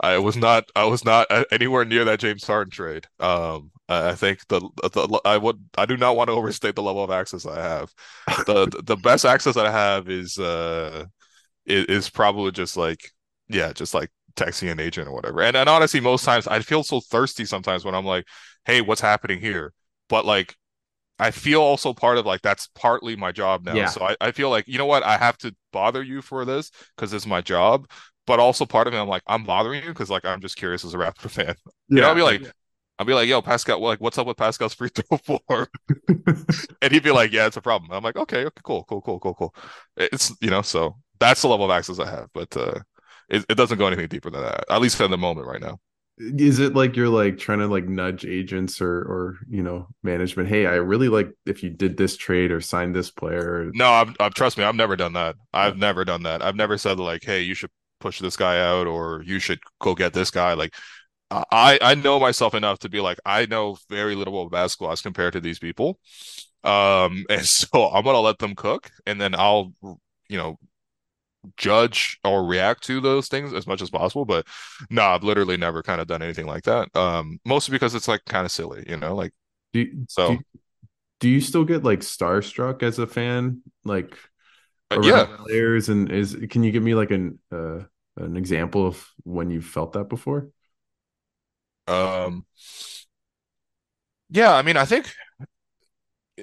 I 0.00 0.18
was 0.18 0.36
not 0.36 0.70
I 0.76 0.84
was 0.84 1.04
not 1.04 1.26
anywhere 1.50 1.84
near 1.84 2.04
that 2.04 2.20
James 2.20 2.46
Harden 2.46 2.70
trade. 2.70 3.06
Um, 3.20 3.70
I 3.88 4.14
think 4.14 4.46
the, 4.48 4.60
the 4.82 5.20
I 5.24 5.38
would 5.38 5.64
I 5.78 5.86
do 5.86 5.96
not 5.96 6.16
want 6.16 6.28
to 6.28 6.34
overstate 6.34 6.74
the 6.74 6.82
level 6.82 7.02
of 7.02 7.10
access 7.10 7.46
I 7.46 7.60
have. 7.60 7.94
The 8.44 8.66
the 8.84 8.96
best 8.96 9.24
access 9.24 9.56
I 9.56 9.70
have 9.70 10.08
is 10.08 10.38
uh 10.38 11.06
is, 11.66 11.86
is 11.86 12.10
probably 12.10 12.52
just 12.52 12.76
like 12.76 13.00
yeah, 13.48 13.72
just 13.72 13.94
like 13.94 14.10
texting 14.36 14.70
an 14.70 14.80
agent 14.80 15.08
or 15.08 15.14
whatever. 15.14 15.42
And 15.42 15.56
and 15.56 15.68
honestly, 15.68 16.00
most 16.00 16.24
times 16.24 16.46
I 16.48 16.60
feel 16.60 16.82
so 16.82 17.00
thirsty 17.00 17.44
sometimes 17.44 17.84
when 17.84 17.94
I'm 17.94 18.06
like, 18.06 18.26
hey, 18.64 18.80
what's 18.82 19.00
happening 19.00 19.40
here? 19.40 19.72
But 20.08 20.26
like 20.26 20.56
I 21.18 21.30
feel 21.30 21.62
also 21.62 21.94
part 21.94 22.18
of 22.18 22.26
like 22.26 22.42
that's 22.42 22.68
partly 22.74 23.16
my 23.16 23.32
job 23.32 23.64
now. 23.64 23.74
Yeah. 23.74 23.86
So 23.86 24.02
I, 24.02 24.16
I 24.20 24.32
feel 24.32 24.50
like, 24.50 24.68
you 24.68 24.76
know 24.76 24.86
what, 24.86 25.02
I 25.02 25.16
have 25.16 25.38
to 25.38 25.54
bother 25.72 26.02
you 26.02 26.20
for 26.20 26.44
this 26.44 26.70
because 26.94 27.12
it's 27.12 27.26
my 27.26 27.40
job. 27.40 27.88
But 28.26 28.40
also 28.40 28.66
part 28.66 28.86
of 28.86 28.92
me, 28.92 28.98
I'm 28.98 29.08
like, 29.08 29.22
I'm 29.26 29.44
bothering 29.44 29.82
you 29.82 29.90
because 29.90 30.10
like 30.10 30.24
I'm 30.24 30.40
just 30.40 30.56
curious 30.56 30.84
as 30.84 30.94
a 30.94 30.98
Raptor 30.98 31.30
fan. 31.30 31.54
You 31.88 32.00
yeah. 32.00 32.02
know, 32.02 32.08
I'll 32.08 32.14
be 32.16 32.22
like, 32.22 32.42
I'll 32.98 33.06
be 33.06 33.14
like, 33.14 33.28
yo, 33.28 33.40
Pascal, 33.40 33.80
like, 33.80 34.00
what's 34.00 34.18
up 34.18 34.26
with 34.26 34.36
Pascal's 34.36 34.74
free 34.74 34.88
throw 34.88 35.18
form? 35.46 35.68
and 36.82 36.92
he'd 36.92 37.02
be 37.02 37.12
like, 37.12 37.32
yeah, 37.32 37.46
it's 37.46 37.56
a 37.56 37.62
problem. 37.62 37.92
I'm 37.92 38.02
like, 38.02 38.16
okay, 38.16 38.44
okay, 38.46 38.60
cool, 38.64 38.84
cool, 38.84 39.00
cool, 39.00 39.20
cool, 39.20 39.34
cool. 39.34 39.54
It's 39.96 40.34
you 40.40 40.50
know, 40.50 40.62
so 40.62 40.96
that's 41.20 41.42
the 41.42 41.48
level 41.48 41.64
of 41.66 41.70
access 41.70 41.98
I 41.98 42.10
have. 42.10 42.28
But 42.34 42.56
uh 42.56 42.80
it, 43.28 43.44
it 43.48 43.54
doesn't 43.56 43.78
go 43.78 43.86
anything 43.86 44.08
deeper 44.08 44.30
than 44.30 44.42
that. 44.42 44.64
At 44.70 44.80
least 44.80 45.00
in 45.00 45.10
the 45.10 45.18
moment 45.18 45.46
right 45.46 45.60
now. 45.60 45.78
Is 46.18 46.60
it 46.60 46.74
like 46.74 46.96
you're 46.96 47.10
like 47.10 47.36
trying 47.36 47.58
to 47.58 47.66
like 47.66 47.86
nudge 47.86 48.24
agents 48.24 48.80
or 48.80 49.00
or 49.00 49.38
you 49.50 49.62
know 49.62 49.88
management? 50.02 50.48
Hey, 50.48 50.64
I 50.66 50.76
really 50.76 51.08
like 51.08 51.30
if 51.44 51.62
you 51.62 51.68
did 51.68 51.98
this 51.98 52.16
trade 52.16 52.50
or 52.50 52.60
signed 52.60 52.94
this 52.94 53.10
player. 53.10 53.70
No, 53.74 53.92
I'm, 53.92 54.14
I'm 54.18 54.32
trust 54.32 54.56
me, 54.56 54.64
I've 54.64 54.74
never 54.74 54.96
done 54.96 55.12
that. 55.12 55.36
I've 55.52 55.76
never 55.76 56.06
done 56.06 56.22
that. 56.22 56.40
I've 56.42 56.56
never 56.56 56.78
said 56.78 56.98
like, 56.98 57.22
hey, 57.22 57.42
you 57.42 57.54
should 57.54 57.70
push 58.00 58.20
this 58.20 58.36
guy 58.36 58.60
out 58.60 58.86
or 58.86 59.22
you 59.24 59.38
should 59.38 59.58
go 59.80 59.94
get 59.94 60.12
this 60.12 60.30
guy. 60.30 60.54
Like 60.54 60.74
I 61.30 61.78
I 61.80 61.94
know 61.94 62.20
myself 62.20 62.54
enough 62.54 62.78
to 62.80 62.88
be 62.88 63.00
like 63.00 63.18
I 63.24 63.46
know 63.46 63.76
very 63.90 64.14
little 64.14 64.40
about 64.40 64.52
basketball 64.52 64.92
as 64.92 65.02
compared 65.02 65.32
to 65.34 65.40
these 65.40 65.58
people. 65.58 65.98
Um 66.64 67.24
and 67.30 67.44
so 67.44 67.90
I'm 67.90 68.04
gonna 68.04 68.20
let 68.20 68.38
them 68.38 68.54
cook 68.54 68.90
and 69.06 69.20
then 69.20 69.34
I'll 69.34 69.72
you 70.28 70.38
know 70.38 70.58
judge 71.56 72.18
or 72.24 72.44
react 72.44 72.82
to 72.84 73.00
those 73.00 73.28
things 73.28 73.52
as 73.52 73.66
much 73.66 73.82
as 73.82 73.90
possible. 73.90 74.24
But 74.24 74.46
no, 74.90 75.02
I've 75.02 75.22
literally 75.24 75.56
never 75.56 75.82
kind 75.82 76.00
of 76.00 76.06
done 76.06 76.22
anything 76.22 76.46
like 76.46 76.64
that. 76.64 76.94
Um, 76.96 77.38
mostly 77.44 77.72
because 77.72 77.94
it's 77.94 78.08
like 78.08 78.24
kind 78.26 78.44
of 78.44 78.50
silly, 78.50 78.84
you 78.88 78.96
know, 78.96 79.14
like 79.14 79.32
do 79.72 79.80
you, 79.80 80.04
so. 80.08 80.28
Do 80.28 80.32
you, 80.34 80.40
do 81.20 81.28
you 81.28 81.40
still 81.40 81.64
get 81.64 81.84
like 81.84 82.00
starstruck 82.00 82.82
as 82.82 82.98
a 82.98 83.06
fan, 83.06 83.62
like 83.84 84.16
uh, 84.90 85.00
yeah, 85.02 85.26
players? 85.38 85.88
And 85.88 86.10
is 86.10 86.36
can 86.50 86.62
you 86.62 86.72
give 86.72 86.82
me 86.82 86.94
like 86.94 87.10
an 87.10 87.38
uh, 87.52 87.80
an 88.16 88.36
example 88.36 88.86
of 88.86 89.06
when 89.24 89.50
you 89.50 89.60
felt 89.60 89.92
that 89.92 90.08
before? 90.08 90.48
Um, 91.88 92.44
yeah, 94.30 94.54
I 94.54 94.62
mean, 94.62 94.76
I 94.76 94.84
think 94.84 95.12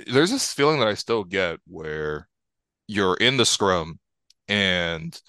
there's 0.08 0.32
this 0.32 0.54
feeling 0.54 0.80
that 0.80 0.88
I 0.88 0.94
still 0.94 1.24
get 1.24 1.60
where 1.68 2.28
you're 2.88 3.16
in 3.16 3.38
the 3.38 3.46
scrum 3.46 4.00
and 4.48 5.20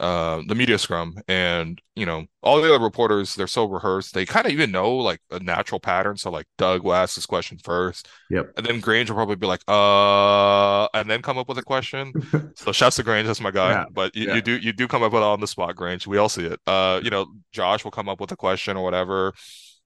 uh, 0.00 0.42
the 0.46 0.54
media 0.54 0.78
scrum. 0.78 1.16
And 1.28 1.80
you 1.94 2.06
know 2.06 2.24
all 2.42 2.60
the 2.60 2.74
other 2.74 2.82
reporters 2.82 3.34
they're 3.34 3.46
so 3.46 3.66
rehearsed. 3.66 4.14
They 4.14 4.24
kind 4.24 4.46
of 4.46 4.52
even 4.52 4.70
know 4.70 4.96
like 4.96 5.20
a 5.30 5.38
natural 5.38 5.78
pattern. 5.78 6.16
So 6.16 6.30
like 6.30 6.46
doug 6.56 6.82
will 6.82 6.94
ask 6.94 7.14
this 7.14 7.26
question 7.26 7.58
first. 7.62 8.08
Yep. 8.30 8.52
And 8.56 8.64
then 8.64 8.80
grange 8.80 9.10
will 9.10 9.16
probably 9.16 9.36
be 9.36 9.46
like 9.46 9.62
uh 9.68 10.86
and 10.94 11.10
then 11.10 11.20
come 11.20 11.36
up 11.36 11.48
with 11.48 11.58
a 11.58 11.62
question. 11.62 12.12
So 12.56 12.72
shouts 12.72 12.96
to 12.96 13.02
grange. 13.02 13.26
That's 13.26 13.40
my 13.40 13.50
guy. 13.50 13.70
Yeah. 13.70 13.84
but 13.92 14.14
you, 14.14 14.26
yeah. 14.26 14.34
you 14.36 14.42
do 14.42 14.56
you 14.56 14.72
do 14.72 14.88
come 14.88 15.02
up 15.02 15.12
with 15.12 15.22
on 15.22 15.40
the 15.40 15.46
spot 15.46 15.76
grange. 15.76 16.06
We 16.06 16.16
all 16.16 16.28
see 16.28 16.46
it. 16.46 16.58
Uh 16.66 17.00
you 17.02 17.10
know 17.10 17.26
josh 17.52 17.84
will 17.84 17.90
come 17.90 18.08
up 18.08 18.20
with 18.20 18.32
a 18.32 18.36
question 18.36 18.76
or 18.76 18.84
whatever. 18.84 19.34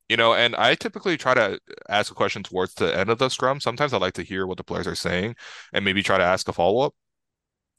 You 0.09 0.17
know 0.17 0.35
and 0.35 0.55
i 0.55 0.75
typically 0.75 1.17
try 1.17 1.35
to 1.35 1.59
ask 1.89 2.13
a 2.13 2.15
question 2.15 2.43
towards 2.43 2.75
the 2.75 2.97
end 2.97 3.11
of 3.11 3.19
the 3.19 3.29
scrum. 3.29 3.59
Sometimes 3.61 3.93
i 3.93 3.99
like 3.99 4.15
to 4.15 4.23
hear 4.23 4.47
what 4.47 4.59
the 4.59 4.65
players 4.65 4.87
are 4.87 4.95
saying 4.95 5.35
and 5.73 5.85
maybe 5.85 6.03
try 6.03 6.19
to 6.19 6.25
ask 6.25 6.49
a 6.49 6.53
follow-up 6.53 6.95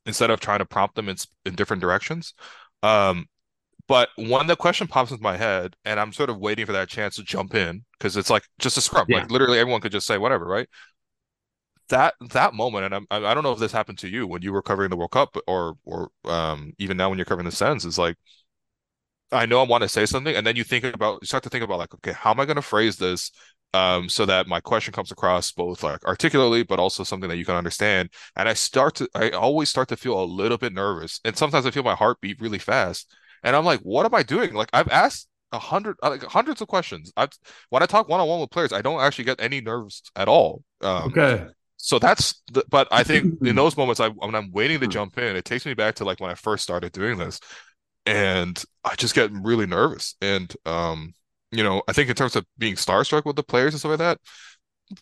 instead 0.05 0.29
of 0.29 0.39
trying 0.39 0.59
to 0.59 0.65
prompt 0.65 0.95
them 0.95 1.09
in, 1.09 1.17
in 1.45 1.55
different 1.55 1.81
directions. 1.81 2.33
Um, 2.83 3.27
but 3.87 4.09
when 4.15 4.47
the 4.47 4.55
question 4.55 4.87
pops 4.87 5.11
into 5.11 5.23
my 5.23 5.37
head 5.37 5.75
and 5.85 5.99
I'm 5.99 6.11
sort 6.11 6.29
of 6.29 6.39
waiting 6.39 6.65
for 6.65 6.71
that 6.71 6.89
chance 6.89 7.15
to 7.15 7.23
jump 7.23 7.53
in 7.53 7.83
because 7.97 8.17
it's 8.17 8.29
like 8.29 8.43
just 8.59 8.77
a 8.77 8.81
scrum, 8.81 9.05
yeah. 9.09 9.19
like 9.19 9.31
literally 9.31 9.59
everyone 9.59 9.81
could 9.81 9.91
just 9.91 10.07
say 10.07 10.17
whatever, 10.17 10.45
right? 10.45 10.67
That 11.89 12.15
that 12.31 12.55
moment, 12.55 12.85
and 12.85 12.95
I'm, 12.95 13.07
I 13.11 13.35
don't 13.35 13.43
know 13.43 13.51
if 13.51 13.59
this 13.59 13.71
happened 13.71 13.99
to 13.99 14.09
you 14.09 14.25
when 14.25 14.41
you 14.41 14.51
were 14.51 14.63
covering 14.63 14.89
the 14.89 14.97
World 14.97 15.11
Cup 15.11 15.37
or 15.45 15.77
or 15.83 16.09
um, 16.23 16.73
even 16.79 16.97
now 16.97 17.09
when 17.09 17.19
you're 17.19 17.25
covering 17.25 17.45
the 17.45 17.51
Sens, 17.51 17.85
is 17.85 17.99
like 17.99 18.15
I 19.31 19.45
know 19.45 19.59
I 19.59 19.65
want 19.65 19.83
to 19.83 19.89
say 19.89 20.07
something, 20.07 20.35
and 20.35 20.47
then 20.47 20.55
you 20.55 20.63
think 20.63 20.83
about 20.83 21.19
you 21.21 21.27
start 21.27 21.43
to 21.43 21.49
think 21.49 21.63
about 21.63 21.77
like, 21.77 21.93
okay, 21.93 22.13
how 22.13 22.31
am 22.31 22.39
I 22.39 22.45
going 22.45 22.55
to 22.55 22.63
phrase 22.63 22.97
this 22.97 23.29
um, 23.75 24.07
so 24.07 24.25
that 24.25 24.47
my 24.47 24.61
question 24.61 24.93
comes 24.93 25.11
across 25.11 25.51
both 25.51 25.83
like 25.83 26.03
articulately, 26.05 26.63
but 26.63 26.79
also 26.79 27.03
something 27.03 27.29
that 27.29 27.37
you 27.37 27.45
can 27.45 27.55
understand. 27.55 28.09
And 28.35 28.47
I 28.47 28.53
start 28.53 28.95
to, 28.95 29.09
I 29.13 29.31
always 29.31 29.69
start 29.69 29.89
to 29.89 29.97
feel 29.97 30.21
a 30.21 30.23
little 30.23 30.57
bit 30.57 30.73
nervous, 30.73 31.19
and 31.25 31.37
sometimes 31.37 31.65
I 31.65 31.71
feel 31.71 31.83
my 31.83 31.95
heart 31.95 32.21
beat 32.21 32.39
really 32.39 32.59
fast, 32.59 33.13
and 33.43 33.55
I'm 33.55 33.65
like, 33.65 33.81
what 33.81 34.05
am 34.05 34.15
I 34.15 34.23
doing? 34.23 34.53
Like 34.53 34.69
I've 34.71 34.87
asked 34.89 35.27
a 35.51 35.59
hundred, 35.59 35.97
like 36.01 36.23
hundreds 36.23 36.61
of 36.61 36.69
questions. 36.69 37.11
I 37.17 37.27
when 37.69 37.83
I 37.83 37.85
talk 37.85 38.07
one 38.07 38.21
on 38.21 38.27
one 38.27 38.39
with 38.39 38.49
players, 38.49 38.71
I 38.71 38.81
don't 38.81 39.01
actually 39.01 39.25
get 39.25 39.41
any 39.41 39.59
nerves 39.59 40.03
at 40.15 40.29
all. 40.29 40.63
Um, 40.81 41.11
okay. 41.11 41.47
So 41.77 41.99
that's, 41.99 42.41
the, 42.51 42.63
but 42.69 42.87
I 42.91 43.03
think 43.03 43.41
in 43.45 43.57
those 43.57 43.75
moments, 43.75 43.99
I 43.99 44.07
when 44.07 44.35
I'm 44.35 44.51
waiting 44.51 44.79
to 44.79 44.87
jump 44.87 45.17
in, 45.17 45.35
it 45.35 45.43
takes 45.43 45.65
me 45.65 45.73
back 45.73 45.95
to 45.95 46.05
like 46.05 46.21
when 46.21 46.31
I 46.31 46.35
first 46.35 46.63
started 46.63 46.93
doing 46.93 47.17
this, 47.17 47.41
and 48.05 48.63
I 48.85 48.95
just 48.95 49.15
get 49.15 49.31
really 49.33 49.65
nervous, 49.65 50.15
and 50.21 50.53
um, 50.65 51.13
you 51.51 51.63
know, 51.63 51.81
I 51.87 51.93
think 51.93 52.09
in 52.09 52.15
terms 52.15 52.35
of 52.35 52.45
being 52.57 52.75
starstruck 52.75 53.25
with 53.25 53.35
the 53.35 53.43
players 53.43 53.73
and 53.73 53.79
stuff 53.79 53.91
like 53.91 53.99
that, 53.99 54.19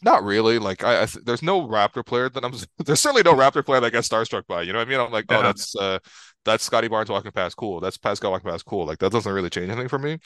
not 0.01 0.23
really. 0.23 0.60
Like 0.60 0.84
I, 0.84 1.03
I 1.03 1.08
there's 1.25 1.43
no 1.43 1.67
Raptor 1.67 2.06
player 2.06 2.29
that 2.29 2.43
I'm. 2.43 2.53
There's 2.86 2.99
certainly 2.99 3.23
no 3.23 3.34
Raptor 3.34 3.65
player 3.65 3.82
that 3.82 3.91
gets 3.91 4.08
starstruck 4.08 4.47
by. 4.47 4.62
You 4.62 4.73
know 4.73 4.79
what 4.79 4.88
I 4.88 4.91
mean? 4.91 4.99
I'm 4.99 5.12
like, 5.12 5.25
oh, 5.29 5.41
that's 5.41 5.75
uh, 5.75 5.99
that's 6.45 6.63
Scottie 6.63 6.88
Barnes 6.88 7.10
walking 7.10 7.32
past, 7.32 7.58
cool. 7.58 7.79
That's 7.79 7.97
Pascal 7.97 8.32
walking 8.32 8.49
past, 8.49 8.65
cool. 8.65 8.86
Like 8.86 8.99
that 8.99 9.12
doesn't 9.12 9.32
really 9.32 9.49
change 9.49 9.69
anything 9.69 9.89
for 9.89 9.99
me. 9.99 10.19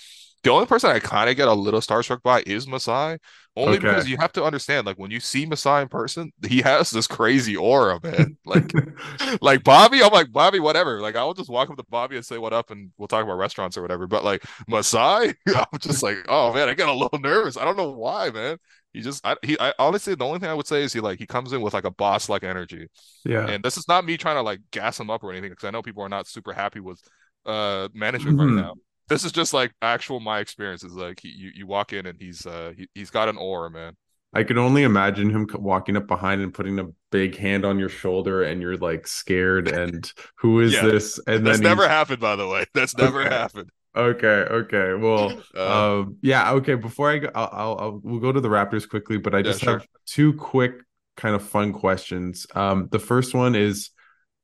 The 0.47 0.53
only 0.53 0.65
person 0.65 0.89
I 0.89 0.99
kind 0.99 1.29
of 1.29 1.36
get 1.36 1.49
a 1.49 1.53
little 1.53 1.81
starstruck 1.81 2.23
by 2.23 2.41
is 2.45 2.69
Masai, 2.69 3.17
only 3.57 3.79
okay. 3.79 3.79
because 3.79 4.07
you 4.07 4.15
have 4.15 4.31
to 4.31 4.45
understand, 4.45 4.88
like 4.88 4.97
when 4.97 5.12
you 5.12 5.19
see 5.19 5.45
Masai 5.45 5.81
in 5.81 5.89
person, 5.89 6.31
he 6.47 6.62
has 6.62 6.89
this 6.89 7.05
crazy 7.05 7.57
aura, 7.57 7.99
man. 8.01 8.38
Like, 8.45 8.71
like 9.41 9.65
Bobby, 9.65 10.01
I'm 10.01 10.13
like 10.13 10.31
Bobby, 10.31 10.62
whatever. 10.62 11.01
Like 11.01 11.17
I'll 11.17 11.33
just 11.33 11.49
walk 11.49 11.69
up 11.69 11.75
to 11.75 11.83
Bobby 11.89 12.15
and 12.15 12.25
say 12.25 12.38
what 12.38 12.53
up, 12.53 12.71
and 12.71 12.91
we'll 12.97 13.10
talk 13.10 13.25
about 13.25 13.38
restaurants 13.38 13.77
or 13.77 13.81
whatever. 13.81 14.07
But 14.07 14.23
like 14.23 14.41
Masai, 14.69 15.33
I'm 15.53 15.79
just 15.79 16.01
like, 16.01 16.15
oh 16.29 16.53
man, 16.53 16.69
I 16.69 16.75
get 16.75 16.88
a 16.88 16.93
little 16.93 17.19
nervous. 17.19 17.57
I 17.57 17.65
don't 17.65 17.75
know 17.75 17.91
why, 17.91 18.29
man. 18.29 18.55
He 18.93 19.01
just, 19.01 19.27
I, 19.27 19.36
he, 19.43 19.60
I 19.60 19.73
honestly, 19.77 20.15
the 20.15 20.23
only 20.23 20.39
thing 20.39 20.49
I 20.49 20.53
would 20.53 20.65
say 20.65 20.81
is 20.81 20.93
he 20.93 21.01
like 21.01 21.19
he 21.19 21.25
comes 21.25 21.51
in 21.51 21.60
with 21.60 21.73
like 21.73 21.83
a 21.83 21.91
boss 21.91 22.29
like 22.29 22.45
energy. 22.45 22.88
Yeah. 23.25 23.49
And 23.49 23.65
this 23.65 23.75
is 23.75 23.89
not 23.89 24.05
me 24.05 24.15
trying 24.15 24.38
to 24.38 24.43
like 24.43 24.62
gas 24.71 24.97
him 24.97 25.10
up 25.10 25.25
or 25.25 25.33
anything 25.33 25.49
because 25.49 25.67
I 25.67 25.71
know 25.71 25.81
people 25.81 26.03
are 26.03 26.10
not 26.10 26.25
super 26.25 26.53
happy 26.53 26.79
with 26.79 27.01
uh 27.45 27.89
management 27.93 28.38
mm-hmm. 28.38 28.55
right 28.55 28.63
now. 28.63 28.75
This 29.08 29.24
is 29.24 29.32
just 29.32 29.54
like 29.54 29.74
actual 29.82 30.20
my 30.20 30.39
experiences. 30.39 30.93
Like 30.93 31.20
he, 31.22 31.30
you, 31.30 31.52
you 31.56 31.67
walk 31.67 31.93
in 31.93 32.06
and 32.06 32.20
he's 32.20 32.46
uh 32.46 32.74
he, 32.76 32.88
he's 32.93 33.10
got 33.10 33.30
an 33.30 33.38
aura, 33.38 33.70
man. 33.70 33.96
I 34.34 34.43
can 34.43 34.58
only 34.58 34.84
imagine 34.84 35.30
him 35.30 35.48
walking 35.54 35.96
up 35.96 36.06
behind 36.06 36.41
and 36.41 36.54
putting 36.54 36.80
a 36.80 36.88
big 37.12 37.38
hand 37.38 37.65
on 37.65 37.80
your 37.80 37.89
shoulder, 37.89 38.43
and 38.43 38.62
you're 38.62 38.78
like 38.78 39.08
scared. 39.08 39.70
And 39.70 40.12
who 40.36 40.60
is 40.60 40.74
yeah, 40.74 40.82
this? 40.82 41.20
And 41.26 41.48
that's 41.48 41.60
never 41.60 41.88
happened, 41.88 42.20
by 42.20 42.36
the 42.36 42.48
way. 42.48 42.65
That's 42.74 42.96
never 42.98 43.22
okay. 43.22 43.34
happened. 43.34 43.72
Okay. 43.96 44.28
Okay. 44.28 44.93
Well, 44.93 45.41
uh, 45.58 46.00
um, 46.02 46.17
yeah. 46.22 46.52
Okay. 46.54 46.76
Before 46.76 47.10
I 47.10 47.17
go, 47.20 47.32
I'll, 47.34 47.50
I'll, 47.52 47.78
I'll, 47.80 48.00
we'll 48.04 48.20
go 48.20 48.32
to 48.32 48.41
the 48.41 48.50
Raptors 48.50 48.88
quickly, 48.88 49.17
but 49.17 49.34
I 49.34 49.41
just 49.41 49.62
yeah, 49.62 49.65
sure. 49.65 49.80
have 49.80 49.88
two 50.06 50.34
quick 50.34 50.74
kind 51.15 51.34
of 51.36 51.41
fun 51.41 51.74
questions. 51.74 52.46
Um, 52.54 52.89
the 52.91 53.00
first 53.00 53.34
one 53.34 53.56
is, 53.56 53.89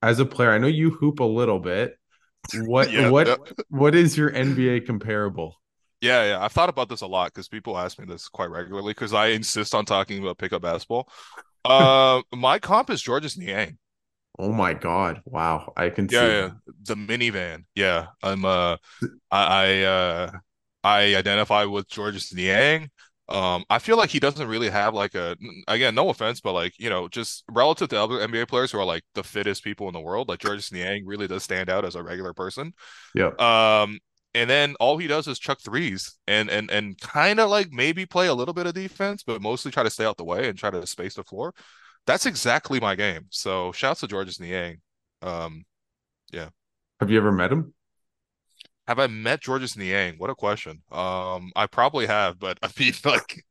as 0.01 0.19
a 0.19 0.25
player, 0.25 0.51
I 0.51 0.57
know 0.57 0.67
you 0.67 0.91
hoop 0.91 1.19
a 1.19 1.25
little 1.25 1.59
bit. 1.59 1.97
What 2.51 2.93
yeah, 2.93 3.11
what 3.21 3.27
yeah. 3.27 3.35
what 3.69 3.95
is 3.95 4.15
your 4.17 4.29
NBA 4.31 4.79
comparable? 4.79 5.59
Yeah, 6.01 6.25
yeah. 6.25 6.43
I've 6.43 6.51
thought 6.51 6.69
about 6.69 6.89
this 6.89 7.01
a 7.01 7.07
lot 7.07 7.33
because 7.33 7.47
people 7.47 7.77
ask 7.77 7.97
me 7.97 8.05
this 8.05 8.27
quite 8.27 8.49
regularly 8.49 8.91
because 8.91 9.13
I 9.13 9.27
insist 9.27 9.73
on 9.73 9.85
talking 9.85 10.21
about 10.21 10.37
pickup 10.37 10.61
basketball. 10.61 11.09
Uh, 11.65 12.21
my 12.33 12.59
comp 12.59 12.89
is 12.89 13.01
Georges 13.01 13.37
Niang. 13.37 13.77
Oh 14.37 14.51
my 14.51 14.73
God. 14.75 15.21
Wow. 15.25 15.73
I 15.75 15.89
can 15.89 16.07
Yeah, 16.09 16.27
see 16.27 16.27
yeah, 16.27 16.49
the 16.83 16.95
minivan. 16.95 17.65
Yeah, 17.75 18.07
I'm 18.21 18.45
uh, 18.45 18.77
I 19.31 19.43
I 19.71 19.81
uh, 19.83 20.31
I 20.83 21.15
identify 21.15 21.65
with 21.65 21.89
Georges 21.89 22.33
Niang. 22.33 22.91
Um, 23.29 23.63
I 23.69 23.79
feel 23.79 23.95
like 23.97 24.09
he 24.09 24.19
doesn't 24.19 24.47
really 24.47 24.69
have 24.69 24.93
like 24.93 25.15
a 25.15 25.37
again, 25.67 25.95
no 25.95 26.09
offense, 26.09 26.41
but 26.41 26.53
like 26.53 26.73
you 26.77 26.89
know, 26.89 27.07
just 27.07 27.43
relative 27.49 27.89
to 27.89 28.01
other 28.01 28.15
NBA 28.15 28.47
players 28.47 28.71
who 28.71 28.79
are 28.79 28.85
like 28.85 29.03
the 29.15 29.23
fittest 29.23 29.63
people 29.63 29.87
in 29.87 29.93
the 29.93 30.01
world, 30.01 30.27
like 30.27 30.39
Georges 30.39 30.71
Niang 30.71 31.05
really 31.05 31.27
does 31.27 31.43
stand 31.43 31.69
out 31.69 31.85
as 31.85 31.95
a 31.95 32.03
regular 32.03 32.33
person. 32.33 32.73
Yeah. 33.15 33.31
Um, 33.39 33.99
and 34.33 34.49
then 34.49 34.75
all 34.79 34.97
he 34.97 35.07
does 35.07 35.27
is 35.27 35.39
chuck 35.39 35.59
threes 35.61 36.15
and 36.27 36.49
and 36.49 36.69
and 36.69 36.99
kind 36.99 37.39
of 37.39 37.49
like 37.49 37.71
maybe 37.71 38.05
play 38.05 38.27
a 38.27 38.33
little 38.33 38.53
bit 38.53 38.67
of 38.67 38.73
defense, 38.73 39.23
but 39.23 39.41
mostly 39.41 39.71
try 39.71 39.83
to 39.83 39.89
stay 39.89 40.05
out 40.05 40.17
the 40.17 40.25
way 40.25 40.49
and 40.49 40.57
try 40.57 40.69
to 40.69 40.85
space 40.85 41.15
the 41.15 41.23
floor. 41.23 41.53
That's 42.05 42.25
exactly 42.25 42.79
my 42.79 42.95
game. 42.95 43.27
So 43.29 43.71
shouts 43.71 44.01
to 44.01 44.07
Georges 44.07 44.39
Niang. 44.39 44.81
Um, 45.21 45.63
yeah. 46.31 46.49
Have 46.99 47.09
you 47.09 47.17
ever 47.17 47.31
met 47.31 47.51
him? 47.51 47.73
Have 48.87 48.99
I 48.99 49.07
met 49.07 49.41
Georges 49.41 49.77
Niang? 49.77 50.15
What 50.17 50.29
a 50.29 50.35
question. 50.35 50.81
Um, 50.91 51.51
I 51.55 51.67
probably 51.67 52.05
have, 52.05 52.37
but 52.39 52.59
I 52.63 52.69
mean, 52.77 52.93
like, 53.05 53.43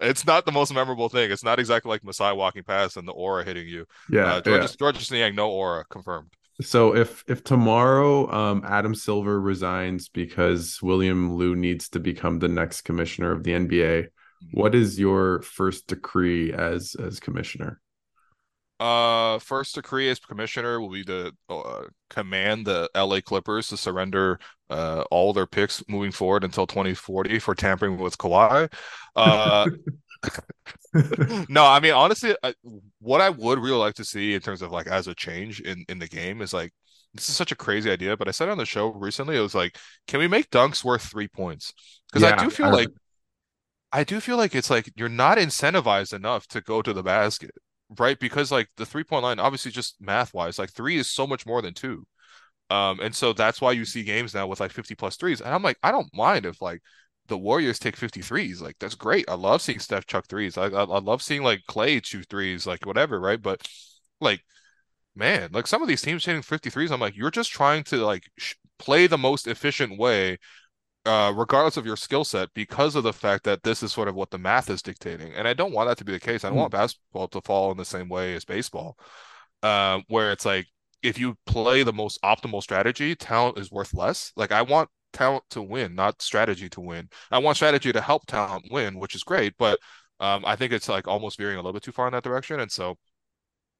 it's 0.00 0.26
not 0.26 0.46
the 0.46 0.52
most 0.52 0.72
memorable 0.72 1.08
thing. 1.08 1.30
It's 1.30 1.44
not 1.44 1.58
exactly 1.58 1.90
like 1.90 2.04
Masai 2.04 2.34
walking 2.34 2.62
past 2.62 2.96
and 2.96 3.06
the 3.06 3.12
aura 3.12 3.44
hitting 3.44 3.68
you. 3.68 3.84
Yeah. 4.08 4.34
Uh, 4.34 4.40
Georges, 4.40 4.70
yeah. 4.72 4.76
Georges 4.78 5.10
Niang, 5.10 5.34
no 5.34 5.50
aura 5.50 5.84
confirmed. 5.90 6.30
So 6.60 6.94
if 6.94 7.24
if 7.26 7.42
tomorrow 7.42 8.30
um, 8.30 8.62
Adam 8.66 8.94
Silver 8.94 9.40
resigns 9.40 10.08
because 10.08 10.78
William 10.82 11.34
Lou 11.34 11.56
needs 11.56 11.88
to 11.90 12.00
become 12.00 12.38
the 12.38 12.48
next 12.48 12.82
commissioner 12.82 13.32
of 13.32 13.44
the 13.44 13.52
NBA, 13.52 14.02
mm-hmm. 14.02 14.60
what 14.60 14.74
is 14.74 14.98
your 14.98 15.40
first 15.42 15.86
decree 15.86 16.52
as 16.52 16.96
as 16.96 17.18
commissioner? 17.18 17.80
Uh, 18.80 19.38
first 19.40 19.74
decree 19.74 20.08
as 20.08 20.18
commissioner 20.18 20.80
will 20.80 20.88
be 20.88 21.04
to 21.04 21.30
uh, 21.50 21.82
command 22.08 22.66
the 22.66 22.88
LA 22.96 23.20
Clippers 23.20 23.68
to 23.68 23.76
surrender 23.76 24.40
uh, 24.70 25.04
all 25.10 25.34
their 25.34 25.46
picks 25.46 25.84
moving 25.86 26.10
forward 26.10 26.44
until 26.44 26.66
2040 26.66 27.38
for 27.40 27.54
tampering 27.54 27.98
with 27.98 28.16
Kawhi. 28.16 28.72
Uh, 29.14 29.68
no, 31.50 31.66
I 31.66 31.78
mean 31.80 31.92
honestly, 31.92 32.34
I, 32.42 32.54
what 33.00 33.20
I 33.20 33.28
would 33.28 33.58
really 33.58 33.76
like 33.76 33.96
to 33.96 34.04
see 34.04 34.32
in 34.32 34.40
terms 34.40 34.62
of 34.62 34.72
like 34.72 34.86
as 34.86 35.08
a 35.08 35.14
change 35.14 35.60
in 35.60 35.84
in 35.90 35.98
the 35.98 36.08
game 36.08 36.40
is 36.40 36.54
like 36.54 36.72
this 37.12 37.28
is 37.28 37.36
such 37.36 37.52
a 37.52 37.56
crazy 37.56 37.90
idea, 37.90 38.16
but 38.16 38.28
I 38.28 38.30
said 38.30 38.48
on 38.48 38.56
the 38.56 38.64
show 38.64 38.92
recently 38.92 39.36
it 39.36 39.40
was 39.40 39.54
like, 39.54 39.76
can 40.06 40.20
we 40.20 40.28
make 40.28 40.48
dunks 40.48 40.82
worth 40.82 41.02
three 41.02 41.28
points? 41.28 41.74
Because 42.10 42.22
yeah, 42.22 42.34
I 42.34 42.42
do 42.42 42.48
feel 42.48 42.66
I... 42.66 42.70
like 42.70 42.88
I 43.92 44.04
do 44.04 44.20
feel 44.20 44.38
like 44.38 44.54
it's 44.54 44.70
like 44.70 44.90
you're 44.96 45.10
not 45.10 45.36
incentivized 45.36 46.14
enough 46.14 46.46
to 46.48 46.62
go 46.62 46.80
to 46.80 46.94
the 46.94 47.02
basket 47.02 47.50
right? 47.98 48.18
Because 48.18 48.52
like 48.52 48.68
the 48.76 48.86
three 48.86 49.04
point 49.04 49.22
line, 49.24 49.38
obviously 49.38 49.70
just 49.70 50.00
math 50.00 50.32
wise, 50.34 50.58
like 50.58 50.72
three 50.72 50.96
is 50.96 51.08
so 51.08 51.26
much 51.26 51.46
more 51.46 51.62
than 51.62 51.74
two. 51.74 52.06
Um, 52.70 53.00
and 53.00 53.14
so 53.14 53.32
that's 53.32 53.60
why 53.60 53.72
you 53.72 53.84
see 53.84 54.04
games 54.04 54.34
now 54.34 54.46
with 54.46 54.60
like 54.60 54.72
50 54.72 54.94
plus 54.94 55.16
threes. 55.16 55.40
And 55.40 55.54
I'm 55.54 55.62
like, 55.62 55.78
I 55.82 55.90
don't 55.92 56.14
mind 56.14 56.46
if 56.46 56.62
like 56.62 56.82
the 57.28 57.38
Warriors 57.38 57.78
take 57.78 57.96
53s. 57.96 58.62
Like 58.62 58.76
that's 58.80 58.94
great. 58.94 59.26
I 59.28 59.34
love 59.34 59.62
seeing 59.62 59.80
Steph 59.80 60.06
chuck 60.06 60.26
threes. 60.28 60.58
I, 60.58 60.66
I, 60.66 60.84
I 60.84 61.00
love 61.00 61.22
seeing 61.22 61.42
like 61.42 61.62
Clay 61.68 62.00
shoot 62.02 62.26
threes, 62.30 62.66
like 62.66 62.86
whatever, 62.86 63.20
right? 63.20 63.40
But 63.42 63.66
like, 64.20 64.42
man, 65.14 65.50
like 65.52 65.66
some 65.66 65.82
of 65.82 65.88
these 65.88 66.02
teams 66.02 66.24
hitting 66.24 66.42
53s, 66.42 66.90
I'm 66.90 67.00
like, 67.00 67.16
you're 67.16 67.30
just 67.30 67.50
trying 67.52 67.84
to 67.84 67.98
like 67.98 68.24
sh- 68.38 68.54
play 68.78 69.06
the 69.06 69.18
most 69.18 69.46
efficient 69.46 69.98
way 69.98 70.38
uh, 71.06 71.32
regardless 71.34 71.76
of 71.76 71.86
your 71.86 71.96
skill 71.96 72.24
set, 72.24 72.48
because 72.54 72.94
of 72.94 73.04
the 73.04 73.12
fact 73.12 73.44
that 73.44 73.62
this 73.62 73.82
is 73.82 73.92
sort 73.92 74.08
of 74.08 74.14
what 74.14 74.30
the 74.30 74.38
math 74.38 74.68
is 74.70 74.82
dictating. 74.82 75.32
And 75.32 75.48
I 75.48 75.54
don't 75.54 75.72
want 75.72 75.88
that 75.88 75.98
to 75.98 76.04
be 76.04 76.12
the 76.12 76.20
case. 76.20 76.44
I 76.44 76.48
don't 76.48 76.56
mm. 76.56 76.60
want 76.62 76.72
basketball 76.72 77.28
to 77.28 77.40
fall 77.40 77.70
in 77.70 77.78
the 77.78 77.84
same 77.84 78.08
way 78.08 78.34
as 78.34 78.44
baseball, 78.44 78.98
uh, 79.62 80.00
where 80.08 80.32
it's 80.32 80.44
like 80.44 80.66
if 81.02 81.18
you 81.18 81.36
play 81.46 81.82
the 81.82 81.92
most 81.92 82.20
optimal 82.22 82.62
strategy, 82.62 83.14
talent 83.14 83.58
is 83.58 83.70
worth 83.70 83.94
less. 83.94 84.32
Like 84.36 84.52
I 84.52 84.62
want 84.62 84.90
talent 85.12 85.44
to 85.50 85.62
win, 85.62 85.94
not 85.94 86.22
strategy 86.22 86.68
to 86.70 86.80
win. 86.80 87.08
I 87.30 87.38
want 87.38 87.56
strategy 87.56 87.92
to 87.92 88.00
help 88.00 88.26
talent 88.26 88.66
win, 88.70 88.98
which 88.98 89.14
is 89.14 89.22
great, 89.22 89.54
but 89.58 89.78
um, 90.20 90.44
I 90.46 90.56
think 90.56 90.72
it's 90.72 90.88
like 90.88 91.08
almost 91.08 91.38
veering 91.38 91.56
a 91.56 91.60
little 91.60 91.72
bit 91.72 91.82
too 91.82 91.92
far 91.92 92.06
in 92.06 92.12
that 92.12 92.22
direction. 92.22 92.60
And 92.60 92.70
so, 92.70 92.96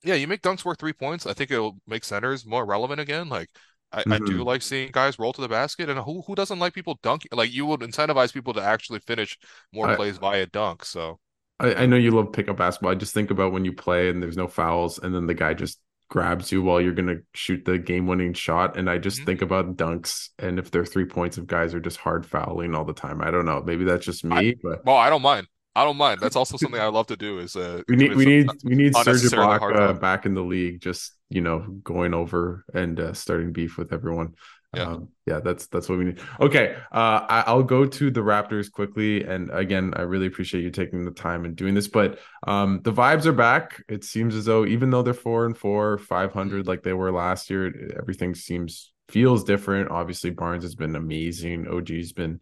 yeah, 0.03 0.14
you 0.14 0.27
make 0.27 0.41
dunks 0.41 0.64
worth 0.64 0.81
three 0.81 0.95
points. 0.95 1.27
I 1.27 1.35
think 1.35 1.51
it'll 1.51 1.77
make 1.87 2.05
centers 2.05 2.47
more 2.47 2.64
relevant 2.64 3.01
again. 3.01 3.29
Like 3.29 3.51
I, 3.93 4.01
mm-hmm. 4.01 4.12
I, 4.12 4.18
do 4.18 4.24
mm-hmm. 4.24 4.43
like 4.43 4.62
seeing 4.62 4.91
guys 4.93 5.18
roll 5.18 5.32
to 5.32 5.41
the 5.41 5.49
basket, 5.49 5.88
and 5.88 5.99
who 5.99 6.22
who 6.22 6.34
doesn't 6.34 6.59
like 6.59 6.74
people 6.74 6.99
dunking? 7.03 7.30
Like 7.32 7.53
you 7.53 7.66
would 7.66 7.80
incentivize 7.80 8.32
people 8.32 8.53
to 8.55 8.62
actually 8.62 9.01
finish 9.01 9.38
more 9.72 9.88
I, 9.88 9.97
plays 9.97 10.18
via 10.18 10.47
dunk. 10.47 10.84
So 10.84 11.18
I, 11.59 11.74
I 11.74 11.86
know 11.86 11.97
you 11.97 12.11
love 12.11 12.32
pickup 12.32 12.57
basketball. 12.57 12.93
I 12.93 12.95
just 12.95 13.14
think 13.14 13.30
about 13.30 13.53
when 13.53 13.64
you 13.64 13.72
play 13.72 14.09
and 14.09 14.22
there's 14.22 14.36
no 14.36 14.47
fouls, 14.47 14.99
and 14.99 15.14
then 15.14 15.26
the 15.26 15.34
guy 15.34 15.55
just 15.55 15.80
grabs 16.09 16.51
you 16.51 16.62
while 16.62 16.80
you're 16.80 16.93
gonna 16.93 17.18
shoot 17.34 17.64
the 17.64 17.78
game 17.78 18.07
winning 18.07 18.32
shot. 18.32 18.76
And 18.76 18.91
I 18.91 18.99
just 18.99 19.18
mm-hmm. 19.18 19.26
think 19.26 19.43
about 19.43 19.76
dunks 19.76 20.28
and 20.38 20.59
if 20.59 20.70
they're 20.70 20.84
three 20.84 21.07
points 21.07 21.38
of 21.38 21.47
guys 21.47 21.74
are 21.74 21.80
just 21.80 21.99
hard 21.99 22.26
fouling 22.26 22.74
all 22.74 22.84
the 22.84 22.93
time. 22.93 23.22
I 23.22 23.30
don't 23.30 23.47
know. 23.47 23.62
Maybe 23.64 23.84
that's 23.84 24.05
just 24.05 24.24
me, 24.24 24.51
I, 24.51 24.55
but 24.62 24.84
well, 24.84 24.97
I 24.97 25.11
don't 25.11 25.22
mind. 25.22 25.47
I 25.75 25.85
don't 25.85 25.97
mind. 25.97 26.21
That's 26.21 26.37
also 26.37 26.57
something 26.57 26.81
I 26.81 26.87
love 26.87 27.07
to 27.09 27.16
do. 27.16 27.39
Is 27.39 27.55
uh, 27.55 27.83
we 27.89 27.97
need 27.97 28.14
we 28.14 28.25
need 28.25 28.49
we 28.64 28.75
need 28.75 28.95
Serge 28.97 29.23
Ibaka 29.23 30.01
back 30.01 30.27
in 30.27 30.35
the 30.35 30.43
league, 30.43 30.81
just 30.81 31.12
you 31.29 31.41
know, 31.41 31.61
going 31.61 32.12
over 32.12 32.64
and 32.75 32.99
uh, 32.99 33.12
starting 33.12 33.53
beef 33.53 33.79
with 33.79 33.93
everyone. 33.93 34.35
Yeah. 34.75 34.85
Um, 34.85 35.09
yeah, 35.27 35.41
that's 35.41 35.66
that's 35.66 35.89
what 35.89 35.99
we 35.99 36.05
need. 36.05 36.21
Okay, 36.41 36.77
uh, 36.93 37.27
I, 37.29 37.53
will 37.53 37.64
go 37.64 37.87
to 37.87 38.11
the 38.11 38.21
Raptors 38.21 38.71
quickly, 38.71 39.25
and 39.25 39.51
again, 39.51 39.95
I 39.97 40.03
really 40.03 40.27
appreciate 40.27 40.62
you 40.62 40.71
taking 40.71 41.05
the 41.05 41.11
time 41.11 41.45
and 41.45 41.57
doing 41.57 41.75
this. 41.75 41.89
But 41.89 42.21
um, 42.47 42.81
the 42.85 42.93
vibes 42.93 43.27
are 43.27 43.33
back. 43.33 43.83
It 43.89 44.05
seems 44.05 44.37
as 44.37 44.45
though 44.45 44.64
even 44.64 44.91
though 44.91 45.03
they're 45.03 45.14
four 45.14 45.47
and 45.47 45.57
four, 45.57 45.99
five 45.99 46.33
hundred 46.33 46.68
like 46.68 46.85
they 46.85 46.93
were 46.93 47.11
last 47.11 47.51
year, 47.51 47.97
everything 47.99 48.35
seems 48.35 48.93
feels 49.09 49.43
different. 49.43 49.91
Obviously, 49.91 50.31
Barnes 50.31 50.62
has 50.62 50.77
been 50.77 50.95
amazing. 50.95 51.66
OG's 51.66 52.12
been 52.12 52.41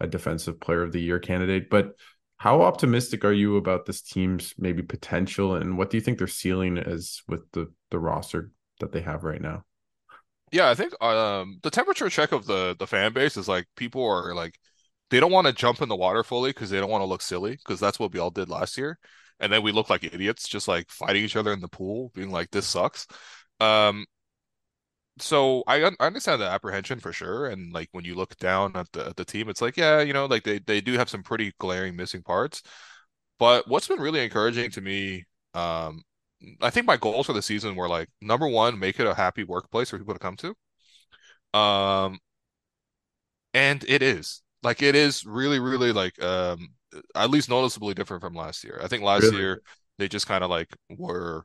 a 0.00 0.06
defensive 0.06 0.60
player 0.60 0.82
of 0.82 0.92
the 0.92 1.00
year 1.00 1.18
candidate, 1.18 1.70
but 1.70 1.94
how 2.40 2.62
optimistic 2.62 3.22
are 3.22 3.34
you 3.34 3.58
about 3.58 3.84
this 3.84 4.00
team's 4.00 4.54
maybe 4.56 4.82
potential, 4.82 5.56
and 5.56 5.76
what 5.76 5.90
do 5.90 5.98
you 5.98 6.00
think 6.00 6.16
their 6.16 6.26
ceiling 6.26 6.78
is 6.78 7.22
with 7.28 7.42
the 7.52 7.70
the 7.90 7.98
roster 7.98 8.50
that 8.78 8.92
they 8.92 9.02
have 9.02 9.24
right 9.24 9.42
now? 9.42 9.62
Yeah, 10.50 10.70
I 10.70 10.74
think 10.74 11.00
um 11.02 11.58
the 11.62 11.70
temperature 11.70 12.08
check 12.08 12.32
of 12.32 12.46
the 12.46 12.74
the 12.78 12.86
fan 12.86 13.12
base 13.12 13.36
is 13.36 13.46
like 13.46 13.66
people 13.76 14.02
are 14.02 14.34
like 14.34 14.58
they 15.10 15.20
don't 15.20 15.32
want 15.32 15.48
to 15.48 15.52
jump 15.52 15.82
in 15.82 15.90
the 15.90 15.96
water 15.96 16.24
fully 16.24 16.48
because 16.48 16.70
they 16.70 16.80
don't 16.80 16.88
want 16.88 17.02
to 17.02 17.06
look 17.06 17.20
silly 17.20 17.52
because 17.52 17.78
that's 17.78 17.98
what 18.00 18.10
we 18.10 18.18
all 18.18 18.30
did 18.30 18.48
last 18.48 18.78
year. 18.78 18.98
And 19.38 19.52
then 19.52 19.62
we 19.62 19.70
look 19.70 19.90
like 19.90 20.02
idiots 20.02 20.48
just 20.48 20.66
like 20.66 20.88
fighting 20.88 21.22
each 21.22 21.36
other 21.36 21.52
in 21.52 21.60
the 21.60 21.68
pool, 21.68 22.10
being 22.14 22.30
like, 22.30 22.50
this 22.50 22.66
sucks. 22.66 23.06
Um 23.60 24.06
so 25.20 25.62
I, 25.66 25.82
I 25.84 25.92
understand 26.00 26.40
the 26.40 26.46
apprehension 26.46 27.00
for 27.00 27.12
sure. 27.12 27.46
And 27.46 27.72
like 27.72 27.88
when 27.92 28.04
you 28.04 28.14
look 28.14 28.36
down 28.38 28.76
at 28.76 28.90
the 28.92 29.06
at 29.08 29.16
the 29.16 29.24
team, 29.24 29.48
it's 29.48 29.62
like, 29.62 29.76
yeah, 29.76 30.00
you 30.00 30.12
know, 30.12 30.26
like 30.26 30.44
they, 30.44 30.58
they 30.60 30.80
do 30.80 30.94
have 30.94 31.10
some 31.10 31.22
pretty 31.22 31.52
glaring 31.58 31.96
missing 31.96 32.22
parts. 32.22 32.62
But 33.38 33.68
what's 33.68 33.88
been 33.88 34.00
really 34.00 34.22
encouraging 34.24 34.70
to 34.72 34.80
me 34.80 35.24
um 35.54 36.02
I 36.62 36.70
think 36.70 36.86
my 36.86 36.96
goals 36.96 37.26
for 37.26 37.32
the 37.34 37.42
season 37.42 37.76
were 37.76 37.88
like 37.88 38.08
number 38.20 38.48
one, 38.48 38.78
make 38.78 38.98
it 39.00 39.06
a 39.06 39.14
happy 39.14 39.44
workplace 39.44 39.90
for 39.90 39.98
people 39.98 40.14
to 40.14 40.20
come 40.20 40.36
to. 40.36 41.58
Um, 41.58 42.18
and 43.54 43.84
it 43.88 44.02
is 44.02 44.42
like 44.62 44.82
it 44.82 44.94
is 44.94 45.24
really, 45.24 45.58
really 45.58 45.92
like 45.92 46.22
um 46.22 46.68
at 47.14 47.30
least 47.30 47.48
noticeably 47.48 47.94
different 47.94 48.22
from 48.22 48.34
last 48.34 48.64
year. 48.64 48.80
I 48.82 48.88
think 48.88 49.02
last 49.02 49.24
really? 49.24 49.38
year 49.38 49.62
they 49.98 50.08
just 50.08 50.26
kind 50.26 50.42
of 50.44 50.50
like 50.50 50.68
were 50.96 51.44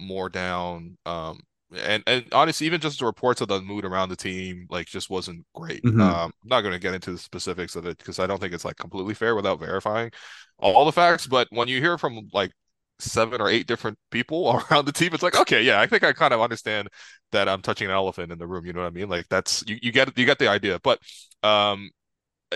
more 0.00 0.28
down. 0.28 0.98
Um, 1.06 1.40
and 1.76 2.02
and 2.06 2.24
honestly, 2.32 2.66
even 2.66 2.80
just 2.80 2.98
the 2.98 3.06
reports 3.06 3.40
of 3.40 3.48
the 3.48 3.60
mood 3.60 3.84
around 3.84 4.08
the 4.08 4.16
team 4.16 4.66
like 4.70 4.86
just 4.86 5.10
wasn't 5.10 5.44
great. 5.54 5.82
Mm-hmm. 5.82 6.00
Um, 6.00 6.32
I'm 6.42 6.48
not 6.48 6.60
going 6.62 6.74
to 6.74 6.78
get 6.78 6.94
into 6.94 7.12
the 7.12 7.18
specifics 7.18 7.76
of 7.76 7.86
it 7.86 7.98
because 7.98 8.18
I 8.18 8.26
don't 8.26 8.40
think 8.40 8.54
it's 8.54 8.64
like 8.64 8.76
completely 8.76 9.14
fair 9.14 9.34
without 9.34 9.60
verifying 9.60 10.10
all 10.58 10.84
the 10.84 10.92
facts. 10.92 11.26
But 11.26 11.48
when 11.50 11.68
you 11.68 11.80
hear 11.80 11.98
from 11.98 12.28
like 12.32 12.52
seven 12.98 13.40
or 13.40 13.48
eight 13.48 13.66
different 13.66 13.98
people 14.10 14.62
around 14.70 14.86
the 14.86 14.92
team, 14.92 15.10
it's 15.12 15.22
like, 15.22 15.38
okay, 15.38 15.62
yeah, 15.62 15.80
I 15.80 15.86
think 15.86 16.04
I 16.04 16.12
kind 16.12 16.34
of 16.34 16.40
understand 16.40 16.88
that 17.32 17.48
I'm 17.48 17.62
touching 17.62 17.88
an 17.88 17.94
elephant 17.94 18.32
in 18.32 18.38
the 18.38 18.46
room. 18.46 18.66
You 18.66 18.72
know 18.72 18.80
what 18.80 18.88
I 18.88 18.90
mean? 18.90 19.08
Like 19.08 19.26
that's 19.28 19.64
you, 19.66 19.78
you 19.82 19.92
get 19.92 20.16
you 20.16 20.26
get 20.26 20.38
the 20.38 20.48
idea. 20.48 20.78
But 20.82 21.00
um 21.42 21.90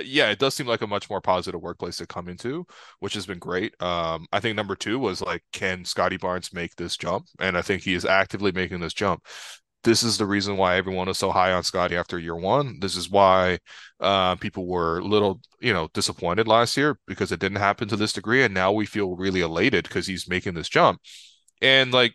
yeah, 0.04 0.30
it 0.30 0.38
does 0.38 0.54
seem 0.54 0.66
like 0.66 0.82
a 0.82 0.86
much 0.86 1.08
more 1.10 1.20
positive 1.20 1.60
workplace 1.60 1.96
to 1.98 2.06
come 2.06 2.28
into, 2.28 2.66
which 3.00 3.14
has 3.14 3.26
been 3.26 3.38
great. 3.38 3.80
Um, 3.82 4.26
I 4.32 4.40
think 4.40 4.56
number 4.56 4.76
two 4.76 4.98
was 4.98 5.20
like, 5.20 5.42
can 5.52 5.84
Scottie 5.84 6.16
Barnes 6.16 6.52
make 6.52 6.76
this 6.76 6.96
jump? 6.96 7.26
And 7.40 7.56
I 7.56 7.62
think 7.62 7.82
he 7.82 7.94
is 7.94 8.04
actively 8.04 8.52
making 8.52 8.80
this 8.80 8.94
jump 8.94 9.24
this 9.84 10.02
is 10.02 10.18
the 10.18 10.26
reason 10.26 10.56
why 10.56 10.76
everyone 10.76 11.08
is 11.08 11.18
so 11.18 11.30
high 11.30 11.52
on 11.52 11.62
Scottie 11.62 11.96
after 11.96 12.18
year 12.18 12.36
one. 12.36 12.78
This 12.80 12.96
is 12.96 13.08
why 13.08 13.58
uh, 14.00 14.34
people 14.36 14.66
were 14.66 14.98
a 14.98 15.04
little, 15.04 15.40
you 15.60 15.72
know, 15.72 15.88
disappointed 15.94 16.48
last 16.48 16.76
year 16.76 16.98
because 17.06 17.30
it 17.32 17.40
didn't 17.40 17.58
happen 17.58 17.88
to 17.88 17.96
this 17.96 18.12
degree, 18.12 18.42
and 18.42 18.52
now 18.52 18.72
we 18.72 18.86
feel 18.86 19.16
really 19.16 19.40
elated 19.40 19.84
because 19.84 20.06
he's 20.06 20.28
making 20.28 20.54
this 20.54 20.68
jump. 20.68 21.00
And 21.62 21.92
like, 21.92 22.14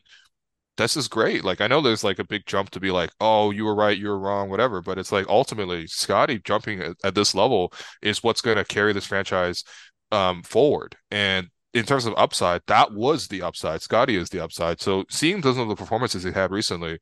this 0.78 0.98
is 0.98 1.08
great. 1.08 1.44
Like, 1.44 1.62
I 1.62 1.68
know 1.68 1.82
there's 1.82 2.04
like 2.04 2.20
a 2.20 2.24
big 2.24 2.46
jump 2.46 2.72
to 2.72 2.80
be 2.80 2.92
like, 2.92 3.12
oh, 3.20 3.52
you 3.52 3.66
were 3.66 3.76
right, 3.76 3.98
you 3.98 4.08
were 4.08 4.20
wrong, 4.20 4.50
whatever. 4.50 4.82
But 4.82 4.98
it's 4.98 5.12
like 5.12 5.28
ultimately, 5.28 5.88
Scottie 5.88 6.40
jumping 6.40 6.82
at, 6.82 6.96
at 7.04 7.16
this 7.16 7.36
level 7.36 7.74
is 8.02 8.24
what's 8.24 8.42
going 8.42 8.58
to 8.58 8.66
carry 8.66 8.94
this 8.94 9.06
franchise 9.06 9.64
um, 10.12 10.44
forward. 10.44 10.96
And 11.12 11.48
in 11.74 11.86
terms 11.86 12.06
of 12.06 12.14
upside, 12.18 12.62
that 12.68 12.94
was 12.94 13.28
the 13.28 13.42
upside. 13.42 13.82
Scottie 13.82 14.16
is 14.16 14.30
the 14.30 14.44
upside. 14.44 14.82
So 14.82 15.06
seeing 15.10 15.42
some 15.42 15.60
of 15.60 15.70
the 15.70 15.76
performances 15.76 16.24
he 16.24 16.32
had 16.32 16.52
recently, 16.52 17.00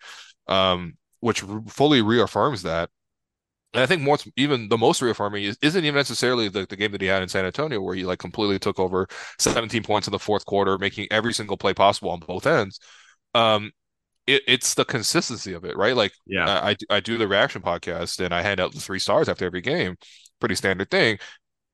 um, 0.48 0.98
which 1.20 1.42
fully 1.68 2.02
reaffirms 2.02 2.64
that. 2.64 2.90
And 3.74 3.82
I 3.82 3.86
think 3.86 4.02
more 4.02 4.18
even 4.36 4.68
the 4.68 4.78
most 4.78 5.02
reaffirming 5.02 5.46
is, 5.46 5.58
isn't 5.62 5.86
even 5.86 5.96
necessarily 5.96 6.50
the, 6.50 6.66
the 6.66 6.76
game 6.76 6.92
that 6.92 7.00
he 7.00 7.08
had 7.08 7.22
in 7.22 7.30
San 7.30 7.46
Antonio, 7.46 7.80
where 7.82 7.96
he 7.96 8.04
like 8.04 8.20
completely 8.20 8.60
took 8.60 8.80
over 8.80 9.08
17 9.40 9.84
points 9.84 10.08
in 10.08 10.12
the 10.12 10.20
fourth 10.20 10.46
quarter, 10.46 10.78
making 10.78 11.08
every 11.10 11.34
single 11.34 11.56
play 11.56 11.74
possible 11.74 12.12
on 12.12 12.20
both 12.20 12.46
ends. 12.46 12.82
Um, 13.34 13.72
it, 14.28 14.44
it's 14.48 14.74
the 14.76 14.86
consistency 14.86 15.54
of 15.54 15.66
it, 15.66 15.76
right? 15.78 15.96
Like, 15.96 16.14
yeah, 16.26 16.48
I, 16.48 16.76
I 16.90 17.00
do 17.00 17.18
the 17.18 17.28
reaction 17.28 17.62
podcast 17.62 18.24
and 18.24 18.34
I 18.34 18.42
hand 18.42 18.60
out 18.60 18.74
the 18.74 18.80
three 18.80 19.00
stars 19.00 19.30
after 19.30 19.46
every 19.46 19.62
game, 19.62 19.96
pretty 20.40 20.56
standard 20.56 20.90
thing. 20.92 21.18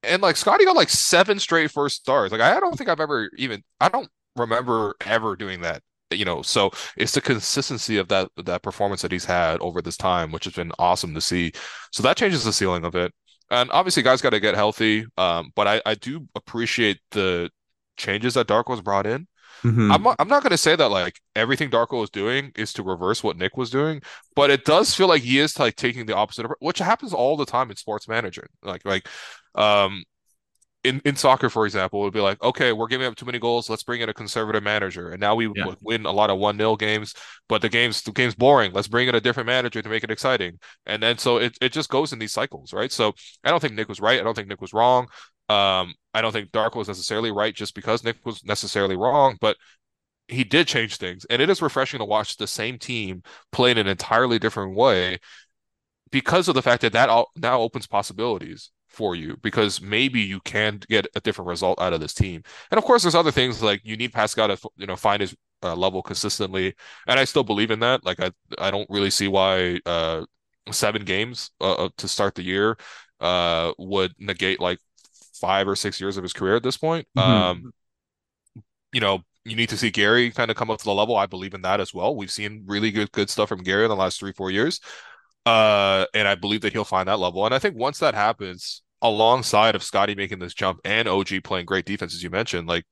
And 0.04 0.22
like 0.22 0.38
Scottie 0.38 0.66
got 0.66 0.76
like 0.76 0.90
seven 0.90 1.40
straight 1.40 1.72
first 1.72 1.98
stars. 1.98 2.32
Like 2.32 2.42
I 2.42 2.60
don't 2.60 2.78
think 2.78 2.90
I've 2.90 3.00
ever 3.00 3.30
even 3.38 3.64
I 3.82 3.90
don't 3.90 4.10
remember 4.36 4.96
ever 5.06 5.36
doing 5.36 5.62
that. 5.62 5.82
You 6.12 6.24
know, 6.24 6.42
so 6.42 6.72
it's 6.96 7.12
the 7.14 7.22
consistency 7.22 7.98
of 7.98 8.08
that 8.10 8.30
that 8.38 8.62
performance 8.64 9.02
that 9.02 9.12
he's 9.12 9.26
had 9.26 9.60
over 9.60 9.82
this 9.82 9.98
time, 9.98 10.32
which 10.32 10.46
has 10.46 10.54
been 10.54 10.72
awesome 10.80 11.14
to 11.16 11.22
see. 11.22 11.52
So 11.92 12.02
that 12.04 12.16
changes 12.16 12.44
the 12.46 12.54
ceiling 12.54 12.86
of 12.86 12.96
it. 12.96 13.14
And 13.50 13.70
obviously, 13.72 14.04
guys 14.04 14.22
got 14.22 14.30
to 14.32 14.40
get 14.40 14.56
healthy. 14.56 15.06
Um, 15.18 15.52
but 15.56 15.68
I 15.68 15.82
I 15.86 15.96
do 15.96 16.28
appreciate 16.36 17.00
the 17.12 17.50
changes 17.98 18.36
that 18.36 18.48
Darko's 18.48 18.82
brought 18.82 19.06
in. 19.06 19.28
Mm-hmm. 19.64 19.92
I'm 19.92 20.04
not, 20.04 20.16
I'm 20.20 20.28
not 20.28 20.44
going 20.44 20.52
to 20.52 20.58
say 20.58 20.76
that 20.76 20.90
like 20.90 21.20
everything 21.36 21.70
Darko 21.70 22.04
is 22.04 22.10
doing 22.10 22.52
is 22.56 22.74
to 22.74 22.84
reverse 22.84 23.24
what 23.24 23.38
Nick 23.38 23.58
was 23.58 23.70
doing, 23.70 24.02
but 24.36 24.50
it 24.50 24.66
does 24.66 24.94
feel 24.94 25.08
like 25.08 25.22
he 25.22 25.40
is 25.40 25.58
like 25.60 25.76
taking 25.76 26.06
the 26.06 26.16
opposite 26.16 26.46
of 26.46 26.52
which 26.60 26.80
happens 26.80 27.14
all 27.14 27.38
the 27.38 27.46
time 27.46 27.70
in 27.70 27.76
sports 27.76 28.08
managing. 28.08 28.48
Like 28.64 28.86
like 28.86 29.08
um 29.56 30.04
in, 30.84 31.02
in 31.04 31.16
soccer, 31.16 31.50
for 31.50 31.66
example, 31.66 32.00
it 32.00 32.04
would 32.04 32.14
be 32.14 32.22
like, 32.22 32.42
okay, 32.42 32.72
we're 32.72 32.88
giving 32.88 33.08
up 33.08 33.16
too 33.16 33.26
many 33.26 33.40
goals. 33.40 33.70
Let's 33.70 33.84
bring 33.84 34.02
in 34.02 34.08
a 34.08 34.14
conservative 34.14 34.64
manager, 34.64 35.10
and 35.10 35.20
now 35.20 35.36
we 35.36 35.52
yeah. 35.54 35.74
win 35.82 36.06
a 36.06 36.12
lot 36.12 36.30
of 36.30 36.38
one 36.38 36.58
0 36.58 36.78
games. 36.78 37.14
But 37.50 37.62
the 37.62 37.70
game's 37.70 38.02
the 38.04 38.12
game's 38.12 38.36
boring. 38.36 38.72
Let's 38.72 38.88
bring 38.88 39.08
in 39.10 39.16
a 39.16 39.20
different 39.20 39.48
manager 39.48 39.82
to 39.82 39.90
make 39.90 40.04
it 40.04 40.12
exciting. 40.12 40.60
And 40.86 41.04
then 41.04 41.18
so 41.18 41.38
it 41.38 41.58
it 41.62 41.74
just 41.74 41.90
goes 41.90 42.14
in 42.14 42.20
these 42.20 42.32
cycles, 42.32 42.74
right? 42.74 42.92
So 42.92 43.14
I 43.44 43.50
don't 43.50 43.60
think 43.60 43.74
Nick 43.74 43.90
was 43.90 44.00
right. 44.00 44.20
I 44.20 44.24
don't 44.24 44.36
think 44.36 44.48
Nick 44.48 44.62
was 44.62 44.74
wrong. 44.74 45.08
Um, 45.50 45.94
I 46.18 46.22
don't 46.22 46.32
think 46.32 46.52
Darko 46.52 46.78
was 46.78 46.88
necessarily 46.88 47.32
right 47.32 47.54
just 47.54 47.76
because 47.76 48.04
Nick 48.04 48.18
was 48.26 48.44
necessarily 48.44 48.96
wrong, 48.98 49.38
but 49.40 49.56
he 50.28 50.44
did 50.44 50.68
change 50.68 50.98
things, 50.98 51.26
and 51.30 51.42
it 51.42 51.50
is 51.50 51.62
refreshing 51.62 52.00
to 52.00 52.06
watch 52.06 52.38
the 52.38 52.48
same 52.48 52.80
team 52.80 53.22
play 53.52 53.72
in 53.72 53.78
an 53.78 53.88
entirely 53.88 54.40
different 54.40 54.76
way 54.76 55.20
because 56.12 56.48
of 56.48 56.56
the 56.56 56.62
fact 56.62 56.82
that 56.82 56.94
that 56.94 57.10
all, 57.10 57.30
now 57.36 57.62
opens 57.62 57.86
possibilities 57.88 58.72
for 58.88 59.16
you 59.16 59.38
because 59.44 59.80
maybe 59.80 60.20
you 60.20 60.40
can 60.40 60.80
get 60.90 61.06
a 61.16 61.20
different 61.22 61.48
result 61.48 61.80
out 61.80 61.94
of 61.94 62.00
this 62.00 62.14
team. 62.14 62.42
And 62.72 62.78
of 62.80 62.84
course, 62.84 63.04
there's 63.04 63.16
other 63.16 63.32
things 63.32 63.62
like 63.62 63.82
you 63.84 63.96
need 63.96 64.12
Pascal 64.14 64.48
to 64.48 64.70
you 64.76 64.88
know 64.88 64.96
find 64.96 65.22
his 65.22 65.36
uh, 65.64 65.76
level 65.76 66.02
consistently, 66.02 66.74
and 67.08 67.20
I 67.20 67.26
still 67.26 67.44
believe 67.44 67.72
in 67.72 67.80
that. 67.82 68.04
Like 68.04 68.20
I 68.20 68.32
I 68.58 68.72
don't 68.72 68.90
really 68.90 69.12
see 69.12 69.28
why 69.28 69.80
uh, 69.86 70.26
seven 70.72 71.06
games 71.06 71.52
uh, 71.62 71.74
uh 71.74 71.90
to 71.98 72.08
start 72.08 72.36
the 72.36 72.44
year 72.44 72.78
uh, 73.20 73.72
would 73.78 74.14
negate 74.20 74.60
like 74.60 74.80
five 75.40 75.68
or 75.68 75.76
six 75.76 76.00
years 76.02 76.18
of 76.18 76.24
his 76.24 76.34
career 76.34 76.56
at 76.56 76.64
this 76.64 76.78
point. 76.78 77.08
Mm-hmm. 77.18 77.30
Um, 77.30 77.72
you 78.94 79.02
know, 79.02 79.22
you 79.46 79.56
need 79.56 79.70
to 79.70 79.78
see 79.78 79.90
Gary 79.90 80.32
kind 80.32 80.52
of 80.52 80.58
come 80.58 80.70
up 80.70 80.80
to 80.80 80.86
the 80.86 80.94
level. 80.94 81.16
I 81.16 81.26
believe 81.26 81.54
in 81.54 81.62
that 81.62 81.80
as 81.80 81.94
well. 81.94 82.16
We've 82.16 82.32
seen 82.32 82.64
really 82.66 82.92
good 82.92 83.12
good 83.12 83.30
stuff 83.30 83.50
from 83.50 83.64
Gary 83.64 83.84
in 83.84 83.90
the 83.90 83.96
last 83.96 84.20
three 84.20 84.34
four 84.34 84.52
years, 84.52 84.80
uh, 85.46 86.06
and 86.14 86.28
I 86.28 86.36
believe 86.36 86.62
that 86.62 86.74
he'll 86.74 86.84
find 86.84 87.08
that 87.08 87.20
level. 87.20 87.46
And 87.46 87.54
I 87.54 87.60
think 87.60 87.76
once 87.76 88.00
that 88.00 88.14
happens, 88.14 88.82
alongside 89.02 89.76
of 89.76 89.84
Scottie 89.84 90.16
making 90.16 90.40
this 90.40 90.54
jump 90.54 90.80
and 90.84 91.08
OG 91.08 91.44
playing 91.44 91.66
great 91.66 91.86
defense, 91.86 92.14
as 92.14 92.24
you 92.24 92.30
mentioned, 92.30 92.68
like 92.68 92.86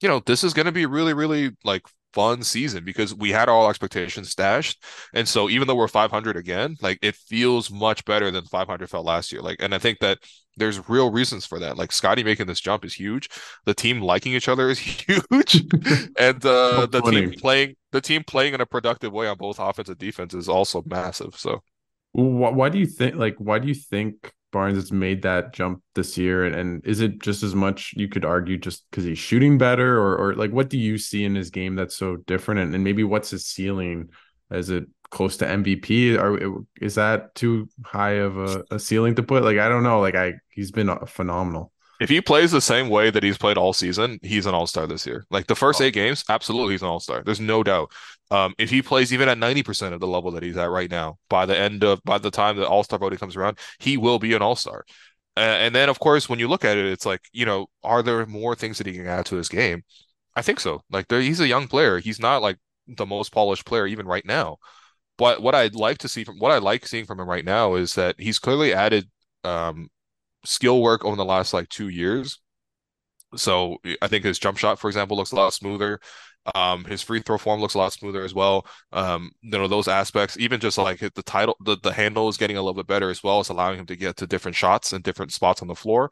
you 0.00 0.08
know, 0.08 0.20
this 0.24 0.44
is 0.44 0.54
going 0.54 0.66
to 0.66 0.72
be 0.72 0.86
really 0.86 1.14
really 1.14 1.56
like 1.64 1.82
fun 2.12 2.42
season 2.42 2.84
because 2.84 3.14
we 3.14 3.30
had 3.30 3.48
all 3.48 3.68
expectations 3.68 4.30
stashed. 4.30 4.82
And 5.14 5.28
so 5.28 5.48
even 5.48 5.68
though 5.68 5.74
we're 5.74 5.88
500 5.88 6.36
again, 6.36 6.76
like 6.80 6.98
it 7.02 7.14
feels 7.14 7.70
much 7.70 8.04
better 8.04 8.30
than 8.30 8.44
500 8.44 8.88
felt 8.88 9.06
last 9.06 9.32
year. 9.32 9.42
Like, 9.42 9.56
and 9.60 9.74
I 9.74 9.78
think 9.78 9.98
that 10.00 10.18
there's 10.56 10.88
real 10.88 11.10
reasons 11.10 11.46
for 11.46 11.58
that. 11.60 11.76
Like 11.76 11.92
Scottie 11.92 12.24
making 12.24 12.46
this 12.46 12.60
jump 12.60 12.84
is 12.84 12.94
huge. 12.94 13.28
The 13.64 13.74
team 13.74 14.00
liking 14.00 14.32
each 14.32 14.48
other 14.48 14.68
is 14.68 14.78
huge. 14.78 15.64
and 16.18 16.44
uh, 16.44 16.86
the 16.86 17.02
team 17.10 17.32
playing 17.32 17.76
the 17.92 18.00
team 18.00 18.24
playing 18.24 18.54
in 18.54 18.60
a 18.60 18.66
productive 18.66 19.12
way 19.12 19.28
on 19.28 19.36
both 19.36 19.58
offense 19.58 19.88
and 19.88 19.98
defense 19.98 20.34
is 20.34 20.48
also 20.48 20.82
massive. 20.86 21.34
So 21.36 21.62
why, 22.12 22.50
why 22.50 22.68
do 22.68 22.78
you 22.78 22.86
think 22.86 23.14
like 23.14 23.36
why 23.38 23.58
do 23.58 23.68
you 23.68 23.74
think 23.74 24.32
Barnes 24.50 24.76
has 24.76 24.92
made 24.92 25.22
that 25.22 25.52
jump 25.52 25.82
this 25.94 26.16
year, 26.16 26.44
and, 26.44 26.54
and 26.54 26.86
is 26.86 27.00
it 27.00 27.20
just 27.20 27.42
as 27.42 27.54
much 27.54 27.92
you 27.96 28.08
could 28.08 28.24
argue 28.24 28.56
just 28.56 28.84
because 28.90 29.04
he's 29.04 29.18
shooting 29.18 29.58
better, 29.58 29.98
or 29.98 30.16
or 30.16 30.34
like 30.34 30.50
what 30.50 30.68
do 30.68 30.78
you 30.78 30.98
see 30.98 31.24
in 31.24 31.34
his 31.34 31.50
game 31.50 31.74
that's 31.74 31.96
so 31.96 32.16
different, 32.16 32.60
and, 32.60 32.74
and 32.74 32.84
maybe 32.84 33.04
what's 33.04 33.30
his 33.30 33.46
ceiling? 33.46 34.10
Is 34.50 34.70
it 34.70 34.86
close 35.10 35.36
to 35.38 35.46
MVP? 35.46 36.18
Or 36.18 36.64
is 36.80 36.94
that 36.94 37.34
too 37.34 37.68
high 37.84 38.12
of 38.12 38.38
a, 38.38 38.64
a 38.70 38.78
ceiling 38.78 39.14
to 39.16 39.22
put? 39.22 39.44
Like 39.44 39.58
I 39.58 39.68
don't 39.68 39.82
know. 39.82 40.00
Like 40.00 40.14
I 40.14 40.34
he's 40.50 40.70
been 40.70 40.88
uh, 40.88 41.04
phenomenal. 41.06 41.72
If 42.00 42.08
he 42.08 42.20
plays 42.20 42.52
the 42.52 42.60
same 42.60 42.88
way 42.88 43.10
that 43.10 43.24
he's 43.24 43.38
played 43.38 43.58
all 43.58 43.72
season, 43.72 44.20
he's 44.22 44.46
an 44.46 44.54
all 44.54 44.68
star 44.68 44.86
this 44.86 45.04
year. 45.04 45.26
Like 45.30 45.48
the 45.48 45.56
first 45.56 45.80
eight 45.80 45.94
games, 45.94 46.24
absolutely 46.28 46.74
he's 46.74 46.82
an 46.82 46.88
all 46.88 47.00
star. 47.00 47.22
There's 47.24 47.40
no 47.40 47.64
doubt. 47.64 47.90
Um, 48.30 48.54
if 48.58 48.70
he 48.70 48.82
plays 48.82 49.12
even 49.12 49.28
at 49.28 49.38
90% 49.38 49.94
of 49.94 50.00
the 50.00 50.06
level 50.06 50.30
that 50.32 50.42
he's 50.42 50.56
at 50.56 50.70
right 50.70 50.90
now, 50.90 51.18
by 51.30 51.46
the 51.46 51.58
end 51.58 51.82
of 51.82 52.02
by 52.04 52.18
the 52.18 52.30
time 52.30 52.56
the 52.56 52.68
All 52.68 52.84
Star 52.84 52.98
voting 52.98 53.18
comes 53.18 53.36
around, 53.36 53.58
he 53.78 53.96
will 53.96 54.18
be 54.18 54.34
an 54.34 54.42
All 54.42 54.56
Star. 54.56 54.84
Uh, 55.36 55.40
and 55.40 55.74
then, 55.74 55.88
of 55.88 56.00
course, 56.00 56.28
when 56.28 56.38
you 56.38 56.48
look 56.48 56.64
at 56.64 56.76
it, 56.76 56.86
it's 56.86 57.06
like 57.06 57.22
you 57.32 57.46
know, 57.46 57.68
are 57.84 58.02
there 58.02 58.26
more 58.26 58.54
things 58.54 58.78
that 58.78 58.86
he 58.86 58.94
can 58.94 59.06
add 59.06 59.26
to 59.26 59.36
his 59.36 59.48
game? 59.48 59.82
I 60.36 60.42
think 60.42 60.60
so. 60.60 60.82
Like 60.90 61.08
there, 61.08 61.20
he's 61.20 61.40
a 61.40 61.48
young 61.48 61.68
player. 61.68 61.98
He's 61.98 62.20
not 62.20 62.42
like 62.42 62.58
the 62.86 63.06
most 63.06 63.32
polished 63.32 63.66
player 63.66 63.86
even 63.86 64.06
right 64.06 64.24
now. 64.26 64.58
But 65.18 65.42
what 65.42 65.54
I'd 65.54 65.74
like 65.74 65.98
to 65.98 66.08
see 66.08 66.24
from 66.24 66.38
what 66.38 66.52
I 66.52 66.58
like 66.58 66.86
seeing 66.86 67.04
from 67.04 67.20
him 67.20 67.28
right 67.28 67.44
now 67.44 67.74
is 67.74 67.94
that 67.94 68.16
he's 68.18 68.38
clearly 68.38 68.72
added 68.72 69.08
um, 69.44 69.88
skill 70.44 70.82
work 70.82 71.04
over 71.04 71.16
the 71.16 71.24
last 71.24 71.52
like 71.52 71.68
two 71.68 71.88
years. 71.88 72.40
So 73.36 73.78
I 74.00 74.08
think 74.08 74.24
his 74.24 74.38
jump 74.38 74.58
shot, 74.58 74.78
for 74.78 74.88
example, 74.88 75.16
looks 75.16 75.32
a 75.32 75.36
lot 75.36 75.52
smoother. 75.52 76.00
Um, 76.54 76.84
his 76.84 77.02
free 77.02 77.20
throw 77.20 77.38
form 77.38 77.60
looks 77.60 77.74
a 77.74 77.78
lot 77.78 77.92
smoother 77.92 78.24
as 78.24 78.34
well. 78.34 78.66
Um, 78.92 79.32
you 79.42 79.50
know 79.50 79.68
those 79.68 79.88
aspects, 79.88 80.36
even 80.38 80.60
just 80.60 80.78
like 80.78 81.00
the 81.00 81.22
title, 81.22 81.56
the, 81.64 81.76
the 81.82 81.92
handle 81.92 82.28
is 82.28 82.36
getting 82.36 82.56
a 82.56 82.60
little 82.60 82.74
bit 82.74 82.86
better 82.86 83.10
as 83.10 83.22
well. 83.22 83.40
It's 83.40 83.48
allowing 83.48 83.78
him 83.78 83.86
to 83.86 83.96
get 83.96 84.16
to 84.18 84.26
different 84.26 84.56
shots 84.56 84.92
and 84.92 85.02
different 85.04 85.32
spots 85.32 85.62
on 85.62 85.68
the 85.68 85.74
floor. 85.74 86.10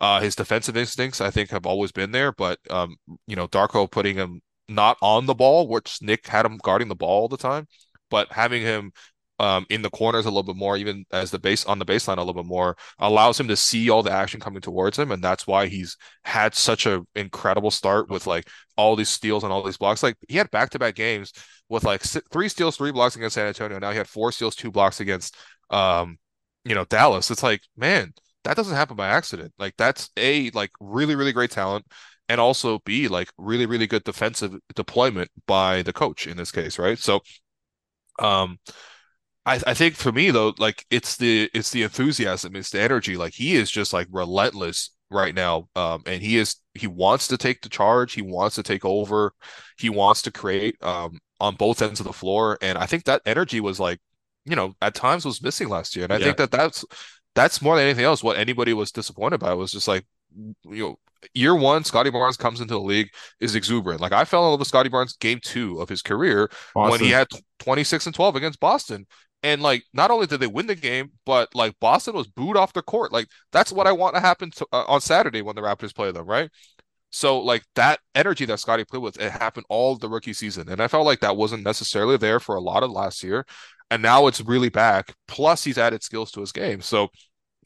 Uh, 0.00 0.20
his 0.20 0.34
defensive 0.36 0.76
instincts, 0.76 1.20
I 1.20 1.30
think, 1.30 1.50
have 1.50 1.66
always 1.66 1.92
been 1.92 2.10
there, 2.10 2.32
but 2.32 2.58
um, 2.70 2.96
you 3.26 3.36
know, 3.36 3.48
Darko 3.48 3.90
putting 3.90 4.16
him 4.16 4.42
not 4.68 4.96
on 5.02 5.26
the 5.26 5.34
ball, 5.34 5.68
which 5.68 5.98
Nick 6.02 6.26
had 6.26 6.46
him 6.46 6.58
guarding 6.62 6.88
the 6.88 6.94
ball 6.94 7.22
all 7.22 7.28
the 7.28 7.36
time, 7.36 7.66
but 8.10 8.32
having 8.32 8.62
him 8.62 8.92
um, 9.38 9.66
in 9.68 9.82
the 9.82 9.90
corners 9.90 10.26
a 10.26 10.28
little 10.28 10.44
bit 10.44 10.56
more, 10.56 10.76
even 10.76 11.04
as 11.10 11.30
the 11.30 11.38
base 11.38 11.64
on 11.66 11.78
the 11.78 11.84
baseline 11.84 12.16
a 12.16 12.20
little 12.20 12.34
bit 12.34 12.46
more, 12.46 12.76
allows 12.98 13.38
him 13.38 13.48
to 13.48 13.56
see 13.56 13.90
all 13.90 14.02
the 14.02 14.12
action 14.12 14.40
coming 14.40 14.60
towards 14.60 14.98
him, 14.98 15.10
and 15.10 15.22
that's 15.22 15.46
why 15.46 15.66
he's 15.66 15.96
had 16.24 16.54
such 16.54 16.86
an 16.86 17.06
incredible 17.16 17.70
start 17.70 18.08
with 18.10 18.26
like 18.26 18.48
all 18.76 18.94
these 18.96 19.08
steals 19.08 19.42
and 19.42 19.52
all 19.52 19.62
these 19.62 19.76
blocks. 19.76 20.02
Like 20.02 20.16
he 20.28 20.36
had 20.36 20.50
back 20.50 20.70
to 20.70 20.78
back 20.78 20.94
games 20.94 21.32
with 21.68 21.84
like 21.84 22.02
three 22.02 22.48
steals, 22.48 22.76
three 22.76 22.92
blocks 22.92 23.16
against 23.16 23.34
San 23.34 23.46
Antonio. 23.46 23.78
Now 23.78 23.90
he 23.90 23.96
had 23.96 24.08
four 24.08 24.30
steals, 24.32 24.54
two 24.54 24.70
blocks 24.70 25.00
against, 25.00 25.36
um, 25.70 26.18
you 26.64 26.74
know, 26.74 26.84
Dallas. 26.84 27.30
It's 27.30 27.42
like 27.42 27.62
man, 27.76 28.12
that 28.44 28.56
doesn't 28.56 28.74
happen 28.76 28.96
by 28.96 29.08
accident. 29.08 29.52
Like 29.58 29.74
that's 29.76 30.10
a 30.16 30.50
like 30.50 30.70
really 30.80 31.14
really 31.16 31.32
great 31.32 31.50
talent. 31.50 31.86
And 32.28 32.40
also 32.40 32.78
B, 32.86 33.06
like 33.08 33.30
really, 33.36 33.66
really 33.66 33.86
good 33.86 34.04
defensive 34.04 34.54
deployment 34.74 35.30
by 35.46 35.82
the 35.82 35.92
coach 35.92 36.26
in 36.26 36.36
this 36.38 36.50
case, 36.52 36.78
right? 36.78 36.98
So 36.98 37.20
um 38.18 38.58
I, 39.46 39.60
I 39.66 39.74
think 39.74 39.94
for 39.94 40.12
me 40.12 40.30
though, 40.30 40.54
like 40.58 40.84
it's 40.90 41.16
the 41.16 41.50
it's 41.52 41.70
the 41.70 41.82
enthusiasm, 41.82 42.56
it's 42.56 42.70
the 42.70 42.80
energy. 42.80 43.16
Like 43.16 43.34
he 43.34 43.54
is 43.56 43.70
just 43.70 43.92
like 43.92 44.08
relentless 44.10 44.90
right 45.10 45.34
now. 45.34 45.68
Um, 45.76 46.02
and 46.06 46.22
he 46.22 46.38
is 46.38 46.56
he 46.74 46.86
wants 46.86 47.28
to 47.28 47.36
take 47.36 47.60
the 47.62 47.68
charge, 47.68 48.14
he 48.14 48.22
wants 48.22 48.56
to 48.56 48.62
take 48.62 48.84
over, 48.84 49.32
he 49.78 49.90
wants 49.90 50.22
to 50.22 50.32
create 50.32 50.82
um 50.82 51.18
on 51.40 51.56
both 51.56 51.82
ends 51.82 52.00
of 52.00 52.06
the 52.06 52.12
floor. 52.12 52.58
And 52.62 52.78
I 52.78 52.86
think 52.86 53.04
that 53.04 53.22
energy 53.26 53.60
was 53.60 53.78
like, 53.78 54.00
you 54.46 54.56
know, 54.56 54.74
at 54.80 54.94
times 54.94 55.24
was 55.24 55.42
missing 55.42 55.68
last 55.68 55.94
year. 55.94 56.04
And 56.04 56.12
I 56.12 56.18
yeah. 56.18 56.24
think 56.24 56.36
that 56.38 56.50
that's 56.50 56.84
that's 57.34 57.60
more 57.60 57.76
than 57.76 57.84
anything 57.84 58.04
else 58.04 58.22
what 58.22 58.38
anybody 58.38 58.72
was 58.72 58.92
disappointed 58.92 59.40
by 59.40 59.52
was 59.54 59.72
just 59.72 59.88
like 59.88 60.06
you 60.36 60.54
know 60.64 60.98
year 61.32 61.54
one, 61.54 61.84
Scottie 61.84 62.10
Barnes 62.10 62.36
comes 62.36 62.60
into 62.60 62.74
the 62.74 62.80
league 62.80 63.08
is 63.40 63.54
exuberant. 63.54 64.00
Like 64.00 64.12
I 64.12 64.24
fell 64.24 64.44
in 64.44 64.50
love 64.50 64.58
with 64.58 64.68
Scottie 64.68 64.88
Barnes 64.88 65.16
game 65.16 65.40
two 65.42 65.80
of 65.80 65.88
his 65.88 66.02
career 66.02 66.50
Boston. 66.74 66.90
when 66.90 67.00
he 67.00 67.10
had 67.10 67.28
26 67.60 68.06
and 68.06 68.14
12 68.14 68.36
against 68.36 68.60
Boston. 68.60 69.06
And 69.44 69.62
like, 69.62 69.84
not 69.94 70.10
only 70.10 70.26
did 70.26 70.40
they 70.40 70.48
win 70.48 70.66
the 70.66 70.74
game, 70.74 71.12
but 71.26 71.54
like 71.54 71.78
Boston 71.80 72.16
was 72.16 72.26
booed 72.28 72.56
off 72.56 72.72
the 72.74 72.82
court. 72.82 73.12
Like 73.12 73.28
that's 73.52 73.72
what 73.72 73.86
I 73.86 73.92
want 73.92 74.16
to 74.16 74.20
happen 74.22 74.50
to, 74.52 74.66
uh, 74.72 74.84
on 74.88 75.00
Saturday 75.02 75.42
when 75.42 75.56
the 75.56 75.62
Raptors 75.62 75.94
play 75.94 76.12
them, 76.12 76.26
right? 76.26 76.50
So 77.10 77.40
like 77.40 77.64
that 77.76 78.00
energy 78.14 78.44
that 78.46 78.60
Scottie 78.60 78.84
played 78.84 79.02
with, 79.02 79.20
it 79.20 79.30
happened 79.32 79.66
all 79.68 79.96
the 79.96 80.08
rookie 80.08 80.32
season, 80.32 80.68
and 80.68 80.80
I 80.80 80.88
felt 80.88 81.06
like 81.06 81.20
that 81.20 81.36
wasn't 81.36 81.64
necessarily 81.64 82.16
there 82.16 82.40
for 82.40 82.56
a 82.56 82.60
lot 82.60 82.82
of 82.82 82.90
last 82.90 83.22
year, 83.22 83.46
and 83.90 84.02
now 84.02 84.26
it's 84.26 84.40
really 84.40 84.68
back. 84.68 85.14
Plus, 85.28 85.64
he's 85.64 85.78
added 85.78 86.02
skills 86.02 86.32
to 86.32 86.40
his 86.40 86.52
game. 86.52 86.80
So 86.80 87.08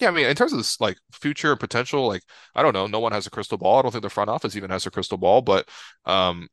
Yeah, 0.00 0.08
I 0.08 0.10
mean, 0.12 0.26
in 0.26 0.36
terms 0.36 0.52
of 0.52 0.58
this, 0.60 0.80
like 0.80 0.98
future 1.12 1.56
potential, 1.56 2.06
like 2.06 2.22
I 2.54 2.62
don't 2.62 2.74
know, 2.74 2.86
no 2.86 3.00
one 3.00 3.12
has 3.12 3.26
a 3.26 3.30
crystal 3.30 3.58
ball. 3.58 3.78
I 3.78 3.82
don't 3.82 3.90
think 3.92 4.02
the 4.02 4.10
front 4.10 4.30
office 4.30 4.56
even 4.56 4.70
has 4.70 4.86
a 4.86 4.90
crystal 4.92 5.18
ball, 5.18 5.42
but 5.42 5.68
um, 6.04 6.48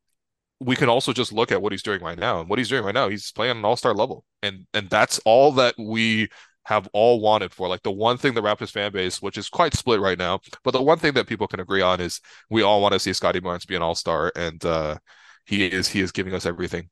we 0.59 0.75
can 0.75 0.89
also 0.89 1.11
just 1.13 1.33
look 1.33 1.51
at 1.51 1.61
what 1.61 1.71
he's 1.71 1.83
doing 1.83 2.01
right 2.01 2.17
now. 2.17 2.39
And 2.39 2.49
what 2.49 2.59
he's 2.59 2.69
doing 2.69 2.83
right 2.83 2.93
now, 2.93 3.09
he's 3.09 3.31
playing 3.31 3.57
an 3.57 3.65
all-star 3.65 3.93
level. 3.93 4.23
And 4.41 4.65
and 4.73 4.89
that's 4.89 5.19
all 5.25 5.51
that 5.53 5.75
we 5.77 6.29
have 6.63 6.87
all 6.93 7.19
wanted 7.19 7.53
for. 7.53 7.67
Like 7.67 7.83
the 7.83 7.91
one 7.91 8.17
thing 8.17 8.33
the 8.33 8.41
Raptors 8.41 8.71
fan 8.71 8.91
base, 8.91 9.21
which 9.21 9.37
is 9.37 9.49
quite 9.49 9.73
split 9.73 9.99
right 9.99 10.17
now, 10.17 10.39
but 10.63 10.71
the 10.71 10.81
one 10.81 10.97
thing 10.97 11.13
that 11.13 11.27
people 11.27 11.47
can 11.47 11.59
agree 11.59 11.81
on 11.81 12.01
is 12.01 12.21
we 12.49 12.63
all 12.63 12.81
want 12.81 12.93
to 12.93 12.99
see 12.99 13.13
Scottie 13.13 13.39
Barnes 13.39 13.65
be 13.65 13.75
an 13.75 13.81
all-star. 13.81 14.31
And 14.35 14.63
uh 14.65 14.97
he 15.45 15.65
is 15.65 15.87
he 15.87 16.01
is 16.01 16.11
giving 16.11 16.33
us 16.33 16.45
everything. 16.45 16.89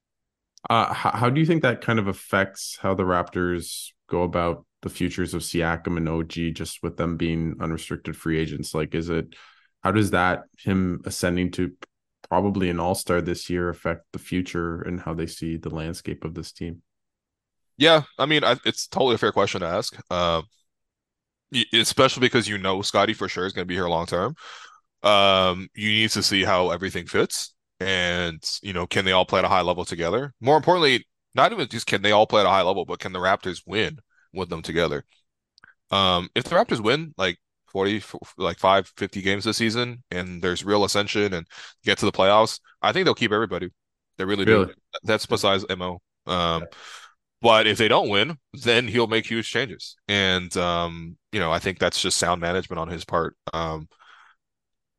Uh 0.70 0.93
how, 0.93 1.11
how 1.11 1.30
do 1.30 1.39
you 1.39 1.45
think 1.45 1.64
that 1.64 1.82
kind 1.82 1.99
of 1.99 2.07
affects 2.07 2.78
how 2.82 2.93
the 2.93 3.03
Raptors 3.03 3.89
go 4.09 4.24
about 4.24 4.66
the 4.82 4.89
futures 4.89 5.34
of 5.34 5.41
Siakam 5.41 5.97
and 5.97 6.09
OG 6.09 6.53
just 6.53 6.84
with 6.84 6.97
them 6.97 7.18
being 7.18 7.55
unrestricted 7.61 8.18
free 8.18 8.39
agents? 8.39 8.76
Like 8.76 8.93
is 8.93 9.09
it 9.09 9.36
how 9.84 9.91
does 9.91 10.11
that 10.11 10.43
him 10.59 11.01
ascending 11.05 11.51
to 11.51 11.72
probably 12.34 12.68
an 12.72 12.80
all 12.80 12.96
star 12.96 13.22
this 13.22 13.48
year 13.48 13.70
affect 13.70 14.12
the 14.12 14.18
future 14.18 14.82
and 14.82 15.00
how 15.00 15.14
they 15.14 15.28
see 15.28 15.56
the 15.56 15.70
landscape 15.70 16.26
of 16.26 16.34
this 16.34 16.52
team? 16.52 16.82
Yeah, 17.78 18.02
I 18.18 18.26
mean, 18.26 18.44
I, 18.44 18.58
it's 18.66 18.88
totally 18.88 19.14
a 19.14 19.18
fair 19.20 19.32
question 19.32 19.62
to 19.62 19.68
ask. 19.68 19.96
Uh, 20.10 20.42
especially 21.74 22.22
because 22.22 22.48
you 22.48 22.58
know 22.58 22.82
Scottie 22.82 23.14
for 23.14 23.30
sure 23.30 23.46
is 23.46 23.54
going 23.54 23.66
to 23.66 23.68
be 23.68 23.76
here 23.76 23.88
long 23.88 24.08
term. 24.08 24.34
Um, 25.04 25.68
you 25.76 25.90
need 25.90 26.10
to 26.10 26.24
see 26.24 26.44
how 26.44 26.72
everything 26.72 27.06
fits, 27.06 27.54
and 27.80 28.44
you 28.64 28.74
know, 28.74 28.88
can 28.88 29.06
they 29.06 29.12
all 29.12 29.26
play 29.26 29.38
at 29.38 29.46
a 29.46 29.50
high 29.50 29.62
level 29.62 29.86
together? 29.86 30.34
More 30.42 30.58
importantly, 30.58 31.06
not 31.36 31.52
even 31.52 31.68
just 31.68 31.86
can 31.86 32.02
they 32.02 32.14
all 32.14 32.26
play 32.26 32.40
at 32.40 32.48
a 32.48 32.50
high 32.50 32.64
level, 32.64 32.84
but 32.84 32.98
can 32.98 33.14
the 33.14 33.20
Raptors 33.20 33.62
win 33.68 34.00
with 34.34 34.50
them 34.50 34.64
together? 34.64 35.06
Um, 35.92 36.30
if 36.34 36.46
the 36.46 36.56
Raptors 36.56 36.80
win, 36.80 37.14
like 37.16 37.38
40 37.74 38.02
like 38.38 38.58
5 38.60 38.92
50 38.96 39.22
games 39.22 39.44
this 39.44 39.58
season 39.58 40.04
and 40.12 40.42
there's 40.42 40.64
real 40.64 40.84
ascension 40.86 41.34
and 41.34 41.48
get 41.84 41.98
to 41.98 42.06
the 42.06 42.12
playoffs 42.12 42.60
i 42.82 42.92
think 42.92 43.06
they'll 43.06 43.16
keep 43.16 43.32
everybody. 43.32 43.70
They 44.18 44.26
really, 44.26 44.46
really? 44.46 44.68
do 44.68 44.74
that's 45.04 45.26
besides 45.26 45.66
mo 45.76 46.00
um, 46.28 46.66
but 47.42 47.68
if 47.68 47.78
they 47.78 47.88
don't 47.88 48.10
win 48.10 48.38
then 48.54 48.88
he'll 48.88 49.08
make 49.08 49.26
huge 49.26 49.50
changes. 49.50 49.96
And 50.08 50.56
um, 50.56 51.18
you 51.32 51.40
know 51.40 51.52
i 51.52 51.60
think 51.60 51.80
that's 51.80 52.02
just 52.02 52.18
sound 52.18 52.40
management 52.40 52.80
on 52.80 52.88
his 52.88 53.04
part. 53.04 53.36
Um, 53.54 53.88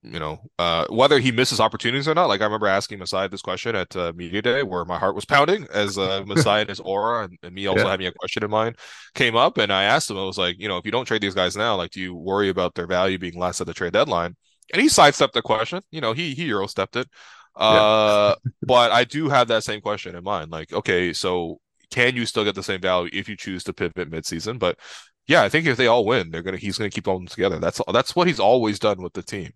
you 0.05 0.19
know, 0.19 0.39
uh, 0.59 0.87
whether 0.91 1.19
he 1.19 1.33
misses 1.33 1.61
opportunities 1.61 2.07
or 2.07 2.15
not. 2.15 2.27
Like 2.27 2.43
I 2.43 2.45
remember 2.45 2.67
asking 2.67 2.99
Masai 2.99 3.29
this 3.29 3.41
question 3.41 3.75
at 3.75 3.97
uh, 3.97 4.13
media 4.15 4.43
day, 4.43 4.63
where 4.63 4.85
my 4.85 4.99
heart 4.99 5.15
was 5.15 5.25
pounding 5.25 5.67
as 5.73 5.97
uh, 5.97 6.23
Masai 6.27 6.61
and 6.61 6.69
his 6.69 6.81
aura, 6.81 7.25
and, 7.25 7.39
and 7.43 7.55
me 7.55 7.67
also 7.67 7.85
yeah. 7.85 7.91
having 7.91 8.07
a 8.07 8.13
question 8.13 8.45
in 8.45 8.51
mind 8.51 8.77
came 9.15 9.35
up, 9.35 9.57
and 9.57 9.73
I 9.73 9.85
asked 9.85 10.11
him, 10.11 10.19
I 10.19 10.25
was 10.25 10.39
like, 10.39 10.57
you 10.59 10.69
know, 10.69 10.77
if 10.77 10.85
you 10.85 10.93
don't 10.93 11.07
trade 11.07 11.23
these 11.23 11.35
guys 11.35 11.57
now, 11.57 11.77
like, 11.77 11.91
do 11.91 12.01
you 12.01 12.15
worry 12.15 12.51
about 12.51 12.75
their 12.75 12.87
value 12.87 13.19
being 13.19 13.39
less 13.39 13.61
at 13.61 13.67
the 13.67 13.75
trade 13.75 13.95
deadline? 13.95 14.37
And 14.73 14.83
he 14.83 14.89
sidestepped 14.89 15.35
the 15.35 15.43
question. 15.43 15.83
You 15.91 16.01
know, 16.01 16.13
he 16.13 16.35
he 16.35 16.45
euro 16.45 16.67
stepped 16.67 16.97
it. 16.97 17.09
Uh, 17.57 18.35
yeah. 18.45 18.51
but 18.67 18.93
I 18.93 19.05
do 19.05 19.29
have 19.29 19.49
that 19.49 19.65
same 19.65 19.81
question 19.81 20.15
in 20.17 20.25
mind. 20.25 20.51
Like, 20.51 20.73
okay, 20.73 21.13
so 21.13 21.61
can 21.91 22.17
you 22.17 22.27
still 22.27 22.45
get 22.45 22.55
the 22.55 22.63
same 22.63 22.81
value 22.81 23.11
if 23.13 23.29
you 23.29 23.37
choose 23.37 23.65
to 23.65 23.73
pivot 23.73 24.11
midseason? 24.11 24.59
But 24.59 24.79
yeah, 25.27 25.43
I 25.43 25.49
think 25.49 25.67
if 25.67 25.77
they 25.77 25.87
all 25.87 26.05
win, 26.05 26.31
they're 26.31 26.43
gonna 26.43 26.59
he's 26.59 26.77
gonna 26.77 26.91
keep 26.91 27.05
them 27.05 27.27
together. 27.27 27.59
That's 27.59 27.81
that's 27.93 28.15
what 28.15 28.27
he's 28.27 28.41
always 28.41 28.79
done 28.79 29.03
with 29.03 29.15
the 29.15 29.23
team. 29.23 29.53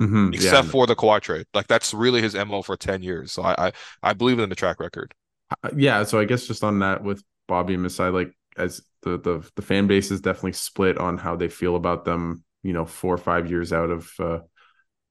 Mm-hmm, 0.00 0.32
except 0.32 0.64
yeah. 0.64 0.70
for 0.70 0.86
the 0.86 0.96
Kawhi 0.96 1.20
trade. 1.20 1.46
Like 1.52 1.66
that's 1.66 1.92
really 1.92 2.22
his 2.22 2.34
mo 2.34 2.62
for 2.62 2.76
ten 2.76 3.02
years. 3.02 3.32
So 3.32 3.42
I 3.42 3.66
I, 3.66 3.72
I 4.02 4.12
believe 4.14 4.38
in 4.38 4.48
the 4.48 4.56
track 4.56 4.80
record. 4.80 5.14
Uh, 5.62 5.70
yeah. 5.76 6.02
So 6.04 6.18
I 6.18 6.24
guess 6.24 6.46
just 6.46 6.64
on 6.64 6.78
that 6.78 7.04
with 7.04 7.22
Bobby 7.46 7.74
and 7.74 7.82
Masai, 7.82 8.08
like 8.08 8.32
as 8.56 8.80
the 9.02 9.18
the 9.18 9.48
the 9.56 9.62
fan 9.62 9.86
base 9.86 10.10
is 10.10 10.22
definitely 10.22 10.54
split 10.54 10.96
on 10.96 11.18
how 11.18 11.36
they 11.36 11.48
feel 11.48 11.76
about 11.76 12.06
them. 12.06 12.44
You 12.62 12.72
know, 12.72 12.86
four 12.86 13.14
or 13.14 13.18
five 13.18 13.50
years 13.50 13.72
out 13.72 13.90
of 13.90 14.10
uh, 14.18 14.38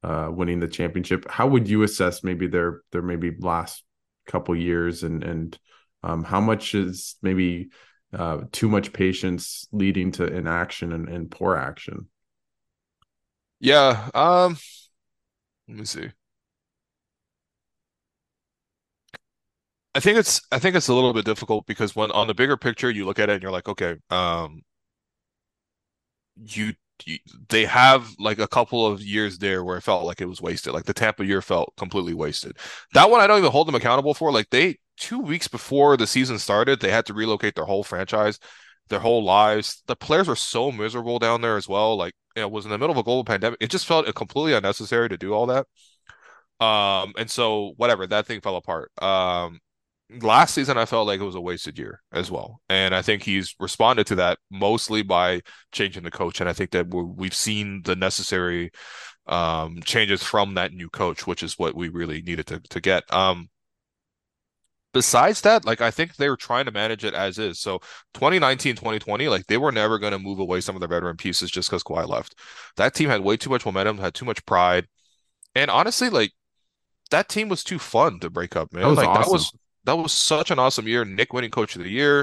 uh, 0.04 0.30
winning 0.32 0.60
the 0.60 0.68
championship. 0.68 1.30
How 1.30 1.48
would 1.48 1.68
you 1.68 1.84
assess 1.84 2.24
maybe 2.24 2.48
their 2.48 2.82
their 2.92 3.04
maybe 3.04 3.32
last 3.38 3.84
couple 4.26 4.56
years 4.56 5.04
and 5.04 5.24
and 5.24 5.60
um, 6.02 6.24
how 6.24 6.40
much 6.40 6.74
is 6.74 7.16
maybe 7.22 7.70
uh, 8.14 8.42
too 8.52 8.70
much 8.70 8.94
patience 8.94 9.68
leading 9.72 10.12
to 10.14 10.26
inaction 10.26 10.94
and, 10.94 11.10
and 11.10 11.30
poor 11.30 11.56
action? 11.56 12.08
Yeah. 13.60 14.10
Um. 14.14 14.58
Let 15.68 15.78
me 15.78 15.86
see. 15.86 16.12
I 19.96 20.00
think 20.00 20.18
it's 20.18 20.42
I 20.52 20.60
think 20.60 20.76
it's 20.76 20.88
a 20.88 20.94
little 20.94 21.14
bit 21.14 21.26
difficult 21.26 21.66
because 21.66 21.96
when 21.96 22.12
on 22.12 22.28
the 22.28 22.34
bigger 22.34 22.58
picture 22.58 22.90
you 22.92 23.06
look 23.06 23.20
at 23.20 23.30
it 23.30 23.34
and 23.34 23.44
you're 23.44 23.52
like, 23.52 23.68
okay, 23.68 23.96
um, 24.10 24.62
you, 26.36 26.74
you 27.06 27.18
they 27.50 27.66
have 27.66 28.10
like 28.20 28.40
a 28.40 28.48
couple 28.48 28.86
of 28.86 29.02
years 29.02 29.38
there 29.38 29.64
where 29.64 29.78
it 29.78 29.82
felt 29.82 30.06
like 30.06 30.22
it 30.22 30.26
was 30.28 30.42
wasted. 30.42 30.74
Like 30.74 30.86
the 30.86 30.94
Tampa 30.94 31.26
year 31.26 31.42
felt 31.42 31.74
completely 31.78 32.14
wasted. 32.14 32.58
That 32.94 33.10
one 33.10 33.22
I 33.22 33.28
don't 33.28 33.40
even 33.40 33.52
hold 33.52 33.68
them 33.68 33.76
accountable 33.76 34.14
for. 34.14 34.32
Like 34.32 34.50
they 34.50 34.78
two 34.98 35.20
weeks 35.20 35.48
before 35.48 35.98
the 35.98 36.08
season 36.08 36.40
started, 36.40 36.80
they 36.82 36.92
had 36.92 37.06
to 37.08 37.14
relocate 37.14 37.56
their 37.56 37.66
whole 37.66 37.84
franchise, 37.84 38.40
their 38.90 39.00
whole 39.00 39.24
lives. 39.24 39.84
The 39.88 39.96
players 39.96 40.28
were 40.28 40.36
so 40.36 40.72
miserable 40.72 41.20
down 41.20 41.42
there 41.42 41.58
as 41.58 41.68
well. 41.68 41.96
Like 41.98 42.14
know, 42.40 42.48
was 42.48 42.66
in 42.66 42.72
the 42.72 42.78
middle 42.78 42.92
of 42.92 42.98
a 42.98 43.04
global 43.04 43.24
pandemic. 43.24 43.58
It 43.62 43.70
just 43.70 43.86
felt 43.86 44.14
completely 44.16 44.54
unnecessary 44.54 45.10
to 45.10 45.18
do 45.18 45.34
all 45.34 45.48
that. 45.48 45.68
Um, 46.64 47.14
and 47.18 47.30
so 47.30 47.74
whatever, 47.78 48.06
that 48.08 48.26
thing 48.26 48.42
fell 48.42 48.58
apart. 48.58 48.92
Um, 49.02 49.60
last 50.22 50.54
season 50.54 50.78
I 50.78 50.86
felt 50.86 51.08
like 51.08 51.20
it 51.20 51.26
was 51.26 51.36
a 51.36 51.42
wasted 51.42 51.78
year 51.78 52.02
as 52.12 52.32
well, 52.32 52.62
and 52.68 52.96
I 52.96 53.02
think 53.02 53.24
he's 53.24 53.56
responded 53.60 54.08
to 54.08 54.16
that 54.16 54.40
mostly 54.52 55.04
by 55.04 55.42
changing 55.72 56.04
the 56.04 56.12
coach. 56.12 56.42
And 56.42 56.50
I 56.50 56.54
think 56.54 56.72
that 56.72 56.94
we've 56.94 57.34
seen 57.34 57.84
the 57.84 57.96
necessary 57.96 58.72
um 59.28 59.80
changes 59.84 60.24
from 60.24 60.56
that 60.56 60.74
new 60.74 60.90
coach, 60.90 61.28
which 61.28 61.44
is 61.44 61.60
what 61.60 61.76
we 61.76 61.90
really 61.90 62.22
needed 62.22 62.48
to 62.48 62.60
to 62.60 62.82
get. 62.82 63.04
Um, 63.14 63.50
besides 64.94 65.42
that, 65.42 65.66
like 65.66 65.82
I 65.82 65.92
think 65.92 66.16
they 66.16 66.30
were 66.30 66.38
trying 66.38 66.66
to 66.66 66.72
manage 66.72 67.04
it 67.04 67.14
as 67.14 67.38
is. 67.38 67.60
So 67.60 67.80
2019, 68.14 68.76
2020, 68.76 69.28
like 69.28 69.46
they 69.48 69.58
were 69.58 69.72
never 69.72 70.00
going 70.00 70.14
to 70.14 70.20
move 70.20 70.40
away 70.40 70.62
some 70.62 70.76
of 70.76 70.82
the 70.82 70.88
veteran 70.88 71.18
pieces 71.18 71.52
just 71.52 71.70
because 71.70 71.84
Kawhi 71.84 72.08
left. 72.08 72.36
That 72.78 72.94
team 72.94 73.10
had 73.10 73.22
way 73.22 73.38
too 73.38 73.50
much 73.50 73.66
momentum, 73.66 73.98
had 73.98 74.14
too 74.14 74.26
much 74.26 74.46
pride. 74.46 74.88
And 75.56 75.70
honestly, 75.70 76.10
like 76.10 76.32
that 77.12 77.30
team 77.30 77.50
was 77.50 77.64
too 77.64 77.80
fun 77.80 78.20
to 78.20 78.30
break 78.30 78.56
up, 78.56 78.74
man. 78.74 78.84
That 78.84 78.90
was 78.90 78.98
like 78.98 79.08
awesome. 79.10 79.22
that 79.22 79.32
was 79.32 79.52
that 79.86 79.98
was 79.98 80.12
such 80.12 80.52
an 80.52 80.60
awesome 80.60 80.88
year. 80.88 81.06
Nick 81.06 81.34
winning 81.34 81.52
coach 81.52 81.76
of 81.76 81.84
the 81.84 81.90
year. 81.90 82.22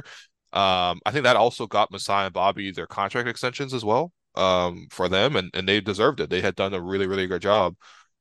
Um, 0.52 1.00
I 1.04 1.10
think 1.10 1.24
that 1.24 1.36
also 1.36 1.66
got 1.66 1.90
Masai 1.90 2.26
and 2.26 2.32
Bobby 2.32 2.70
their 2.70 2.86
contract 2.86 3.28
extensions 3.28 3.74
as 3.74 3.84
well. 3.84 4.12
Um, 4.34 4.88
for 4.90 5.08
them 5.08 5.34
and, 5.34 5.50
and 5.54 5.66
they 5.66 5.80
deserved 5.80 6.20
it. 6.20 6.28
They 6.28 6.42
had 6.42 6.56
done 6.56 6.74
a 6.74 6.80
really, 6.80 7.06
really 7.06 7.26
good 7.26 7.40
job 7.40 7.74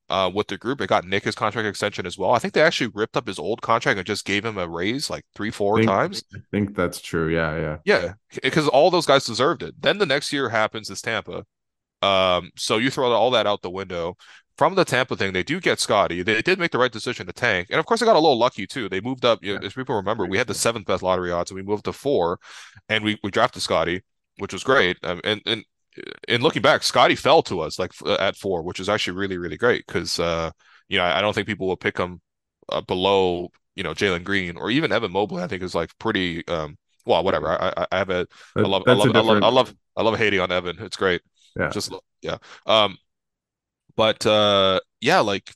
uh, 0.08 0.30
with 0.32 0.48
the 0.48 0.56
group. 0.56 0.80
It 0.80 0.88
got 0.88 1.04
Nick 1.04 1.24
his 1.24 1.34
contract 1.34 1.66
extension 1.66 2.06
as 2.06 2.16
well. 2.16 2.32
I 2.32 2.38
think 2.38 2.54
they 2.54 2.62
actually 2.62 2.90
ripped 2.94 3.16
up 3.16 3.26
his 3.26 3.38
old 3.38 3.62
contract 3.62 3.98
and 3.98 4.06
just 4.06 4.24
gave 4.24 4.44
him 4.44 4.58
a 4.58 4.68
raise 4.68 5.10
like 5.10 5.24
three, 5.34 5.50
four 5.50 5.76
I 5.76 5.80
think, 5.80 5.90
times. 5.90 6.24
I 6.34 6.38
think 6.50 6.76
that's 6.76 7.00
true. 7.00 7.28
Yeah, 7.28 7.56
yeah, 7.56 7.78
yeah. 7.84 8.12
Because 8.42 8.68
all 8.68 8.90
those 8.90 9.06
guys 9.06 9.24
deserved 9.24 9.62
it. 9.62 9.74
Then 9.80 9.98
the 9.98 10.06
next 10.06 10.32
year 10.32 10.48
happens 10.48 10.90
is 10.90 11.00
Tampa. 11.00 11.44
Um, 12.02 12.50
so 12.56 12.78
you 12.78 12.90
throw 12.90 13.10
all 13.12 13.30
that 13.32 13.46
out 13.46 13.62
the 13.62 13.70
window. 13.70 14.16
From 14.58 14.74
the 14.74 14.86
Tampa 14.86 15.16
thing, 15.16 15.34
they 15.34 15.42
do 15.42 15.60
get 15.60 15.80
Scottie. 15.80 16.22
They 16.22 16.40
did 16.40 16.58
make 16.58 16.70
the 16.70 16.78
right 16.78 16.90
decision 16.90 17.26
to 17.26 17.32
tank, 17.32 17.68
and 17.68 17.78
of 17.78 17.84
course, 17.84 18.00
they 18.00 18.06
got 18.06 18.16
a 18.16 18.20
little 18.20 18.38
lucky 18.38 18.66
too. 18.66 18.88
They 18.88 19.02
moved 19.02 19.26
up. 19.26 19.44
You 19.44 19.54
know, 19.54 19.60
yeah. 19.60 19.66
As 19.66 19.74
people 19.74 19.94
remember, 19.94 20.24
we 20.24 20.38
had 20.38 20.46
the 20.46 20.54
seventh 20.54 20.86
best 20.86 21.02
lottery 21.02 21.30
odds, 21.30 21.50
and 21.50 21.56
we 21.56 21.62
moved 21.62 21.84
to 21.84 21.92
four, 21.92 22.38
and 22.88 23.04
we 23.04 23.18
we 23.22 23.30
drafted 23.30 23.60
Scottie, 23.60 24.02
which 24.38 24.54
was 24.54 24.64
great. 24.64 24.96
Um, 25.02 25.20
and 25.24 25.42
and 25.44 25.62
in 26.28 26.40
looking 26.40 26.62
back, 26.62 26.82
Scottie 26.82 27.16
fell 27.16 27.42
to 27.44 27.60
us 27.60 27.78
like 27.78 27.92
at 28.18 28.36
four, 28.36 28.62
which 28.62 28.80
is 28.80 28.88
actually 28.88 29.16
really 29.16 29.38
really 29.38 29.56
great 29.56 29.84
because 29.86 30.18
uh, 30.18 30.50
you 30.88 30.98
know, 30.98 31.04
I 31.04 31.20
don't 31.20 31.34
think 31.34 31.46
people 31.46 31.66
will 31.66 31.76
pick 31.76 31.98
him 31.98 32.20
uh, 32.68 32.80
below, 32.80 33.50
you 33.74 33.82
know, 33.82 33.94
Jalen 33.94 34.24
Green 34.24 34.56
or 34.56 34.70
even 34.70 34.92
Evan 34.92 35.12
Mobley. 35.12 35.42
I 35.42 35.46
think 35.46 35.62
is 35.62 35.74
like 35.74 35.96
pretty. 35.98 36.46
Um, 36.48 36.76
well, 37.04 37.22
whatever. 37.22 37.50
I, 37.50 37.86
I 37.92 37.98
have 37.98 38.10
a. 38.10 38.26
I 38.56 38.60
love. 38.62 38.82
I 38.86 38.92
love, 38.92 39.14
I 39.14 39.20
love. 39.20 39.42
I 39.42 39.48
love. 39.48 39.74
I 39.96 40.02
love 40.02 40.18
hating 40.18 40.40
on 40.40 40.52
Evan. 40.52 40.76
It's 40.80 40.96
great. 40.96 41.22
Yeah. 41.56 41.70
Just 41.70 41.92
yeah. 42.20 42.38
Um, 42.66 42.98
but 43.96 44.26
uh, 44.26 44.80
yeah, 45.00 45.20
like 45.20 45.52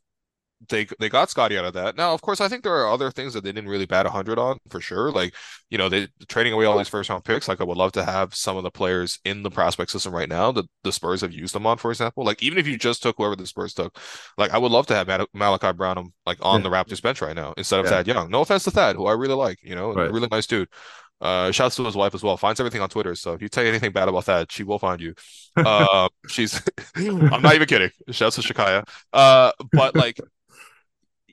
they 0.69 0.87
they 0.99 1.09
got 1.09 1.31
Scottie 1.31 1.57
out 1.57 1.65
of 1.65 1.73
that. 1.75 1.97
Now, 1.97 2.13
of 2.13 2.21
course, 2.21 2.41
I 2.41 2.49
think 2.49 2.63
there 2.63 2.75
are 2.75 2.91
other 2.91 3.11
things 3.11 3.33
that 3.35 3.45
they 3.45 3.53
didn't 3.53 3.71
really 3.71 3.87
bat 3.87 4.07
hundred 4.07 4.39
on 4.39 4.59
for 4.69 4.81
sure. 4.81 5.11
Like 5.11 5.35
you 5.71 5.79
know, 5.79 5.89
they 5.89 6.09
trading 6.29 6.53
away 6.53 6.67
all 6.67 6.77
these 6.77 6.89
first 6.89 7.09
round 7.09 7.25
picks. 7.25 7.49
Like 7.49 7.61
I 7.61 7.65
would 7.65 7.77
love 7.77 7.93
to 7.93 8.05
have 8.05 8.35
some 8.35 8.57
of 8.57 8.63
the 8.63 8.71
players 8.71 9.19
in 9.25 9.43
the 9.43 9.51
prospect 9.51 9.91
system 9.91 10.15
right 10.15 10.29
now 10.29 10.53
that 10.53 10.67
the 10.85 10.93
Spurs 10.93 11.23
have 11.23 11.33
used 11.33 11.55
them 11.55 11.67
on. 11.67 11.79
For 11.79 11.91
example, 11.91 12.25
like 12.25 12.43
even 12.43 12.59
if 12.59 12.67
you 12.67 12.77
just 12.77 13.03
took 13.03 13.17
whoever 13.17 13.37
the 13.37 13.47
Spurs 13.47 13.75
took, 13.75 13.99
like 14.37 14.53
I 14.53 14.59
would 14.59 14.73
love 14.73 14.87
to 14.89 14.95
have 14.95 15.07
Mal- 15.07 15.27
Malaki 15.35 15.77
Branham 15.77 16.13
like 16.27 16.39
on 16.43 16.63
the 16.63 16.71
Raptors 16.71 17.03
bench 17.03 17.23
right 17.23 17.37
now 17.37 17.55
instead 17.57 17.81
of 17.81 17.87
yeah. 17.87 17.93
Thad 17.93 18.07
Young. 18.07 18.31
No 18.31 18.43
offense 18.43 18.65
to 18.65 18.71
Thad, 18.71 18.97
who 18.97 19.07
I 19.07 19.13
really 19.13 19.35
like. 19.35 19.59
You 19.63 19.75
know, 19.75 19.95
right. 19.95 20.13
really 20.13 20.29
nice 20.31 20.47
dude. 20.47 20.69
Uh, 21.21 21.51
shouts 21.53 21.77
to 21.77 21.85
his 21.85 21.95
wife 21.95 22.15
as 22.15 22.23
well. 22.23 22.37
Finds 22.37 22.61
everything 22.61 22.81
on 22.81 22.89
Twitter. 22.89 23.15
So 23.15 23.35
if 23.35 23.43
you 23.43 23.49
say 23.53 23.69
anything 23.69 23.93
bad 23.93 24.09
about 24.09 24.25
that, 24.27 24.51
she 24.51 24.63
will 24.63 24.79
find 24.79 25.01
you. 25.01 25.15
Uh, 25.55 26.09
she's, 26.29 26.63
I'm 26.97 27.43
not 27.43 27.55
even 27.55 27.69
kidding. 27.69 27.91
Shouts 28.11 28.37
to 28.37 28.43
Shakaya. 28.43 28.89
Uh, 29.13 29.53
but 29.73 29.95
like, 29.95 30.19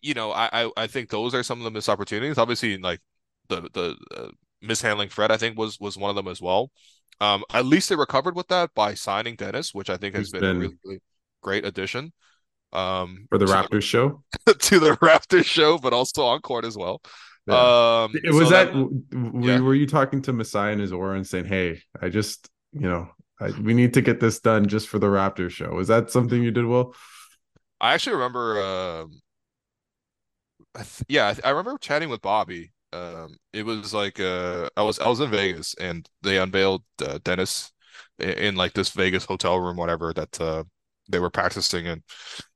you 0.01 0.13
know, 0.13 0.31
I, 0.31 0.69
I 0.75 0.87
think 0.87 1.09
those 1.09 1.33
are 1.33 1.43
some 1.43 1.59
of 1.59 1.63
the 1.63 1.71
missed 1.71 1.89
opportunities. 1.89 2.37
Obviously, 2.37 2.77
like 2.77 2.99
the 3.49 3.69
the 3.73 3.97
uh, 4.15 4.29
mishandling 4.61 5.09
Fred, 5.09 5.31
I 5.31 5.37
think 5.37 5.57
was 5.57 5.79
was 5.79 5.97
one 5.97 6.09
of 6.09 6.15
them 6.15 6.27
as 6.27 6.41
well. 6.41 6.71
Um, 7.19 7.43
at 7.53 7.65
least 7.65 7.89
they 7.89 7.95
recovered 7.95 8.35
with 8.35 8.47
that 8.49 8.73
by 8.75 8.93
signing 8.93 9.35
Dennis, 9.35 9.73
which 9.73 9.89
I 9.89 9.97
think 9.97 10.15
has 10.15 10.29
been, 10.29 10.41
been, 10.41 10.55
a 10.55 10.59
really, 10.59 10.75
really 10.83 10.99
great 11.41 11.65
addition. 11.65 12.13
Um, 12.73 13.25
for 13.29 13.37
the 13.37 13.45
Raptors 13.45 13.83
show, 13.83 14.23
to 14.45 14.79
the 14.79 14.91
Raptors 14.97 15.45
show, 15.45 15.77
but 15.77 15.93
also 15.93 16.25
on 16.25 16.41
court 16.41 16.65
as 16.65 16.77
well. 16.77 17.01
Yeah. 17.47 17.55
Um, 17.55 18.13
was 18.25 18.49
so 18.49 18.53
that, 18.53 18.73
that 18.73 19.41
yeah. 19.41 19.59
were 19.61 19.73
you 19.73 19.87
talking 19.87 20.21
to 20.23 20.33
Masai 20.33 20.73
and 20.73 20.81
his 20.81 20.91
aura 20.91 21.15
and 21.15 21.25
saying, 21.25 21.45
"Hey, 21.45 21.81
I 22.01 22.09
just, 22.09 22.49
you 22.73 22.89
know, 22.89 23.09
I, 23.39 23.51
we 23.51 23.73
need 23.73 23.93
to 23.93 24.01
get 24.01 24.19
this 24.19 24.39
done 24.39 24.67
just 24.67 24.89
for 24.89 24.99
the 24.99 25.07
Raptors 25.07 25.51
show"? 25.51 25.79
Is 25.79 25.87
that 25.87 26.11
something 26.11 26.43
you 26.43 26.51
did 26.51 26.65
well? 26.65 26.93
I 27.79 27.93
actually 27.93 28.17
remember. 28.17 28.61
Um, 28.61 29.21
I 30.77 30.83
th- 30.83 31.03
yeah, 31.09 31.33
I, 31.43 31.49
I 31.49 31.51
remember 31.51 31.79
chatting 31.79 32.09
with 32.09 32.21
Bobby 32.21 32.71
um, 32.93 33.37
it 33.53 33.65
was 33.65 33.93
like 33.93 34.19
uh, 34.19 34.69
I 34.77 34.83
was 34.83 34.99
I 34.99 35.07
was 35.07 35.19
in 35.19 35.29
Vegas 35.29 35.75
and 35.79 36.07
they 36.21 36.37
unveiled 36.37 36.83
uh, 37.01 37.19
Dennis 37.23 37.71
in, 38.19 38.29
in, 38.29 38.55
like 38.55 38.73
this 38.73 38.89
Vegas 38.91 39.25
hotel 39.25 39.59
room, 39.59 39.77
whatever 39.77 40.13
that 40.13 40.39
uh, 40.41 40.63
they 41.09 41.19
were 41.19 41.29
practicing 41.29 41.85
in. 41.85 42.03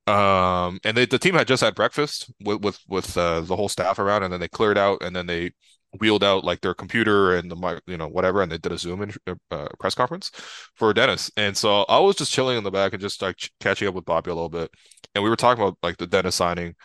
Um, 0.08 0.80
and 0.84 0.98
they, 0.98 1.06
the 1.06 1.20
team 1.20 1.36
had 1.36 1.48
just 1.48 1.64
had 1.64 1.76
breakfast 1.76 2.32
with 2.44 2.62
with 2.62 2.80
with 2.88 3.18
uh, 3.18 3.42
the 3.42 3.56
whole 3.56 3.70
staff 3.70 4.00
around, 4.00 4.24
and 4.24 4.34
then 4.34 4.40
they 4.40 4.48
cleared 4.48 4.78
out, 4.78 5.04
and 5.04 5.16
then 5.16 5.28
they 5.28 5.52
wheeled 6.00 6.24
out 6.24 6.46
like 6.46 6.62
their 6.62 6.74
computer 6.74 7.36
and 7.36 7.52
the 7.52 7.82
you 7.86 7.98
know, 7.98 8.08
whatever, 8.08 8.42
and 8.42 8.52
they 8.52 8.58
did 8.58 8.72
a 8.72 8.78
Zoom 8.78 9.02
in, 9.04 9.14
uh, 9.52 9.68
press 9.80 9.94
conference 9.94 10.32
for 10.76 10.94
Dennis. 10.94 11.30
And 11.36 11.56
so 11.58 11.84
I 11.90 12.00
was 12.00 12.16
just 12.16 12.32
chilling 12.32 12.58
in 12.58 12.64
the 12.64 12.72
back 12.72 12.94
and 12.94 13.02
just 13.02 13.22
like 13.22 13.50
catching 13.60 13.88
up 13.88 13.96
with 13.96 14.06
Bobby 14.06 14.32
a 14.32 14.36
little 14.36 14.50
bit, 14.50 14.72
and 15.14 15.24
we 15.24 15.30
were 15.30 15.36
talking 15.36 15.62
about 15.62 15.78
like 15.84 15.98
the 15.98 16.08
Dennis 16.08 16.36
signing 16.36 16.76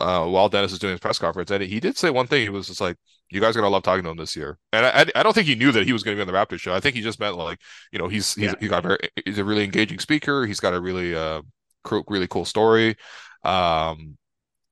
uh, 0.00 0.26
while 0.26 0.48
Dennis 0.48 0.72
is 0.72 0.78
doing 0.78 0.92
his 0.92 1.00
press 1.00 1.18
conference, 1.18 1.50
and 1.50 1.62
he 1.62 1.80
did 1.80 1.96
say 1.98 2.10
one 2.10 2.26
thing. 2.26 2.42
He 2.42 2.48
was 2.48 2.66
just 2.66 2.80
like, 2.80 2.96
"You 3.30 3.40
guys 3.40 3.56
are 3.56 3.60
gonna 3.60 3.72
love 3.72 3.82
talking 3.82 4.04
to 4.04 4.10
him 4.10 4.16
this 4.16 4.34
year." 4.36 4.58
And 4.72 4.86
I, 4.86 5.06
I 5.14 5.22
don't 5.22 5.32
think 5.32 5.46
he 5.46 5.54
knew 5.54 5.72
that 5.72 5.84
he 5.84 5.92
was 5.92 6.02
going 6.02 6.16
to 6.16 6.24
be 6.24 6.28
on 6.28 6.32
the 6.32 6.38
Raptors 6.38 6.60
show. 6.60 6.74
I 6.74 6.80
think 6.80 6.96
he 6.96 7.02
just 7.02 7.20
meant 7.20 7.36
like, 7.36 7.58
you 7.92 7.98
know, 7.98 8.08
he's 8.08 8.34
he's 8.34 8.46
yeah. 8.46 8.54
he 8.60 8.68
got 8.68 8.82
very, 8.82 8.98
he's 9.24 9.38
a 9.38 9.44
really 9.44 9.64
engaging 9.64 9.98
speaker. 9.98 10.46
He's 10.46 10.60
got 10.60 10.74
a 10.74 10.80
really 10.80 11.14
uh 11.14 11.42
really 12.08 12.28
cool 12.28 12.44
story, 12.44 12.96
um, 13.44 14.16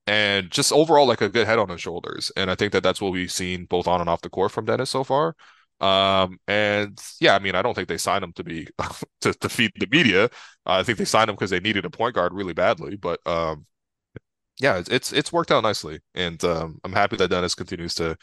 and 0.06 0.50
just 0.50 0.72
overall 0.72 1.06
like 1.06 1.20
a 1.20 1.28
good 1.28 1.46
head 1.46 1.58
on 1.58 1.68
his 1.68 1.80
shoulders. 1.80 2.32
And 2.36 2.50
I 2.50 2.54
think 2.54 2.72
that 2.72 2.82
that's 2.82 3.00
what 3.00 3.12
we've 3.12 3.32
seen 3.32 3.66
both 3.66 3.86
on 3.88 4.00
and 4.00 4.08
off 4.08 4.22
the 4.22 4.30
court 4.30 4.52
from 4.52 4.64
Dennis 4.64 4.90
so 4.90 5.04
far. 5.04 5.34
Um, 5.80 6.38
and 6.46 7.00
yeah, 7.20 7.34
I 7.34 7.38
mean, 7.38 7.54
I 7.54 7.62
don't 7.62 7.74
think 7.74 7.88
they 7.88 7.96
signed 7.98 8.22
him 8.22 8.32
to 8.34 8.44
be 8.44 8.68
to, 9.22 9.32
to 9.34 9.48
feed 9.48 9.72
the 9.76 9.88
media. 9.90 10.24
Uh, 10.24 10.28
I 10.66 10.82
think 10.82 10.98
they 10.98 11.04
signed 11.04 11.30
him 11.30 11.36
because 11.36 11.50
they 11.50 11.60
needed 11.60 11.84
a 11.84 11.90
point 11.90 12.14
guard 12.14 12.34
really 12.34 12.52
badly. 12.52 12.96
But 12.96 13.20
um, 13.26 13.66
yeah, 14.60 14.78
it's, 14.78 14.88
it's 14.88 15.12
it's 15.12 15.32
worked 15.32 15.50
out 15.50 15.62
nicely, 15.62 16.00
and 16.14 16.42
um, 16.44 16.78
I'm 16.84 16.92
happy 16.92 17.16
that 17.16 17.28
Dennis 17.28 17.54
continues 17.54 17.94
to 17.96 18.16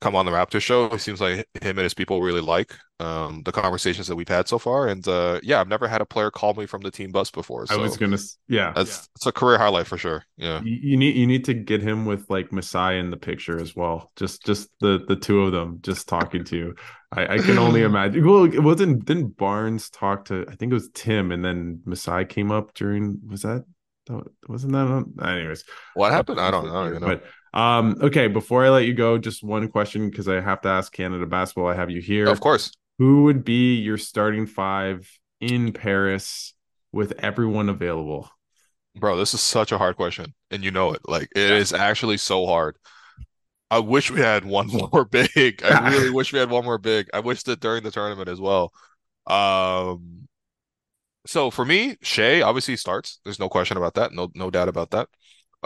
come 0.00 0.14
on 0.14 0.26
the 0.26 0.32
Raptor 0.32 0.60
show. 0.60 0.86
It 0.86 1.00
seems 1.00 1.20
like 1.20 1.48
him 1.60 1.78
and 1.78 1.80
his 1.80 1.94
people 1.94 2.20
really 2.20 2.40
like 2.40 2.74
um, 3.00 3.42
the 3.44 3.52
conversations 3.52 4.06
that 4.06 4.16
we've 4.16 4.28
had 4.28 4.46
so 4.46 4.58
far. 4.58 4.86
And 4.86 5.06
uh, 5.08 5.40
yeah, 5.42 5.60
I've 5.60 5.68
never 5.68 5.88
had 5.88 6.00
a 6.00 6.06
player 6.06 6.30
call 6.30 6.54
me 6.54 6.66
from 6.66 6.82
the 6.82 6.90
team 6.90 7.10
bus 7.10 7.30
before. 7.30 7.66
So 7.66 7.74
I 7.74 7.78
was 7.78 7.96
gonna, 7.96 8.18
yeah, 8.46 8.72
that's 8.76 8.90
yeah. 8.90 9.04
it's 9.16 9.26
a 9.26 9.32
career 9.32 9.58
highlight 9.58 9.86
for 9.86 9.96
sure. 9.96 10.24
Yeah, 10.36 10.60
you, 10.62 10.78
you, 10.82 10.96
need 10.96 11.16
you 11.16 11.26
need 11.26 11.44
to 11.46 11.54
get 11.54 11.82
him 11.82 12.04
with 12.04 12.28
like 12.28 12.52
Masai 12.52 12.98
in 12.98 13.10
the 13.10 13.16
picture 13.16 13.60
as 13.60 13.74
well. 13.74 14.12
Just 14.16 14.44
just 14.44 14.68
the 14.80 15.04
the 15.08 15.16
two 15.16 15.42
of 15.42 15.52
them 15.52 15.78
just 15.82 16.06
talking 16.06 16.44
to 16.44 16.56
you. 16.56 16.74
I, 17.10 17.34
I 17.34 17.38
can 17.38 17.58
only 17.58 17.82
imagine. 17.90 18.26
Well, 18.26 18.44
it 18.44 18.62
wasn't. 18.62 19.06
Didn't 19.06 19.36
Barnes 19.36 19.88
talk 19.90 20.26
to? 20.26 20.44
I 20.48 20.54
think 20.54 20.70
it 20.70 20.74
was 20.74 20.90
Tim, 20.92 21.32
and 21.32 21.44
then 21.44 21.80
Masai 21.84 22.26
came 22.26 22.52
up 22.52 22.74
during. 22.74 23.20
Was 23.28 23.42
that 23.42 23.64
wasn't 24.48 24.72
that 24.72 24.86
on? 24.86 25.14
Anyways, 25.22 25.64
what 25.94 26.12
happened? 26.12 26.40
I 26.40 26.50
don't, 26.50 26.68
I 26.68 26.90
don't 26.90 27.00
know. 27.00 27.06
But 27.52 27.58
um, 27.58 27.96
okay. 28.00 28.26
Before 28.28 28.64
I 28.64 28.68
let 28.68 28.84
you 28.84 28.94
go, 28.94 29.18
just 29.18 29.42
one 29.42 29.68
question 29.68 30.10
because 30.10 30.28
I 30.28 30.40
have 30.40 30.60
to 30.62 30.68
ask 30.68 30.92
Canada 30.92 31.26
basketball. 31.26 31.68
I 31.68 31.74
have 31.74 31.90
you 31.90 32.00
here, 32.00 32.28
of 32.28 32.40
course. 32.40 32.72
Who 32.98 33.24
would 33.24 33.44
be 33.44 33.76
your 33.76 33.98
starting 33.98 34.46
five 34.46 35.10
in 35.40 35.72
Paris 35.72 36.54
with 36.92 37.12
everyone 37.18 37.68
available? 37.68 38.30
Bro, 38.96 39.16
this 39.16 39.34
is 39.34 39.40
such 39.40 39.72
a 39.72 39.78
hard 39.78 39.96
question, 39.96 40.34
and 40.50 40.62
you 40.62 40.70
know 40.70 40.92
it. 40.92 41.00
Like 41.06 41.28
it 41.34 41.50
is 41.50 41.72
actually 41.72 42.18
so 42.18 42.46
hard. 42.46 42.76
I 43.70 43.80
wish 43.80 44.10
we 44.10 44.20
had 44.20 44.44
one 44.44 44.66
more 44.92 45.04
big. 45.04 45.62
I 45.64 45.90
really 45.90 46.10
wish 46.14 46.32
we 46.32 46.38
had 46.38 46.50
one 46.50 46.64
more 46.64 46.78
big. 46.78 47.08
I 47.12 47.20
wish 47.20 47.42
that 47.44 47.60
during 47.60 47.82
the 47.82 47.90
tournament 47.90 48.28
as 48.28 48.40
well. 48.40 48.72
Um, 49.26 50.28
so 51.26 51.50
for 51.50 51.64
me, 51.64 51.96
Shai 52.02 52.42
obviously 52.42 52.76
starts. 52.76 53.20
There's 53.24 53.38
no 53.38 53.48
question 53.48 53.76
about 53.76 53.94
that. 53.94 54.12
No, 54.12 54.30
no 54.34 54.50
doubt 54.50 54.68
about 54.68 54.90
that. 54.90 55.08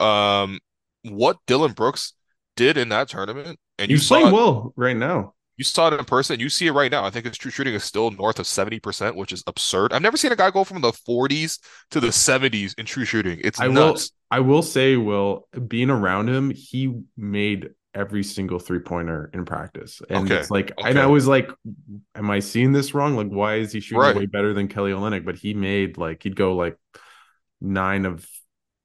Um, 0.02 0.58
what 1.02 1.38
Dillon 1.46 1.72
Brooks 1.72 2.14
did 2.56 2.76
in 2.76 2.88
that 2.90 3.08
tournament, 3.08 3.58
and 3.78 3.90
He's 3.90 4.02
you 4.02 4.08
playing 4.08 4.32
well 4.32 4.72
right 4.76 4.96
now. 4.96 5.34
You 5.56 5.64
saw 5.64 5.88
it 5.88 5.98
in 5.98 6.04
person. 6.04 6.38
You 6.38 6.48
see 6.48 6.68
it 6.68 6.72
right 6.72 6.90
now. 6.90 7.04
I 7.04 7.10
think 7.10 7.26
his 7.26 7.36
true 7.36 7.50
shooting 7.50 7.74
is 7.74 7.82
still 7.82 8.12
north 8.12 8.38
of 8.38 8.46
70%, 8.46 9.16
which 9.16 9.32
is 9.32 9.42
absurd. 9.48 9.92
I've 9.92 10.02
never 10.02 10.16
seen 10.16 10.30
a 10.30 10.36
guy 10.36 10.52
go 10.52 10.62
from 10.62 10.80
the 10.80 10.92
40s 10.92 11.58
to 11.90 11.98
the 11.98 12.08
70s 12.08 12.78
in 12.78 12.86
true 12.86 13.04
shooting. 13.04 13.40
It's 13.42 13.60
I 13.60 13.66
nuts. 13.66 14.12
Will, 14.30 14.36
I 14.36 14.40
will 14.40 14.62
say, 14.62 14.96
Will, 14.96 15.48
being 15.66 15.90
around 15.90 16.28
him, 16.28 16.50
he 16.50 16.94
made 17.16 17.70
every 17.94 18.22
single 18.22 18.58
three 18.58 18.78
pointer 18.78 19.30
in 19.32 19.44
practice. 19.44 20.02
And 20.08 20.26
okay. 20.26 20.36
it's 20.36 20.50
like, 20.50 20.72
okay. 20.78 20.90
and 20.90 20.98
I 20.98 21.06
was 21.06 21.26
like, 21.26 21.50
am 22.14 22.30
I 22.30 22.40
seeing 22.40 22.72
this 22.72 22.94
wrong? 22.94 23.16
Like, 23.16 23.28
why 23.28 23.56
is 23.56 23.72
he 23.72 23.80
shooting 23.80 24.00
right. 24.00 24.16
way 24.16 24.26
better 24.26 24.54
than 24.54 24.68
Kelly 24.68 24.92
Olynyk? 24.92 25.24
But 25.24 25.36
he 25.36 25.54
made 25.54 25.98
like, 25.98 26.22
he'd 26.22 26.36
go 26.36 26.54
like 26.54 26.76
nine 27.60 28.04
of 28.04 28.26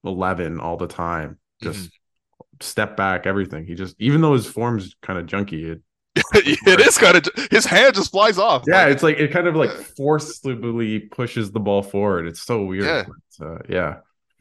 11 0.03 0.59
all 0.59 0.77
the 0.77 0.87
time. 0.87 1.37
Just 1.61 1.79
mm-hmm. 1.79 2.45
step 2.61 2.97
back, 2.97 3.25
everything. 3.25 3.65
He 3.65 3.75
just, 3.75 3.95
even 3.99 4.21
though 4.21 4.33
his 4.33 4.47
form's 4.47 4.95
kind 5.01 5.19
of 5.19 5.25
junky, 5.25 5.71
it, 5.71 5.81
it 6.35 6.79
is 6.79 6.97
kind 6.97 7.17
of 7.17 7.49
his 7.49 7.65
hand 7.65 7.95
just 7.95 8.11
flies 8.11 8.37
off. 8.37 8.63
Yeah, 8.67 8.83
like, 8.83 8.91
it's 8.93 9.03
like 9.03 9.17
it 9.17 9.31
kind 9.31 9.47
of 9.47 9.55
like 9.55 9.71
forcibly 9.71 10.99
pushes 10.99 11.51
the 11.51 11.59
ball 11.59 11.81
forward. 11.81 12.27
It's 12.27 12.41
so 12.41 12.63
weird. 12.65 12.85
Yeah. 12.85 13.03
But, 13.39 13.45
uh, 13.45 13.57
yeah. 13.67 13.95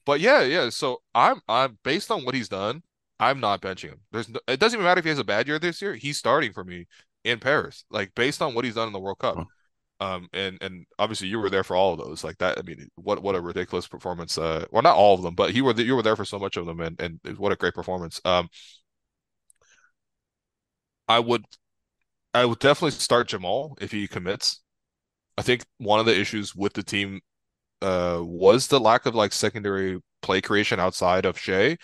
But 0.04 0.20
yeah, 0.20 0.42
yeah. 0.42 0.68
So 0.68 1.00
I'm 1.14 1.40
I'm 1.48 1.78
based 1.82 2.10
on 2.10 2.26
what 2.26 2.34
he's 2.34 2.50
done. 2.50 2.82
I'm 3.22 3.38
not 3.38 3.62
benching 3.62 3.90
him. 3.90 4.00
There's 4.10 4.28
no, 4.28 4.40
it 4.48 4.58
doesn't 4.58 4.76
even 4.76 4.84
matter 4.84 4.98
if 4.98 5.04
he 5.04 5.10
has 5.10 5.18
a 5.20 5.24
bad 5.24 5.46
year 5.46 5.60
this 5.60 5.80
year. 5.80 5.94
He's 5.94 6.18
starting 6.18 6.52
for 6.52 6.64
me 6.64 6.86
in 7.22 7.38
Paris, 7.38 7.84
like 7.88 8.12
based 8.16 8.42
on 8.42 8.52
what 8.52 8.64
he's 8.64 8.74
done 8.74 8.88
in 8.88 8.92
the 8.92 8.98
World 8.98 9.20
Cup. 9.20 9.46
Um, 10.00 10.28
and 10.32 10.58
and 10.60 10.86
obviously 10.98 11.28
you 11.28 11.38
were 11.38 11.48
there 11.48 11.62
for 11.62 11.76
all 11.76 11.92
of 11.92 12.00
those. 12.00 12.24
Like 12.24 12.38
that, 12.38 12.58
I 12.58 12.62
mean, 12.62 12.88
what 12.96 13.22
what 13.22 13.36
a 13.36 13.40
ridiculous 13.40 13.86
performance. 13.86 14.36
Uh, 14.36 14.66
well, 14.72 14.82
not 14.82 14.96
all 14.96 15.14
of 15.14 15.22
them, 15.22 15.36
but 15.36 15.54
you 15.54 15.64
were 15.64 15.72
you 15.80 15.94
were 15.94 16.02
there 16.02 16.16
for 16.16 16.24
so 16.24 16.40
much 16.40 16.56
of 16.56 16.66
them, 16.66 16.80
and 16.80 17.00
and 17.00 17.20
what 17.38 17.52
a 17.52 17.56
great 17.56 17.74
performance. 17.74 18.20
Um, 18.24 18.48
I 21.06 21.20
would, 21.20 21.44
I 22.34 22.44
would 22.44 22.58
definitely 22.58 22.92
start 22.92 23.28
Jamal 23.28 23.76
if 23.80 23.92
he 23.92 24.08
commits. 24.08 24.62
I 25.38 25.42
think 25.42 25.64
one 25.78 26.00
of 26.00 26.06
the 26.06 26.18
issues 26.18 26.56
with 26.56 26.72
the 26.72 26.82
team, 26.82 27.20
uh, 27.82 28.20
was 28.22 28.66
the 28.66 28.80
lack 28.80 29.06
of 29.06 29.14
like 29.14 29.32
secondary 29.32 30.00
play 30.22 30.40
creation 30.40 30.80
outside 30.80 31.24
of 31.24 31.38
Shai 31.38 31.76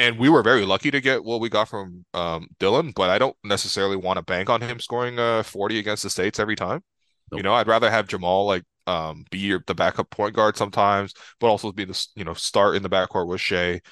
and 0.00 0.18
we 0.18 0.30
were 0.30 0.42
very 0.42 0.64
lucky 0.64 0.90
to 0.90 1.00
get 1.00 1.22
what 1.22 1.40
we 1.40 1.50
got 1.50 1.68
from 1.68 2.06
um, 2.14 2.48
Dillon, 2.58 2.92
but 2.96 3.10
I 3.10 3.18
don't 3.18 3.36
necessarily 3.44 3.96
want 3.96 4.16
to 4.16 4.22
bank 4.22 4.48
on 4.48 4.62
him 4.62 4.80
scoring 4.80 5.18
uh, 5.18 5.42
40 5.42 5.78
against 5.78 6.02
the 6.02 6.10
States 6.10 6.40
every 6.40 6.56
time. 6.56 6.82
Nope. 7.30 7.38
You 7.38 7.42
know, 7.42 7.52
I'd 7.52 7.66
rather 7.66 7.90
have 7.90 8.08
Jamal 8.08 8.46
like 8.46 8.64
um, 8.86 9.24
be 9.30 9.38
your, 9.38 9.62
the 9.66 9.74
backup 9.74 10.08
point 10.10 10.34
guard 10.34 10.56
sometimes, 10.56 11.12
but 11.38 11.48
also 11.48 11.70
be 11.70 11.84
the 11.84 12.06
you 12.16 12.24
know 12.24 12.34
start 12.34 12.76
in 12.76 12.82
the 12.82 12.88
backcourt 12.90 13.28
with. 13.28 13.82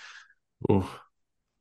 Ooh. 0.70 0.86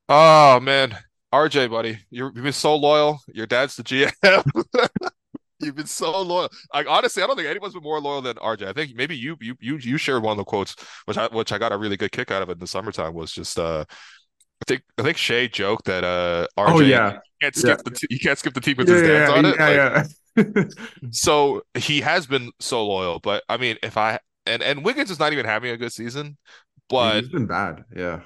Oh 0.10 0.60
man, 0.62 0.98
RJ, 1.34 1.70
buddy, 1.70 2.00
you 2.10 2.24
have 2.24 2.34
been 2.34 2.54
so 2.54 2.76
loyal. 2.76 3.20
Your 3.28 3.46
dad's 3.46 3.76
the 3.76 3.84
GM. 3.84 4.10
You've 5.60 5.76
been 5.76 5.88
so 5.88 6.22
loyal. 6.22 6.50
Like 6.74 6.88
honestly, 6.88 7.22
I 7.22 7.28
don't 7.28 7.36
think 7.36 7.50
anyone's 7.50 7.74
been 7.74 7.84
more 7.84 8.00
loyal 8.00 8.22
than 8.22 8.38
RJ. 8.38 8.68
I 8.68 8.74
think 8.74 8.96
maybe 8.96 9.18
you 9.18 9.36
you 9.42 9.56
you 9.60 9.78
you 9.78 9.98
shared 9.98 10.24
one 10.24 10.32
of 10.32 10.38
the 10.38 10.44
quotes, 10.46 10.76
which 11.06 11.18
I 11.18 11.28
which 11.28 11.52
I 11.52 11.58
got 11.58 11.72
a 11.74 11.78
really 11.78 11.98
good 11.98 12.12
kick 12.12 12.32
out 12.32 12.42
of 12.42 12.50
it 12.50 12.54
in 12.54 12.60
the 12.60 12.68
summertime. 12.68 13.14
Was 13.14 13.32
just 13.32 13.60
uh 13.60 13.86
I 14.62 14.66
think 14.68 14.84
I 14.98 15.04
think 15.04 15.18
Shai 15.18 15.48
joked 15.48 15.86
that 15.86 16.04
uh 16.04 16.48
RJ 16.58 16.74
oh, 16.74 16.80
yeah. 16.80 17.20
can't 17.42 17.56
skip 17.56 17.78
yeah. 17.78 17.82
the 17.84 17.92
t- 17.92 18.08
you 18.10 18.20
can't 18.20 18.38
skip 18.38 18.54
the 18.54 18.62
team 18.62 18.76
with 18.78 18.90
yeah, 18.90 18.96
his 18.96 19.04
dance 19.04 19.32
on 19.32 19.46
it. 19.46 19.56
Yeah, 19.58 19.68
like, 19.68 20.08
yeah. 20.36 20.64
so 21.12 21.64
he 21.76 22.02
has 22.02 22.28
been 22.28 22.52
so 22.60 22.86
loyal, 22.86 23.20
but 23.20 23.44
I 23.50 23.58
mean, 23.58 23.78
if 23.84 23.98
I 23.98 24.20
and 24.46 24.64
and 24.64 24.84
Wiggins 24.84 25.12
is 25.12 25.20
not 25.20 25.34
even 25.34 25.46
having 25.46 25.72
a 25.72 25.78
good 25.78 25.92
season, 25.92 26.38
but 26.90 27.22
he's 27.22 27.30
been 27.30 27.48
bad. 27.48 27.84
Yeah, 27.96 28.22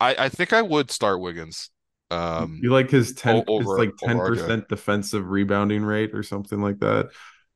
I 0.00 0.14
I 0.18 0.28
think 0.28 0.52
I 0.52 0.62
would 0.62 0.90
start 0.90 1.20
Wiggins. 1.20 1.70
Um, 2.10 2.58
you 2.62 2.70
like 2.70 2.90
his 2.90 3.12
ten, 3.12 3.44
over, 3.46 3.78
his 3.78 3.86
like 3.86 3.96
ten 3.98 4.18
percent 4.18 4.68
defensive 4.68 5.28
rebounding 5.28 5.82
rate 5.82 6.14
or 6.14 6.22
something 6.22 6.60
like 6.60 6.78
that. 6.80 7.10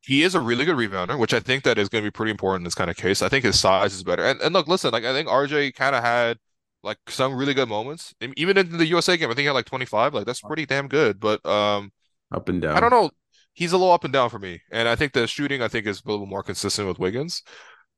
He 0.04 0.24
is 0.24 0.34
a 0.34 0.40
really 0.40 0.64
good 0.64 0.76
rebounder, 0.76 1.18
which 1.18 1.32
I 1.32 1.40
think 1.40 1.62
that 1.64 1.78
is 1.78 1.88
going 1.88 2.02
to 2.02 2.06
be 2.06 2.12
pretty 2.12 2.32
important 2.32 2.62
in 2.62 2.64
this 2.64 2.74
kind 2.74 2.90
of 2.90 2.96
case. 2.96 3.22
I 3.22 3.28
think 3.28 3.44
his 3.44 3.58
size 3.58 3.94
is 3.94 4.02
better. 4.02 4.24
And 4.24 4.40
and 4.40 4.52
look, 4.52 4.68
listen, 4.68 4.90
like 4.90 5.04
I 5.04 5.12
think 5.12 5.28
RJ 5.28 5.74
kind 5.74 5.94
of 5.94 6.02
had 6.02 6.38
like 6.82 6.98
some 7.08 7.34
really 7.34 7.54
good 7.54 7.68
moments. 7.68 8.14
Even 8.36 8.58
in 8.58 8.76
the 8.76 8.86
USA 8.86 9.16
game, 9.16 9.30
I 9.30 9.34
think 9.34 9.40
he 9.40 9.46
had 9.46 9.52
like 9.52 9.66
25. 9.66 10.14
Like 10.14 10.26
that's 10.26 10.40
pretty 10.40 10.66
damn 10.66 10.88
good. 10.88 11.20
But 11.20 11.44
um 11.46 11.92
up 12.32 12.48
and 12.48 12.60
down. 12.62 12.76
I 12.76 12.80
don't 12.80 12.90
know. 12.90 13.10
He's 13.54 13.72
a 13.72 13.76
little 13.76 13.92
up 13.92 14.04
and 14.04 14.12
down 14.12 14.30
for 14.30 14.38
me. 14.38 14.62
And 14.70 14.88
I 14.88 14.96
think 14.96 15.12
the 15.12 15.26
shooting 15.26 15.62
I 15.62 15.68
think 15.68 15.86
is 15.86 16.02
a 16.04 16.10
little 16.10 16.26
more 16.26 16.42
consistent 16.42 16.88
with 16.88 16.98
Wiggins. 16.98 17.42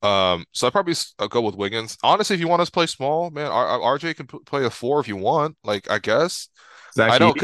Um, 0.03 0.45
so 0.53 0.66
I 0.66 0.70
probably 0.70 0.95
I'll 1.18 1.28
go 1.28 1.41
with 1.41 1.55
Wiggins. 1.55 1.97
Honestly, 2.03 2.35
if 2.35 2.41
you 2.41 2.49
want 2.49 2.61
us 2.61 2.68
to 2.68 2.72
play 2.72 2.87
small, 2.87 3.30
man, 3.30 3.47
R- 3.47 3.99
RJ 3.99 4.16
can 4.16 4.26
p- 4.26 4.39
play 4.45 4.64
a 4.64 4.70
four 4.70 5.01
if 5.01 5.09
you 5.09 5.16
want. 5.16 5.57
Like 5.64 5.91
I 5.91 5.99
guess 5.99 6.49
Zach 6.95 7.12
I 7.12 7.18
don't. 7.18 7.39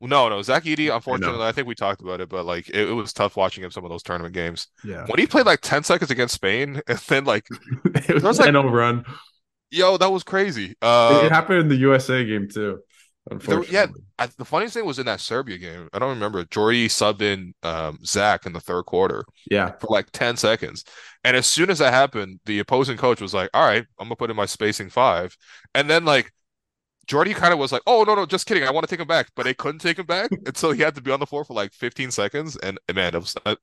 No, 0.00 0.28
no, 0.28 0.40
Zach 0.42 0.62
Edey, 0.62 0.94
unfortunately, 0.94 1.42
I, 1.42 1.48
I, 1.48 1.52
think 1.52 1.66
we 1.66 1.74
talked 1.74 2.02
about 2.02 2.20
it, 2.20 2.28
but 2.28 2.46
like 2.46 2.68
it, 2.68 2.88
it, 2.88 2.92
was 2.92 3.12
tough 3.12 3.36
watching 3.36 3.64
him 3.64 3.72
some 3.72 3.84
of 3.84 3.90
those 3.90 4.04
tournament 4.04 4.32
games. 4.32 4.68
Yeah. 4.84 5.04
When 5.06 5.18
he 5.18 5.26
played 5.26 5.44
like 5.44 5.60
10 5.60 5.82
seconds 5.82 6.12
against 6.12 6.34
Spain 6.34 6.80
and 6.86 6.98
then 6.98 7.24
like 7.24 7.46
it 7.84 8.14
was, 8.14 8.22
was 8.22 8.38
like 8.38 8.52
no 8.52 8.68
run. 8.68 9.04
Yo, 9.70 9.96
that 9.96 10.10
was 10.10 10.22
crazy. 10.22 10.74
Uh, 10.80 11.22
it 11.24 11.32
happened 11.32 11.60
in 11.60 11.68
the 11.68 11.76
USA 11.76 12.24
game 12.24 12.48
too. 12.48 12.80
There, 13.46 13.62
yeah, 13.64 13.86
I, 14.18 14.28
the 14.38 14.44
funniest 14.44 14.72
thing 14.72 14.86
was 14.86 14.98
in 14.98 15.04
that 15.04 15.20
Serbia 15.20 15.58
game. 15.58 15.88
I 15.92 15.98
don't 15.98 16.08
remember. 16.08 16.44
Jordi 16.44 16.86
subbed 16.86 17.20
in 17.20 17.52
um, 17.62 17.98
Zach 18.02 18.46
in 18.46 18.54
the 18.54 18.60
third 18.60 18.84
quarter. 18.84 19.22
Yeah, 19.50 19.72
for 19.78 19.88
like 19.90 20.10
ten 20.12 20.36
seconds, 20.38 20.84
and 21.24 21.36
as 21.36 21.46
soon 21.46 21.68
as 21.68 21.78
that 21.80 21.92
happened, 21.92 22.40
the 22.46 22.60
opposing 22.60 22.96
coach 22.96 23.20
was 23.20 23.34
like, 23.34 23.50
"All 23.52 23.66
right, 23.66 23.84
I'm 23.98 24.06
gonna 24.06 24.16
put 24.16 24.30
in 24.30 24.36
my 24.36 24.46
spacing 24.46 24.88
five. 24.88 25.36
and 25.74 25.90
then 25.90 26.06
like 26.06 26.32
Jordi 27.08 27.34
kind 27.34 27.52
of 27.54 27.58
was 27.58 27.72
like, 27.72 27.82
"Oh 27.86 28.04
no, 28.06 28.14
no, 28.14 28.26
just 28.26 28.46
kidding. 28.46 28.64
I 28.64 28.70
want 28.70 28.86
to 28.86 28.90
take 28.90 29.00
him 29.00 29.08
back," 29.08 29.30
but 29.34 29.44
they 29.44 29.54
couldn't 29.54 29.80
take 29.80 29.98
him 29.98 30.06
back, 30.06 30.30
and 30.46 30.56
so 30.56 30.72
he 30.72 30.82
had 30.82 30.94
to 30.94 31.00
be 31.02 31.10
on 31.10 31.20
the 31.20 31.26
floor 31.26 31.44
for 31.44 31.54
like 31.54 31.72
15 31.72 32.10
seconds. 32.10 32.56
And 32.56 32.78
man, 32.94 33.14
it 33.14 33.18
was 33.18 33.34
uh, 33.46 33.56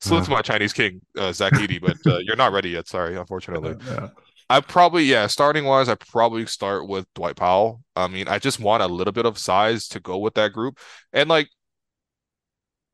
salute 0.00 0.22
uh, 0.22 0.24
to 0.26 0.30
my 0.30 0.42
Chinese 0.42 0.72
king, 0.72 1.00
uh, 1.18 1.32
Zach 1.32 1.52
Edey, 1.54 1.80
but 1.80 1.96
uh, 2.10 2.18
you're 2.18 2.36
not 2.36 2.52
ready 2.52 2.70
yet. 2.70 2.86
Sorry, 2.88 3.16
unfortunately. 3.16 3.74
Yeah. 3.86 4.08
I 4.50 4.60
probably 4.60 5.04
yeah, 5.04 5.26
starting 5.26 5.64
wise, 5.64 5.88
I 5.88 5.94
probably 5.94 6.46
start 6.46 6.86
with 6.86 7.06
Dwight 7.14 7.36
Powell. 7.36 7.82
I 7.96 8.08
mean, 8.08 8.28
I 8.28 8.38
just 8.38 8.60
want 8.60 8.82
a 8.82 8.86
little 8.86 9.12
bit 9.12 9.26
of 9.26 9.38
size 9.38 9.88
to 9.88 10.00
go 10.00 10.18
with 10.18 10.34
that 10.34 10.52
group, 10.52 10.78
and 11.12 11.28
like 11.28 11.48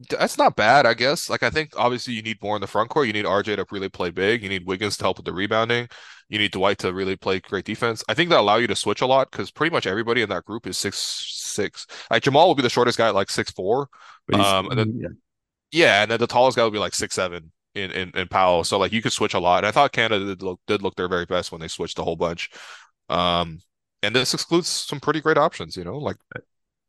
that's 0.08 0.38
not 0.38 0.56
bad, 0.56 0.86
I 0.86 0.94
guess. 0.94 1.28
Like 1.28 1.42
I 1.42 1.50
think 1.50 1.72
obviously 1.76 2.14
you 2.14 2.22
need 2.22 2.42
more 2.42 2.56
in 2.56 2.60
the 2.60 2.66
front 2.66 2.88
court. 2.88 3.06
You 3.06 3.12
need 3.12 3.24
RJ 3.24 3.56
to 3.56 3.66
really 3.70 3.88
play 3.88 4.10
big. 4.10 4.42
You 4.42 4.48
need 4.48 4.66
Wiggins 4.66 4.96
to 4.98 5.04
help 5.04 5.18
with 5.18 5.26
the 5.26 5.32
rebounding. 5.32 5.88
You 6.28 6.38
need 6.38 6.52
Dwight 6.52 6.78
to 6.78 6.92
really 6.92 7.16
play 7.16 7.40
great 7.40 7.64
defense. 7.64 8.02
I 8.08 8.14
think 8.14 8.30
that 8.30 8.38
allow 8.38 8.56
you 8.56 8.68
to 8.68 8.76
switch 8.76 9.00
a 9.00 9.06
lot 9.06 9.30
because 9.30 9.50
pretty 9.50 9.74
much 9.74 9.86
everybody 9.86 10.22
in 10.22 10.28
that 10.28 10.44
group 10.44 10.66
is 10.66 10.78
six 10.78 10.96
six. 10.98 11.86
Like 12.10 12.22
Jamal 12.22 12.46
will 12.46 12.54
be 12.54 12.62
the 12.62 12.70
shortest 12.70 12.96
guy 12.96 13.08
at 13.08 13.14
like 13.14 13.30
six 13.30 13.50
four. 13.50 13.88
Um, 14.32 14.68
and 14.68 14.78
then 14.78 14.98
yeah. 15.00 15.08
yeah, 15.72 16.02
and 16.02 16.10
then 16.10 16.20
the 16.20 16.26
tallest 16.26 16.56
guy 16.56 16.62
will 16.62 16.70
be 16.70 16.78
like 16.78 16.94
six 16.94 17.14
seven 17.14 17.50
in, 17.74 17.90
in 17.90 18.10
in 18.14 18.28
Powell. 18.28 18.64
So 18.64 18.78
like 18.78 18.92
you 18.92 19.02
could 19.02 19.12
switch 19.12 19.34
a 19.34 19.38
lot. 19.38 19.58
And 19.58 19.66
I 19.66 19.70
thought 19.70 19.92
Canada 19.92 20.24
did 20.26 20.42
look 20.42 20.60
did 20.66 20.82
look 20.82 20.96
their 20.96 21.08
very 21.08 21.26
best 21.26 21.52
when 21.52 21.60
they 21.60 21.68
switched 21.68 21.98
a 21.98 22.02
whole 22.02 22.16
bunch. 22.16 22.50
Um, 23.08 23.60
and 24.02 24.14
this 24.14 24.34
excludes 24.34 24.68
some 24.68 25.00
pretty 25.00 25.20
great 25.20 25.38
options, 25.38 25.76
you 25.76 25.84
know, 25.84 25.98
like 25.98 26.16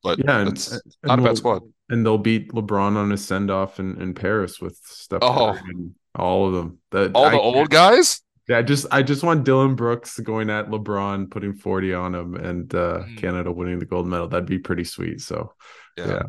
but 0.03 0.19
yeah, 0.19 0.47
it's 0.47 0.71
and, 0.71 0.81
not 1.03 1.19
a 1.19 1.21
bad 1.21 1.37
squad. 1.37 1.61
And 1.89 2.05
they'll 2.05 2.17
beat 2.17 2.51
LeBron 2.51 2.95
on 2.95 3.09
his 3.09 3.25
send 3.25 3.51
off 3.51 3.79
in, 3.79 4.01
in 4.01 4.13
Paris 4.13 4.59
with 4.59 4.79
Steph 4.83 5.19
oh. 5.21 5.49
and 5.51 5.93
all 6.15 6.47
of 6.47 6.53
them. 6.53 6.79
That 6.91 7.11
all 7.13 7.25
I, 7.25 7.31
the 7.31 7.39
old 7.39 7.69
guys. 7.69 8.21
Yeah, 8.47 8.57
I 8.57 8.61
just 8.63 8.87
I 8.91 9.03
just 9.03 9.23
want 9.23 9.43
Dillon 9.43 9.75
Brooks 9.75 10.19
going 10.19 10.49
at 10.49 10.69
LeBron, 10.69 11.29
putting 11.29 11.53
40 11.53 11.93
on 11.93 12.15
him, 12.15 12.35
and 12.35 12.73
uh, 12.73 13.03
mm. 13.03 13.17
Canada 13.17 13.51
winning 13.51 13.79
the 13.79 13.85
gold 13.85 14.07
medal. 14.07 14.27
That'd 14.27 14.47
be 14.47 14.59
pretty 14.59 14.83
sweet. 14.83 15.21
So 15.21 15.53
yeah. 15.97 16.07
yeah. 16.07 16.21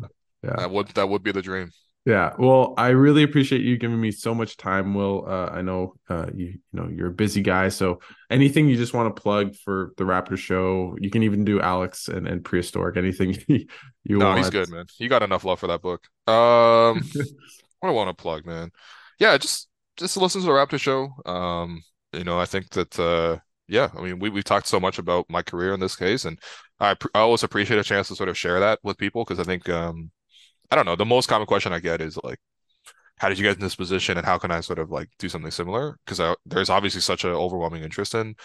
Yeah. 0.43 0.55
That 0.57 0.71
would 0.71 0.87
that 0.89 1.07
would 1.07 1.23
be 1.23 1.31
the 1.31 1.41
dream. 1.41 1.71
Yeah. 2.05 2.33
Well, 2.37 2.73
I 2.77 2.89
really 2.89 3.23
appreciate 3.23 3.61
you 3.61 3.77
giving 3.77 3.99
me 3.99 4.11
so 4.11 4.35
much 4.35 4.57
time, 4.57 4.93
Will. 4.93 5.23
Uh, 5.25 5.45
I 5.45 5.61
know 5.61 5.95
uh, 6.09 6.27
you 6.35 6.47
you 6.47 6.59
know 6.73 6.89
you're 6.89 7.07
a 7.07 7.13
busy 7.13 7.41
guy, 7.41 7.69
so 7.69 8.01
anything 8.29 8.67
you 8.67 8.75
just 8.75 8.93
want 8.93 9.15
to 9.15 9.21
plug 9.21 9.55
for 9.55 9.93
the 9.95 10.03
Raptor 10.03 10.37
show, 10.37 10.97
you 10.99 11.09
can 11.09 11.23
even 11.23 11.45
do 11.45 11.61
Alex 11.61 12.09
and, 12.09 12.27
and 12.27 12.43
prehistoric. 12.43 12.97
Anything 12.97 13.37
you, 13.47 13.65
you 14.03 14.17
no, 14.17 14.25
want. 14.25 14.39
he's 14.39 14.49
good, 14.49 14.69
man. 14.69 14.85
You 14.97 15.07
got 15.07 15.23
enough 15.23 15.45
love 15.45 15.59
for 15.59 15.67
that 15.67 15.81
book. 15.81 16.05
Um, 16.27 17.01
what 17.79 17.89
I 17.89 17.91
want 17.91 18.09
to 18.09 18.21
plug, 18.21 18.45
man? 18.45 18.71
Yeah, 19.17 19.37
just 19.37 19.69
just 19.95 20.17
listen 20.17 20.41
to 20.41 20.47
the 20.47 20.51
Raptor 20.51 20.79
show. 20.79 21.09
Um, 21.25 21.83
you 22.11 22.25
know, 22.25 22.37
I 22.37 22.45
think 22.45 22.69
that 22.71 22.99
uh, 22.99 23.37
yeah, 23.69 23.89
I 23.97 24.01
mean, 24.01 24.19
we 24.19 24.29
we 24.29 24.43
talked 24.43 24.67
so 24.67 24.79
much 24.79 24.99
about 24.99 25.25
my 25.29 25.41
career 25.41 25.73
in 25.73 25.79
this 25.79 25.95
case, 25.95 26.25
and 26.25 26.37
I 26.81 26.97
I 27.15 27.19
always 27.19 27.43
appreciate 27.43 27.79
a 27.79 27.83
chance 27.83 28.09
to 28.09 28.15
sort 28.17 28.27
of 28.27 28.37
share 28.37 28.59
that 28.59 28.79
with 28.83 28.97
people 28.97 29.23
because 29.23 29.39
I 29.39 29.45
think 29.45 29.69
um 29.69 30.11
I 30.71 30.75
don't 30.75 30.85
know. 30.85 30.95
The 30.95 31.05
most 31.05 31.27
common 31.27 31.47
question 31.47 31.73
I 31.73 31.79
get 31.79 32.01
is 32.01 32.17
like, 32.23 32.39
how 33.17 33.29
did 33.29 33.37
you 33.37 33.43
get 33.43 33.55
in 33.55 33.61
this 33.61 33.75
position 33.75 34.17
and 34.17 34.25
how 34.25 34.37
can 34.37 34.51
I 34.51 34.59
sort 34.61 34.79
of 34.79 34.89
like 34.89 35.09
do 35.19 35.29
something 35.29 35.51
similar? 35.51 35.97
Because 36.05 36.35
there's 36.45 36.69
obviously 36.69 37.01
such 37.01 37.23
an 37.23 37.31
overwhelming 37.31 37.83
interest 37.83 38.15
in 38.15 38.35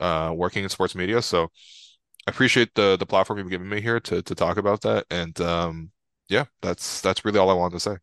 uh, 0.00 0.32
working 0.34 0.64
in 0.64 0.68
sports 0.68 0.94
media. 0.94 1.22
So 1.22 1.44
I 2.26 2.30
appreciate 2.30 2.74
the 2.74 2.96
the 2.96 3.06
platform 3.06 3.38
you've 3.38 3.50
given 3.50 3.68
me 3.68 3.80
here 3.80 4.00
to 4.00 4.22
to 4.22 4.34
talk 4.34 4.56
about 4.56 4.82
that. 4.82 5.06
And 5.10 5.40
um, 5.40 5.90
yeah, 6.28 6.44
that's 6.60 7.00
that's 7.00 7.24
really 7.24 7.38
all 7.38 7.50
I 7.50 7.54
wanted 7.54 7.74
to 7.74 7.80
say. 7.80 7.96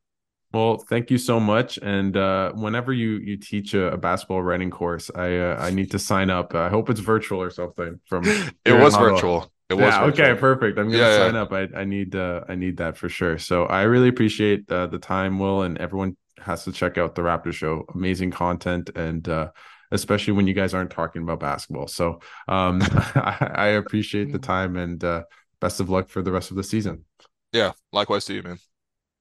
Well, 0.54 0.78
thank 0.78 1.10
you 1.10 1.18
so 1.18 1.40
much. 1.40 1.80
And 1.82 2.16
uh, 2.16 2.52
whenever 2.54 2.94
you 2.94 3.18
you 3.18 3.38
teach 3.38 3.74
a, 3.74 3.94
a, 3.94 3.98
basketball 3.98 4.44
writing 4.44 4.70
course, 4.70 5.10
I 5.14 5.38
uh, 5.38 5.58
I 5.60 5.72
need 5.72 5.92
to 5.92 6.00
sign 6.00 6.30
up. 6.30 6.56
I 6.56 6.70
hope 6.70 6.90
it's 6.90 7.00
virtual 7.00 7.42
or 7.42 7.50
something. 7.50 8.00
From 8.06 8.24
it 8.66 8.74
was 8.74 8.96
virtual. 8.96 9.52
It 9.74 9.78
was 9.78 9.94
yeah, 9.94 10.04
okay, 10.06 10.36
perfect. 10.40 10.78
I'm 10.78 10.86
gonna 10.86 10.98
yeah, 10.98 11.18
sign 11.18 11.34
yeah. 11.34 11.42
up. 11.42 11.52
I, 11.52 11.68
I 11.76 11.84
need 11.84 12.16
uh, 12.16 12.42
I 12.48 12.56
need 12.56 12.78
that 12.78 12.98
for 12.98 13.10
sure. 13.10 13.38
So 13.38 13.66
I 13.66 13.84
really 13.84 14.08
appreciate 14.08 14.72
uh, 14.72 14.88
the 14.88 15.00
time, 15.00 15.40
Will, 15.40 15.64
and 15.64 15.78
everyone 15.78 16.16
has 16.40 16.64
to 16.66 16.72
check 16.72 16.98
out 16.98 17.16
the 17.16 17.22
Raptor 17.22 17.54
Show. 17.54 17.86
Amazing 17.94 18.32
content, 18.32 18.90
and 18.96 19.28
uh, 19.28 19.52
especially 19.92 20.34
when 20.34 20.48
you 20.48 20.54
guys 20.54 20.74
aren't 20.74 20.92
talking 20.92 21.24
about 21.24 21.40
basketball. 21.40 21.88
So 21.88 22.20
um, 22.48 22.82
I, 23.16 23.52
I, 23.56 23.68
appreciate 23.68 24.32
the 24.32 24.40
time, 24.40 24.76
and 24.76 25.04
uh, 25.04 25.24
best 25.60 25.80
of 25.80 25.90
luck 25.90 26.10
for 26.10 26.22
the 26.22 26.32
rest 26.32 26.52
of 26.52 26.58
the 26.58 26.64
season. 26.64 27.06
Yeah, 27.52 27.72
likewise 27.92 28.26
to 28.26 28.34
you, 28.34 28.44
man. 28.44 28.60